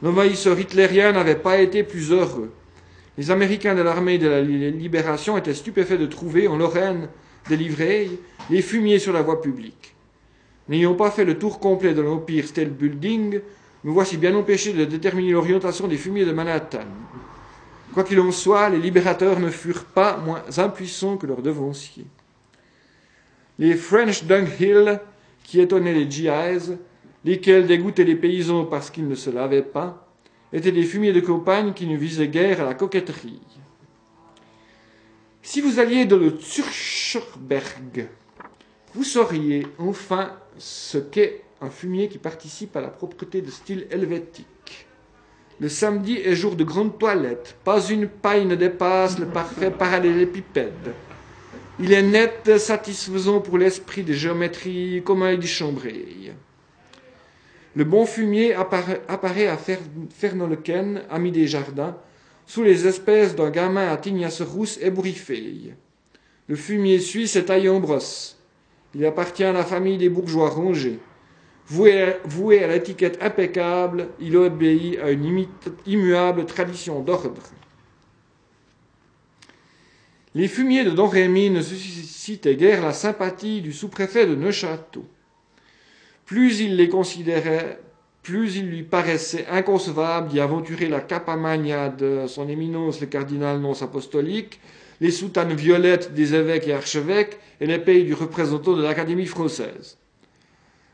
L'envahisseur 0.01 0.59
hitlérien 0.59 1.11
n'avait 1.11 1.35
pas 1.35 1.59
été 1.59 1.83
plus 1.83 2.11
heureux. 2.11 2.51
Les 3.19 3.29
Américains 3.29 3.75
de 3.75 3.81
l'armée 3.81 4.17
de 4.17 4.27
la 4.27 4.41
libération 4.41 5.37
étaient 5.37 5.53
stupéfaits 5.53 5.99
de 5.99 6.07
trouver 6.07 6.47
en 6.47 6.57
Lorraine 6.57 7.07
délivrée 7.47 8.09
les 8.49 8.63
fumiers 8.63 8.99
sur 8.99 9.13
la 9.13 9.21
voie 9.21 9.41
publique. 9.41 9.95
N'ayant 10.67 10.95
pas 10.95 11.11
fait 11.11 11.23
le 11.23 11.37
tour 11.37 11.59
complet 11.59 11.93
de 11.93 12.01
l'Empire 12.01 12.47
State 12.47 12.71
Building, 12.71 13.41
nous 13.83 13.93
voici 13.93 14.17
bien 14.17 14.33
empêchés 14.33 14.73
de 14.73 14.85
déterminer 14.85 15.33
l'orientation 15.33 15.87
des 15.87 15.97
fumiers 15.97 16.25
de 16.25 16.31
Manhattan. 16.31 16.87
Quoi 17.93 18.03
qu'il 18.03 18.19
en 18.19 18.31
soit, 18.31 18.69
les 18.69 18.79
libérateurs 18.79 19.39
ne 19.39 19.51
furent 19.51 19.85
pas 19.85 20.17
moins 20.17 20.41
impuissants 20.57 21.17
que 21.17 21.27
leurs 21.27 21.43
devanciers. 21.43 22.07
Les 23.57 23.75
French 23.75 24.23
Dunghill, 24.25 24.99
qui 25.43 25.61
étonnaient 25.61 25.93
les 25.93 26.09
GIs, 26.09 26.75
lesquels 27.23 27.67
dégoûtaient 27.67 28.03
les 28.03 28.15
paysans 28.15 28.65
parce 28.65 28.89
qu'ils 28.89 29.07
ne 29.07 29.15
se 29.15 29.29
lavaient 29.29 29.61
pas, 29.61 30.07
étaient 30.51 30.71
des 30.71 30.83
fumiers 30.83 31.13
de 31.13 31.19
campagne 31.19 31.73
qui 31.73 31.87
ne 31.87 31.97
visaient 31.97 32.27
guère 32.27 32.61
à 32.61 32.65
la 32.65 32.73
coquetterie. 32.73 33.41
Si 35.41 35.61
vous 35.61 35.79
alliez 35.79 36.05
dans 36.05 36.17
le 36.17 36.37
Zurcherberg, 36.39 38.07
vous 38.93 39.03
sauriez 39.03 39.67
enfin 39.77 40.31
ce 40.57 40.97
qu'est 40.97 41.43
un 41.61 41.69
fumier 41.69 42.07
qui 42.07 42.17
participe 42.17 42.75
à 42.75 42.81
la 42.81 42.89
propreté 42.89 43.41
de 43.41 43.51
style 43.51 43.87
helvétique. 43.89 44.87
Le 45.59 45.69
samedi 45.69 46.17
est 46.17 46.35
jour 46.35 46.55
de 46.55 46.63
grande 46.63 46.97
toilette, 46.97 47.55
pas 47.63 47.81
une 47.87 48.07
paille 48.07 48.45
ne 48.45 48.55
dépasse 48.55 49.19
le 49.19 49.27
parfait 49.27 49.71
parallélépipède. 49.71 50.93
Il 51.77 51.91
est 51.91 52.03
net, 52.03 52.57
satisfaisant 52.57 53.41
pour 53.41 53.57
l'esprit 53.57 54.03
de 54.03 54.13
géométrie 54.13 55.01
comme 55.03 55.23
un 55.23 55.35
du 55.35 55.47
chambré. 55.47 56.33
Le 57.75 57.83
bon 57.83 58.05
fumier 58.05 58.53
apparaît, 58.53 59.47
à 59.47 59.57
Fernand 59.57 60.47
Lequen, 60.47 61.01
ami 61.09 61.33
des 61.33 61.47
jardins, 61.47 61.97
sous 62.45 62.63
les 62.63 62.87
espèces 62.87 63.35
d'un 63.35 63.49
gamin 63.49 63.91
à 63.91 63.97
tignasse 63.97 64.41
rousse 64.41 64.79
ébouriffée. 64.81 65.73
Le 66.47 66.55
fumier 66.55 66.99
suisse 66.99 67.35
est 67.35 67.45
taillé 67.45 67.67
en 67.67 67.81
brosse. 67.81 68.37
Il 68.93 69.05
appartient 69.05 69.43
à 69.43 69.51
la 69.51 69.65
famille 69.65 69.97
des 69.97 70.07
bourgeois 70.07 70.51
rongés. 70.51 70.99
Voué, 71.67 72.63
à 72.63 72.67
l'étiquette 72.67 73.21
impeccable, 73.21 74.07
il 74.21 74.37
obéit 74.37 74.97
à 74.99 75.11
une 75.11 75.45
immuable 75.85 76.45
tradition 76.45 77.01
d'ordre. 77.01 77.41
Les 80.35 80.49
fumiers 80.49 80.83
de 80.83 80.89
Don 80.89 81.07
Rémy 81.07 81.49
ne 81.49 81.61
suscitaient 81.61 82.57
guère 82.57 82.83
la 82.83 82.91
sympathie 82.91 83.61
du 83.61 83.71
sous-préfet 83.71 84.27
de 84.27 84.35
Neuchâteau. 84.35 85.05
Plus 86.25 86.59
il 86.59 86.75
les 86.75 86.89
considérait, 86.89 87.79
plus 88.21 88.57
il 88.57 88.69
lui 88.69 88.83
paraissait 88.83 89.45
inconcevable 89.49 90.27
d'y 90.27 90.41
aventurer 90.41 90.89
la 90.89 90.99
capamania 90.99 91.87
de 91.87 92.25
son 92.27 92.49
éminence 92.49 92.99
le 92.99 93.07
cardinal 93.07 93.61
nonce 93.61 93.81
apostolique, 93.81 94.59
les 94.99 95.11
soutanes 95.11 95.53
violettes 95.53 96.13
des 96.13 96.35
évêques 96.35 96.67
et 96.67 96.73
archevêques 96.73 97.39
et 97.61 97.65
les 97.65 97.79
pays 97.79 98.03
du 98.03 98.13
représentant 98.13 98.75
de 98.75 98.83
l'Académie 98.83 99.27
française. 99.27 99.97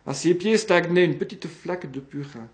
À 0.06 0.14
ses 0.14 0.36
pieds 0.36 0.58
stagnait 0.58 1.06
une 1.06 1.18
petite 1.18 1.48
flaque 1.48 1.92
de 1.92 2.00
purin. 2.00 2.48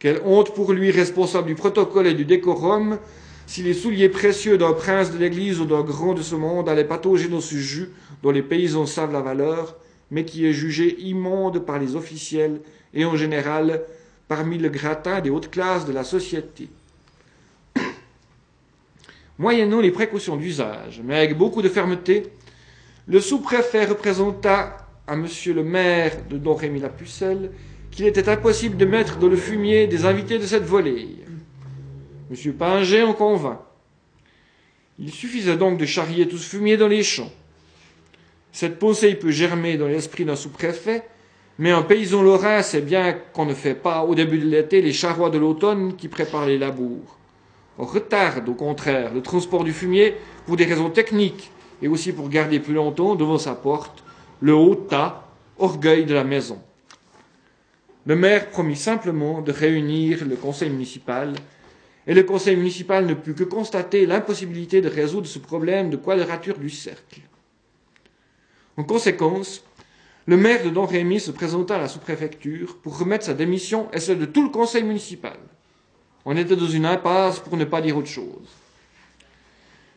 Quelle 0.00 0.20
honte 0.24 0.54
pour 0.54 0.72
lui, 0.72 0.90
responsable 0.90 1.46
du 1.46 1.54
protocole 1.54 2.08
et 2.08 2.14
du 2.14 2.24
décorum, 2.24 2.98
si 3.46 3.62
les 3.62 3.74
souliers 3.74 4.08
précieux 4.08 4.58
d'un 4.58 4.72
prince 4.72 5.12
de 5.12 5.18
l'Église 5.18 5.60
ou 5.60 5.66
d'un 5.66 5.82
grand 5.82 6.14
de 6.14 6.22
ce 6.22 6.34
monde 6.34 6.68
allaient 6.68 6.84
patauger 6.84 7.28
dans 7.28 7.40
ce 7.40 7.56
jus 7.56 7.90
dont 8.22 8.30
les 8.30 8.42
paysans 8.42 8.86
savent 8.86 9.12
la 9.12 9.20
valeur, 9.20 9.76
mais 10.10 10.24
qui 10.24 10.46
est 10.46 10.52
jugé 10.52 10.96
immonde 11.00 11.64
par 11.64 11.78
les 11.78 11.96
officiels 11.96 12.60
et 12.94 13.04
en 13.04 13.16
général 13.16 13.82
parmi 14.28 14.58
le 14.58 14.68
gratin 14.68 15.20
des 15.20 15.30
hautes 15.30 15.50
classes 15.50 15.86
de 15.86 15.92
la 15.92 16.04
société. 16.04 16.68
Moyennant 19.38 19.80
les 19.80 19.90
précautions 19.90 20.36
d'usage, 20.36 21.02
mais 21.04 21.16
avec 21.16 21.36
beaucoup 21.36 21.62
de 21.62 21.68
fermeté, 21.68 22.24
le 23.06 23.20
sous-préfet 23.20 23.84
représenta 23.84 24.78
à 25.06 25.16
monsieur 25.16 25.52
le 25.52 25.62
maire 25.62 26.16
de 26.30 26.38
Don 26.38 26.54
Rémy 26.54 26.80
la 26.80 26.88
Pucelle 26.88 27.50
qu'il 27.90 28.06
était 28.06 28.28
impossible 28.28 28.76
de 28.76 28.86
mettre 28.86 29.18
dans 29.18 29.28
le 29.28 29.36
fumier 29.36 29.86
des 29.86 30.06
invités 30.06 30.38
de 30.38 30.46
cette 30.46 30.64
volée. 30.64 31.23
Monsieur 32.30 32.54
Pinger 32.54 33.02
en 33.02 33.12
convint. 33.12 33.60
Il 34.98 35.12
suffisait 35.12 35.58
donc 35.58 35.78
de 35.78 35.84
charrier 35.84 36.26
tout 36.26 36.38
ce 36.38 36.48
fumier 36.48 36.78
dans 36.78 36.88
les 36.88 37.02
champs. 37.02 37.30
Cette 38.50 38.78
pensée 38.78 39.14
peut 39.14 39.30
germer 39.30 39.76
dans 39.76 39.88
l'esprit 39.88 40.24
d'un 40.24 40.36
sous-préfet, 40.36 41.02
mais 41.58 41.70
un 41.70 41.82
paysan 41.82 42.22
lorrain 42.22 42.62
sait 42.62 42.80
bien 42.80 43.12
qu'on 43.34 43.44
ne 43.44 43.52
fait 43.52 43.74
pas 43.74 44.04
au 44.04 44.14
début 44.14 44.38
de 44.38 44.48
l'été 44.48 44.80
les 44.80 44.92
charrois 44.92 45.28
de 45.28 45.36
l'automne 45.36 45.96
qui 45.96 46.08
préparent 46.08 46.46
les 46.46 46.56
labours. 46.56 47.18
On 47.78 47.84
retarde 47.84 48.48
au 48.48 48.54
contraire 48.54 49.12
le 49.12 49.20
transport 49.20 49.62
du 49.62 49.72
fumier 49.72 50.16
pour 50.46 50.56
des 50.56 50.64
raisons 50.64 50.90
techniques 50.90 51.50
et 51.82 51.88
aussi 51.88 52.12
pour 52.12 52.30
garder 52.30 52.58
plus 52.58 52.74
longtemps 52.74 53.16
devant 53.16 53.38
sa 53.38 53.54
porte 53.54 54.02
le 54.40 54.54
haut 54.54 54.74
tas, 54.76 55.28
orgueil 55.58 56.06
de 56.06 56.14
la 56.14 56.24
maison. 56.24 56.58
Le 58.06 58.16
maire 58.16 58.48
promit 58.50 58.76
simplement 58.76 59.42
de 59.42 59.52
réunir 59.52 60.24
le 60.26 60.36
conseil 60.36 60.70
municipal 60.70 61.34
et 62.06 62.14
le 62.14 62.22
conseil 62.22 62.56
municipal 62.56 63.06
ne 63.06 63.14
put 63.14 63.34
que 63.34 63.44
constater 63.44 64.06
l'impossibilité 64.06 64.80
de 64.80 64.88
résoudre 64.88 65.26
ce 65.26 65.38
problème 65.38 65.90
de 65.90 65.96
quadrature 65.96 66.58
du 66.58 66.70
cercle. 66.70 67.20
En 68.76 68.84
conséquence, 68.84 69.62
le 70.26 70.36
maire 70.36 70.64
de 70.64 70.70
Don 70.70 70.86
Rémy 70.86 71.20
se 71.20 71.30
présenta 71.30 71.76
à 71.76 71.80
la 71.80 71.88
sous-préfecture 71.88 72.78
pour 72.78 72.98
remettre 72.98 73.24
sa 73.24 73.34
démission 73.34 73.88
et 73.92 74.00
celle 74.00 74.18
de 74.18 74.24
tout 74.24 74.42
le 74.42 74.48
conseil 74.48 74.82
municipal. 74.82 75.36
On 76.24 76.36
était 76.36 76.56
dans 76.56 76.68
une 76.68 76.86
impasse 76.86 77.40
pour 77.40 77.56
ne 77.56 77.64
pas 77.64 77.82
dire 77.82 77.96
autre 77.96 78.08
chose. 78.08 78.48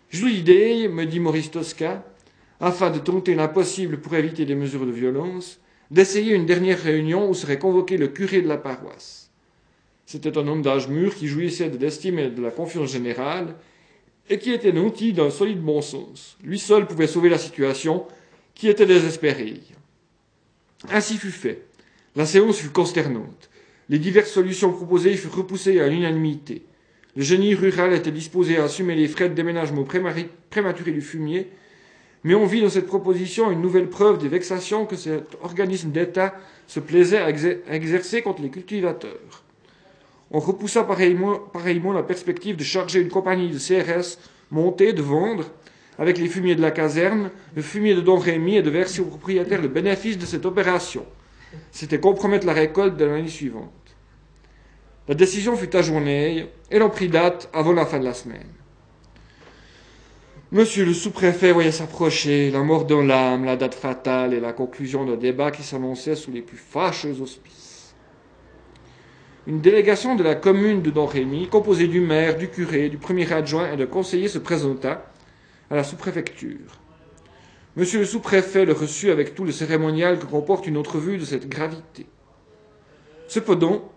Joue 0.10 0.28
l'idée, 0.28 0.88
me 0.88 1.06
dit 1.06 1.20
Maurice 1.20 1.52
Tosca, 1.52 2.04
afin 2.60 2.90
de 2.90 3.00
tenter 3.00 3.36
l'impossible 3.36 4.00
pour 4.00 4.16
éviter 4.16 4.46
des 4.46 4.56
mesures 4.56 4.86
de 4.86 4.92
violence, 4.92 5.60
d'essayer 5.92 6.34
une 6.34 6.46
dernière 6.46 6.82
réunion 6.82 7.30
où 7.30 7.34
serait 7.34 7.60
convoqué 7.60 7.98
le 7.98 8.08
curé 8.08 8.42
de 8.42 8.48
la 8.48 8.58
paroisse. 8.58 9.27
C'était 10.08 10.38
un 10.38 10.48
homme 10.48 10.62
d'âge 10.62 10.88
mûr 10.88 11.14
qui 11.14 11.28
jouissait 11.28 11.70
de 11.70 11.78
l'estime 11.78 12.18
et 12.18 12.30
de 12.30 12.42
la 12.42 12.50
confiance 12.50 12.94
générale 12.94 13.56
et 14.30 14.40
qui 14.40 14.54
était 14.54 14.72
nanti 14.72 15.12
d'un 15.12 15.30
solide 15.30 15.62
bon 15.62 15.82
sens. 15.82 16.38
Lui 16.42 16.60
seul 16.60 16.88
pouvait 16.88 17.08
sauver 17.08 17.28
la 17.28 17.38
situation 17.38 18.06
qui 18.56 18.70
était 18.70 18.86
désespéré. 18.86 19.56
Ainsi 20.90 21.18
fut 21.18 21.32
fait. 21.32 21.66
La 22.16 22.26
séance 22.26 22.58
fut 22.58 22.70
consternante. 22.70 23.50
Les 23.90 24.00
diverses 24.00 24.32
solutions 24.32 24.72
proposées 24.72 25.18
furent 25.18 25.36
repoussées 25.36 25.82
à 25.82 25.90
l'unanimité. 25.90 26.64
Le 27.18 27.24
génie 27.24 27.54
rural 27.54 27.92
était 27.92 28.12
disposé 28.12 28.56
à 28.58 28.64
assumer 28.64 28.96
les 28.96 29.10
frais 29.10 29.28
de 29.28 29.34
déménagement 29.34 29.84
prématuré 30.50 30.92
du 30.94 31.02
fumier, 31.02 31.50
mais 32.24 32.34
on 32.34 32.46
vit 32.46 32.62
dans 32.62 32.70
cette 32.70 32.88
proposition 32.88 33.52
une 33.52 33.62
nouvelle 33.62 33.90
preuve 33.90 34.20
des 34.20 34.30
vexations 34.30 34.86
que 34.86 34.96
cet 34.96 35.36
organisme 35.42 35.92
d'État 35.92 36.34
se 36.66 36.80
plaisait 36.80 37.18
à 37.18 37.30
exercer 37.76 38.22
contre 38.22 38.42
les 38.42 38.50
cultivateurs. 38.50 39.44
On 40.32 40.40
repoussa 40.40 40.84
pareillement, 40.84 41.94
la 41.94 42.04
perspective 42.04 42.58
de 42.58 42.64
charger 42.64 43.00
une 43.00 43.10
compagnie 43.10 43.50
de 43.50 43.58
CRS 43.58 44.18
montée 44.52 44.94
de 44.94 45.02
vendre 45.02 45.46
avec 45.98 46.18
les 46.18 46.28
fumiers 46.28 46.56
de 46.56 46.62
la 46.62 46.72
caserne, 46.72 47.32
le 47.56 47.62
fumier 47.62 47.96
de 47.96 48.02
Don 48.02 48.18
Rémy 48.18 48.58
et 48.58 48.62
de 48.62 48.70
verser 48.70 49.02
aux 49.02 49.06
propriétaires 49.06 49.62
le 49.62 49.68
bénéfice 49.68 50.18
de 50.18 50.26
cette 50.26 50.46
opération. 50.46 51.06
C'était 51.72 52.00
compromettre 52.00 52.46
la 52.46 52.54
récolte 52.54 52.98
de 52.98 53.06
l'année 53.06 53.30
suivante. 53.30 53.72
La 55.08 55.16
décision 55.16 55.56
fut 55.56 55.74
ajournée 55.76 56.50
et 56.70 56.80
l'on 56.80 56.90
prit 56.90 57.08
date 57.08 57.50
avant 57.54 57.74
la 57.74 57.86
fin 57.86 58.00
de 58.00 58.04
la 58.04 58.14
semaine. 58.14 58.52
Monsieur 60.52 60.86
le 60.86 60.94
sous-préfet 60.94 61.52
voyait 61.52 61.72
s'approcher 61.72 62.52
la 62.52 62.62
mort 62.64 62.86
dans 62.86 63.02
l'âme, 63.02 63.46
la 63.46 63.58
date 63.58 63.76
fatale 63.76 64.34
et 64.34 64.40
la 64.40 64.54
conclusion 64.54 65.06
d'un 65.06 65.16
débat 65.16 65.52
qui 65.52 65.64
s'annonçait 65.64 66.16
sous 66.16 66.32
les 66.32 66.42
plus 66.42 66.58
fâcheux 66.58 67.22
auspices. 67.22 67.57
Une 69.48 69.62
délégation 69.62 70.16
de 70.16 70.24
la 70.24 70.36
commune 70.36 70.82
de 70.82 70.92
Don 70.92 71.06
Rémy, 71.06 71.48
composée 71.48 71.88
du 71.88 72.02
maire, 72.02 72.36
du 72.36 72.50
curé, 72.50 72.90
du 72.90 72.98
premier 72.98 73.32
adjoint 73.32 73.72
et 73.72 73.78
de 73.78 73.86
conseillers, 73.86 74.28
se 74.28 74.40
présenta 74.40 75.10
à 75.72 75.76
la 75.78 75.86
sous-préfecture. 75.86 76.82
Monsieur 77.78 78.00
le 78.00 78.06
sous-préfet 78.06 78.66
le 78.66 78.74
reçut 78.74 79.10
avec 79.10 79.36
tout 79.36 79.46
le 79.46 79.54
cérémonial 79.54 80.20
que 80.20 80.26
comporte 80.26 80.68
une 80.68 80.76
entrevue 80.76 81.18
de 81.18 81.24
cette 81.24 81.48
gravité. 81.48 82.08
Cependant, 83.30 83.90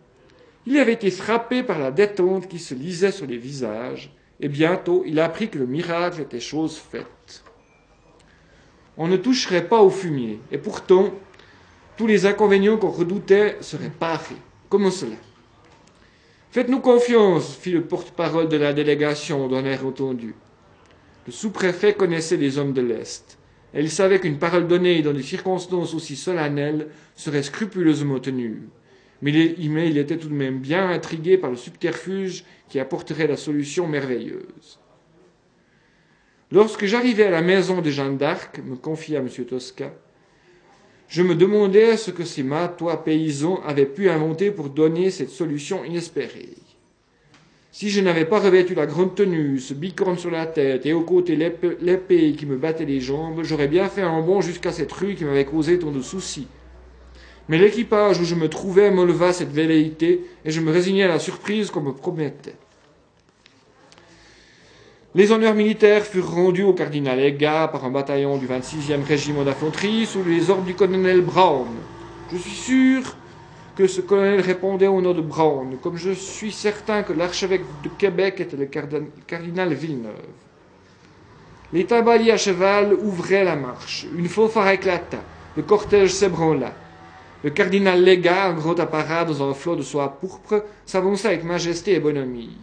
il 0.67 0.79
avait 0.79 0.93
été 0.93 1.11
frappé 1.11 1.65
par 1.65 1.81
la 1.81 1.91
détente 1.91 2.47
qui 2.47 2.61
se 2.61 2.75
lisait 2.75 3.11
sur 3.11 3.27
les 3.27 3.39
visages, 3.39 4.15
et 4.39 4.49
bientôt 4.49 5.03
il 5.05 5.19
apprit 5.19 5.51
que 5.51 5.59
le 5.59 5.67
miracle 5.67 6.21
était 6.21 6.39
chose 6.39 6.79
faite. 6.79 7.43
On 8.97 9.09
ne 9.09 9.17
toucherait 9.17 9.67
pas 9.67 9.81
au 9.81 9.91
fumier, 9.91 10.39
et 10.53 10.59
pourtant, 10.59 11.11
tous 11.97 12.07
les 12.07 12.25
inconvénients 12.25 12.77
qu'on 12.77 12.91
redoutait 12.91 13.57
seraient 13.61 13.91
parés. 13.91 14.37
Comment 14.69 14.93
cela 14.93 15.17
Faites-nous 16.53 16.81
confiance, 16.81 17.55
fit 17.55 17.71
le 17.71 17.85
porte-parole 17.85 18.49
de 18.49 18.57
la 18.57 18.73
délégation 18.73 19.47
d'un 19.47 19.65
air 19.65 19.87
entendu. 19.87 20.35
Le 21.27 21.33
sous-préfet 21.33 21.95
connaissait 21.95 22.37
les 22.37 22.59
hommes 22.59 22.73
de 22.73 22.81
l'Est, 22.81 23.39
et 23.73 23.79
il 23.79 23.89
savait 23.89 24.19
qu'une 24.19 24.41
parole 24.41 24.67
donnée 24.67 25.01
dans 25.01 25.13
des 25.13 25.23
circonstances 25.23 25.95
aussi 25.95 26.17
solennelles 26.17 26.89
serait 27.15 27.45
scrupuleusement 27.45 28.19
tenue. 28.19 28.69
Mais 29.23 29.31
il, 29.31 29.97
était 29.97 30.17
tout 30.17 30.29
de 30.29 30.35
même 30.35 30.59
bien 30.59 30.91
intrigué 30.91 31.39
par 31.39 31.51
le 31.51 31.57
subterfuge 31.57 32.45
qui 32.69 32.81
apporterait 32.81 33.29
la 33.29 33.37
solution 33.37 33.87
merveilleuse. 33.87 34.81
Lorsque 36.51 36.87
j'arrivai 36.87 37.27
à 37.27 37.31
la 37.31 37.43
maison 37.43 37.81
de 37.81 37.91
Jeanne 37.91 38.17
d'Arc, 38.17 38.59
me 38.65 38.75
confia 38.75 39.21
M. 39.21 39.29
Tosca, 39.29 39.93
je 41.11 41.23
me 41.25 41.35
demandais 41.35 41.97
ce 41.97 42.13
que 42.13 42.25
ces 42.25 42.45
matois 42.45 43.03
paysans 43.03 43.61
avaient 43.67 43.85
pu 43.85 44.09
inventer 44.09 44.53
pour 44.53 44.69
donner 44.69 45.11
cette 45.11 45.31
solution 45.31 45.85
inespérée. 45.85 46.55
Si 47.73 47.91
je 47.91 48.01
n'avais 48.01 48.25
pas 48.25 48.39
revêtu 48.39 48.77
la 48.77 48.87
grande 48.87 49.17
tenue, 49.17 49.59
ce 49.59 49.75
bicorne 49.75 50.19
sur 50.19 50.31
la 50.31 50.47
tête 50.47 50.87
et 50.87 50.93
au 50.93 51.01
côté 51.01 51.35
l'épée 51.35 52.33
qui 52.33 52.47
me 52.47 52.57
battait 52.57 52.85
les 52.85 53.01
jambes, 53.01 53.41
j'aurais 53.43 53.67
bien 53.67 53.89
fait 53.89 54.03
un 54.03 54.21
bond 54.21 54.41
jusqu'à 54.41 54.71
cette 54.71 54.93
rue 54.93 55.17
qui 55.17 55.25
m'avait 55.25 55.45
causé 55.45 55.81
tant 55.81 55.91
de 55.91 56.01
soucis. 56.01 56.47
Mais 57.49 57.59
l'équipage 57.59 58.21
où 58.21 58.25
je 58.25 58.37
me 58.37 58.49
trouvais 58.49 58.93
m'enleva 58.93 59.33
cette 59.33 59.51
velléité 59.53 60.25
et 60.45 60.53
je 60.53 60.61
me 60.61 60.71
résignai 60.71 61.03
à 61.03 61.09
la 61.09 61.19
surprise 61.19 61.73
qu'on 61.73 61.81
me 61.81 61.93
promettait. 61.93 62.55
Les 65.13 65.33
honneurs 65.33 65.55
militaires 65.55 66.05
furent 66.05 66.31
rendus 66.31 66.63
au 66.63 66.73
cardinal 66.73 67.19
Ega 67.19 67.67
par 67.67 67.85
un 67.85 67.91
bataillon 67.91 68.39
du 68.39 68.47
26e 68.47 69.03
régiment 69.03 69.43
d'infanterie 69.43 70.07
sous 70.07 70.23
les 70.23 70.51
ordres 70.51 70.63
du 70.63 70.77
colonel 70.77 71.21
Brown. 71.21 71.67
Je 72.33 72.37
suis 72.37 72.55
sûr 72.55 73.17
que 73.75 73.89
ce 73.89 74.03
colonel 74.03 74.41
répondait 74.41 74.87
au 74.87 75.01
nom 75.01 75.13
de 75.13 75.21
Brown, 75.21 75.77
comme 75.83 75.97
je 75.97 76.13
suis 76.13 76.53
certain 76.53 77.03
que 77.03 77.13
l'archevêque 77.13 77.65
de 77.83 77.89
Québec 77.89 78.39
était 78.39 78.57
le 78.57 78.67
cardinal 79.27 79.75
Villeneuve. 79.75 80.15
Les 81.73 81.87
tabaliers 81.87 82.31
à 82.31 82.37
cheval 82.37 82.95
ouvraient 82.95 83.43
la 83.43 83.57
marche. 83.57 84.07
Une 84.17 84.29
fanfare 84.29 84.69
éclata. 84.69 85.19
Le 85.57 85.65
cortège 85.65 86.13
s'ébranla. 86.13 86.73
Le 87.43 87.51
cardinal 87.51 88.01
Légat, 88.01 88.51
un 88.51 88.53
gros 88.53 88.81
apparat 88.81 89.25
dans 89.25 89.51
un 89.51 89.55
flot 89.55 89.75
de 89.75 89.83
soie 89.83 90.21
pourpre, 90.21 90.63
s'avançait 90.87 91.29
avec 91.29 91.43
majesté 91.43 91.95
et 91.95 92.01
bonhomie. 92.01 92.57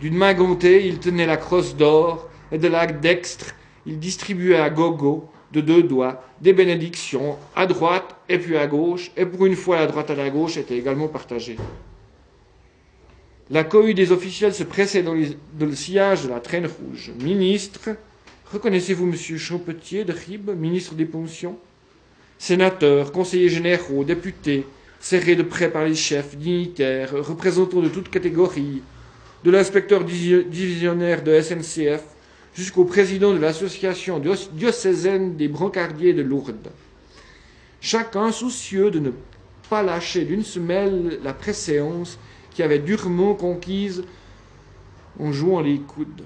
D'une 0.00 0.16
main 0.16 0.32
gantée, 0.32 0.86
il 0.86 0.98
tenait 0.98 1.26
la 1.26 1.36
crosse 1.36 1.76
d'or, 1.76 2.30
et 2.52 2.58
de 2.58 2.68
l'acte 2.68 3.00
dextre, 3.00 3.54
il 3.86 3.98
distribuait 3.98 4.58
à 4.58 4.70
gogo, 4.70 5.28
de 5.52 5.60
deux 5.60 5.82
doigts, 5.82 6.24
des 6.40 6.52
bénédictions, 6.52 7.36
à 7.54 7.66
droite 7.66 8.16
et 8.28 8.38
puis 8.38 8.56
à 8.56 8.66
gauche, 8.66 9.10
et 9.16 9.26
pour 9.26 9.46
une 9.46 9.56
fois 9.56 9.76
la 9.76 9.86
droite 9.86 10.10
à 10.10 10.14
la 10.14 10.30
gauche 10.30 10.56
était 10.56 10.78
également 10.78 11.08
partagée. 11.08 11.56
La 13.50 13.64
cohue 13.64 13.94
des 13.94 14.12
officiels 14.12 14.54
se 14.54 14.62
pressait 14.62 15.02
dans, 15.02 15.14
le 15.14 15.74
sillage 15.74 16.22
de 16.24 16.28
la 16.28 16.38
traîne 16.38 16.66
rouge. 16.66 17.10
Ministre, 17.20 17.90
reconnaissez-vous 18.52 19.06
M. 19.06 19.38
Champetier 19.38 20.04
de 20.04 20.12
Ribes, 20.12 20.50
ministre 20.56 20.94
des 20.94 21.04
Pensions? 21.04 21.58
Sénateurs, 22.38 23.10
conseillers 23.10 23.48
généraux, 23.48 24.04
députés, 24.04 24.64
serrés 25.00 25.34
de 25.34 25.42
près 25.42 25.68
par 25.68 25.84
les 25.84 25.96
chefs, 25.96 26.36
dignitaires, 26.36 27.12
représentants 27.12 27.82
de 27.82 27.88
toutes 27.88 28.08
catégories, 28.08 28.82
de 29.44 29.50
l'inspecteur 29.50 30.04
divisionnaire 30.04 31.22
de 31.22 31.40
SNCF 31.40 32.02
jusqu'au 32.54 32.84
président 32.84 33.32
de 33.32 33.38
l'association 33.38 34.20
diocésaine 34.52 35.36
des 35.36 35.48
brancardiers 35.48 36.12
de 36.12 36.22
Lourdes. 36.22 36.70
Chacun 37.80 38.32
soucieux 38.32 38.90
de 38.90 38.98
ne 38.98 39.10
pas 39.70 39.82
lâcher 39.82 40.24
d'une 40.24 40.44
semelle 40.44 41.20
la 41.22 41.32
préséance 41.32 42.18
qui 42.50 42.62
avait 42.62 42.80
durement 42.80 43.34
conquise 43.34 44.04
en 45.18 45.32
jouant 45.32 45.60
les 45.60 45.78
coudes. 45.78 46.24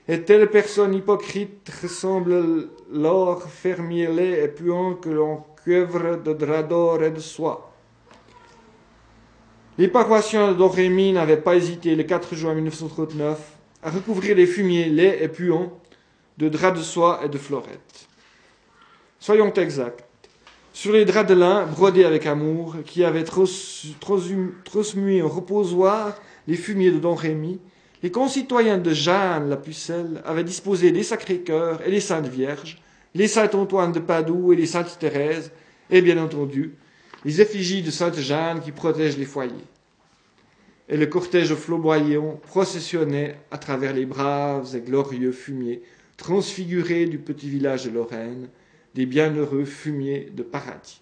Et 0.07 0.21
telle 0.21 0.49
personne 0.49 0.93
hypocrite 0.93 1.71
ressemble 1.81 2.69
l'or 2.91 3.43
fermier 3.43 4.07
laid 4.07 4.43
et 4.43 4.47
puant 4.47 4.95
que 4.95 5.09
l'on 5.09 5.43
couvre 5.63 6.17
de 6.17 6.33
drap 6.33 6.63
d'or 6.63 7.03
et 7.03 7.11
de 7.11 7.19
soie. 7.19 7.71
Les 9.77 9.89
paroissiens 9.89 10.53
Dorémy 10.53 11.11
n'avaient 11.11 11.37
pas 11.37 11.55
hésité 11.55 11.95
le 11.95 12.03
4 12.03 12.33
juin 12.35 12.53
1939 12.53 13.57
à 13.83 13.89
recouvrir 13.89 14.35
les 14.35 14.45
fumiers 14.47 14.85
laids 14.85 15.19
et 15.21 15.27
puants 15.27 15.71
de 16.37 16.49
drap 16.49 16.71
de 16.71 16.81
soie 16.81 17.19
et 17.23 17.29
de 17.29 17.37
florette. 17.37 18.07
Soyons 19.19 19.53
exacts 19.53 20.04
sur 20.75 20.91
les 20.91 21.05
draps 21.05 21.29
de 21.29 21.35
lin 21.35 21.65
brodés 21.65 22.03
avec 22.03 22.25
amour, 22.25 22.75
qui 22.85 23.05
avaient 23.05 23.23
transmué 23.23 25.21
en 25.21 25.29
reposoir 25.29 26.21
les 26.49 26.57
fumiers 26.57 26.91
de 26.91 26.99
Don 26.99 27.15
Rémy, 27.15 27.61
les 28.03 28.11
concitoyens 28.11 28.77
de 28.77 28.91
Jeanne 28.91 29.49
la 29.49 29.55
Pucelle 29.55 30.21
avaient 30.25 30.43
disposé 30.43 30.91
des 30.91 31.03
Sacrés-Cœurs 31.03 31.81
et 31.87 31.91
les 31.91 32.01
Saintes 32.01 32.27
Vierges, 32.27 32.81
les 33.13 33.29
Saint-Antoine 33.29 33.93
de 33.93 34.01
Padoue 34.01 34.51
et 34.51 34.57
les 34.57 34.65
Saintes 34.65 34.97
Thérèse, 34.99 35.53
et 35.89 36.01
bien 36.01 36.21
entendu, 36.21 36.73
les 37.23 37.39
effigies 37.39 37.81
de 37.81 37.89
Sainte 37.89 38.19
Jeanne 38.19 38.59
qui 38.59 38.73
protègent 38.73 39.17
les 39.17 39.23
foyers. 39.23 39.53
Et 40.89 40.97
le 40.97 41.05
cortège 41.05 41.55
flamboyant 41.55 42.37
processionnait 42.47 43.37
à 43.49 43.57
travers 43.57 43.93
les 43.93 44.05
braves 44.05 44.75
et 44.75 44.81
glorieux 44.81 45.31
fumiers 45.31 45.83
transfigurés 46.17 47.05
du 47.05 47.17
petit 47.17 47.49
village 47.49 47.85
de 47.85 47.91
Lorraine, 47.91 48.49
des 48.95 49.05
bienheureux 49.05 49.65
fumiers 49.65 50.31
de 50.33 50.41
paradis. 50.41 51.01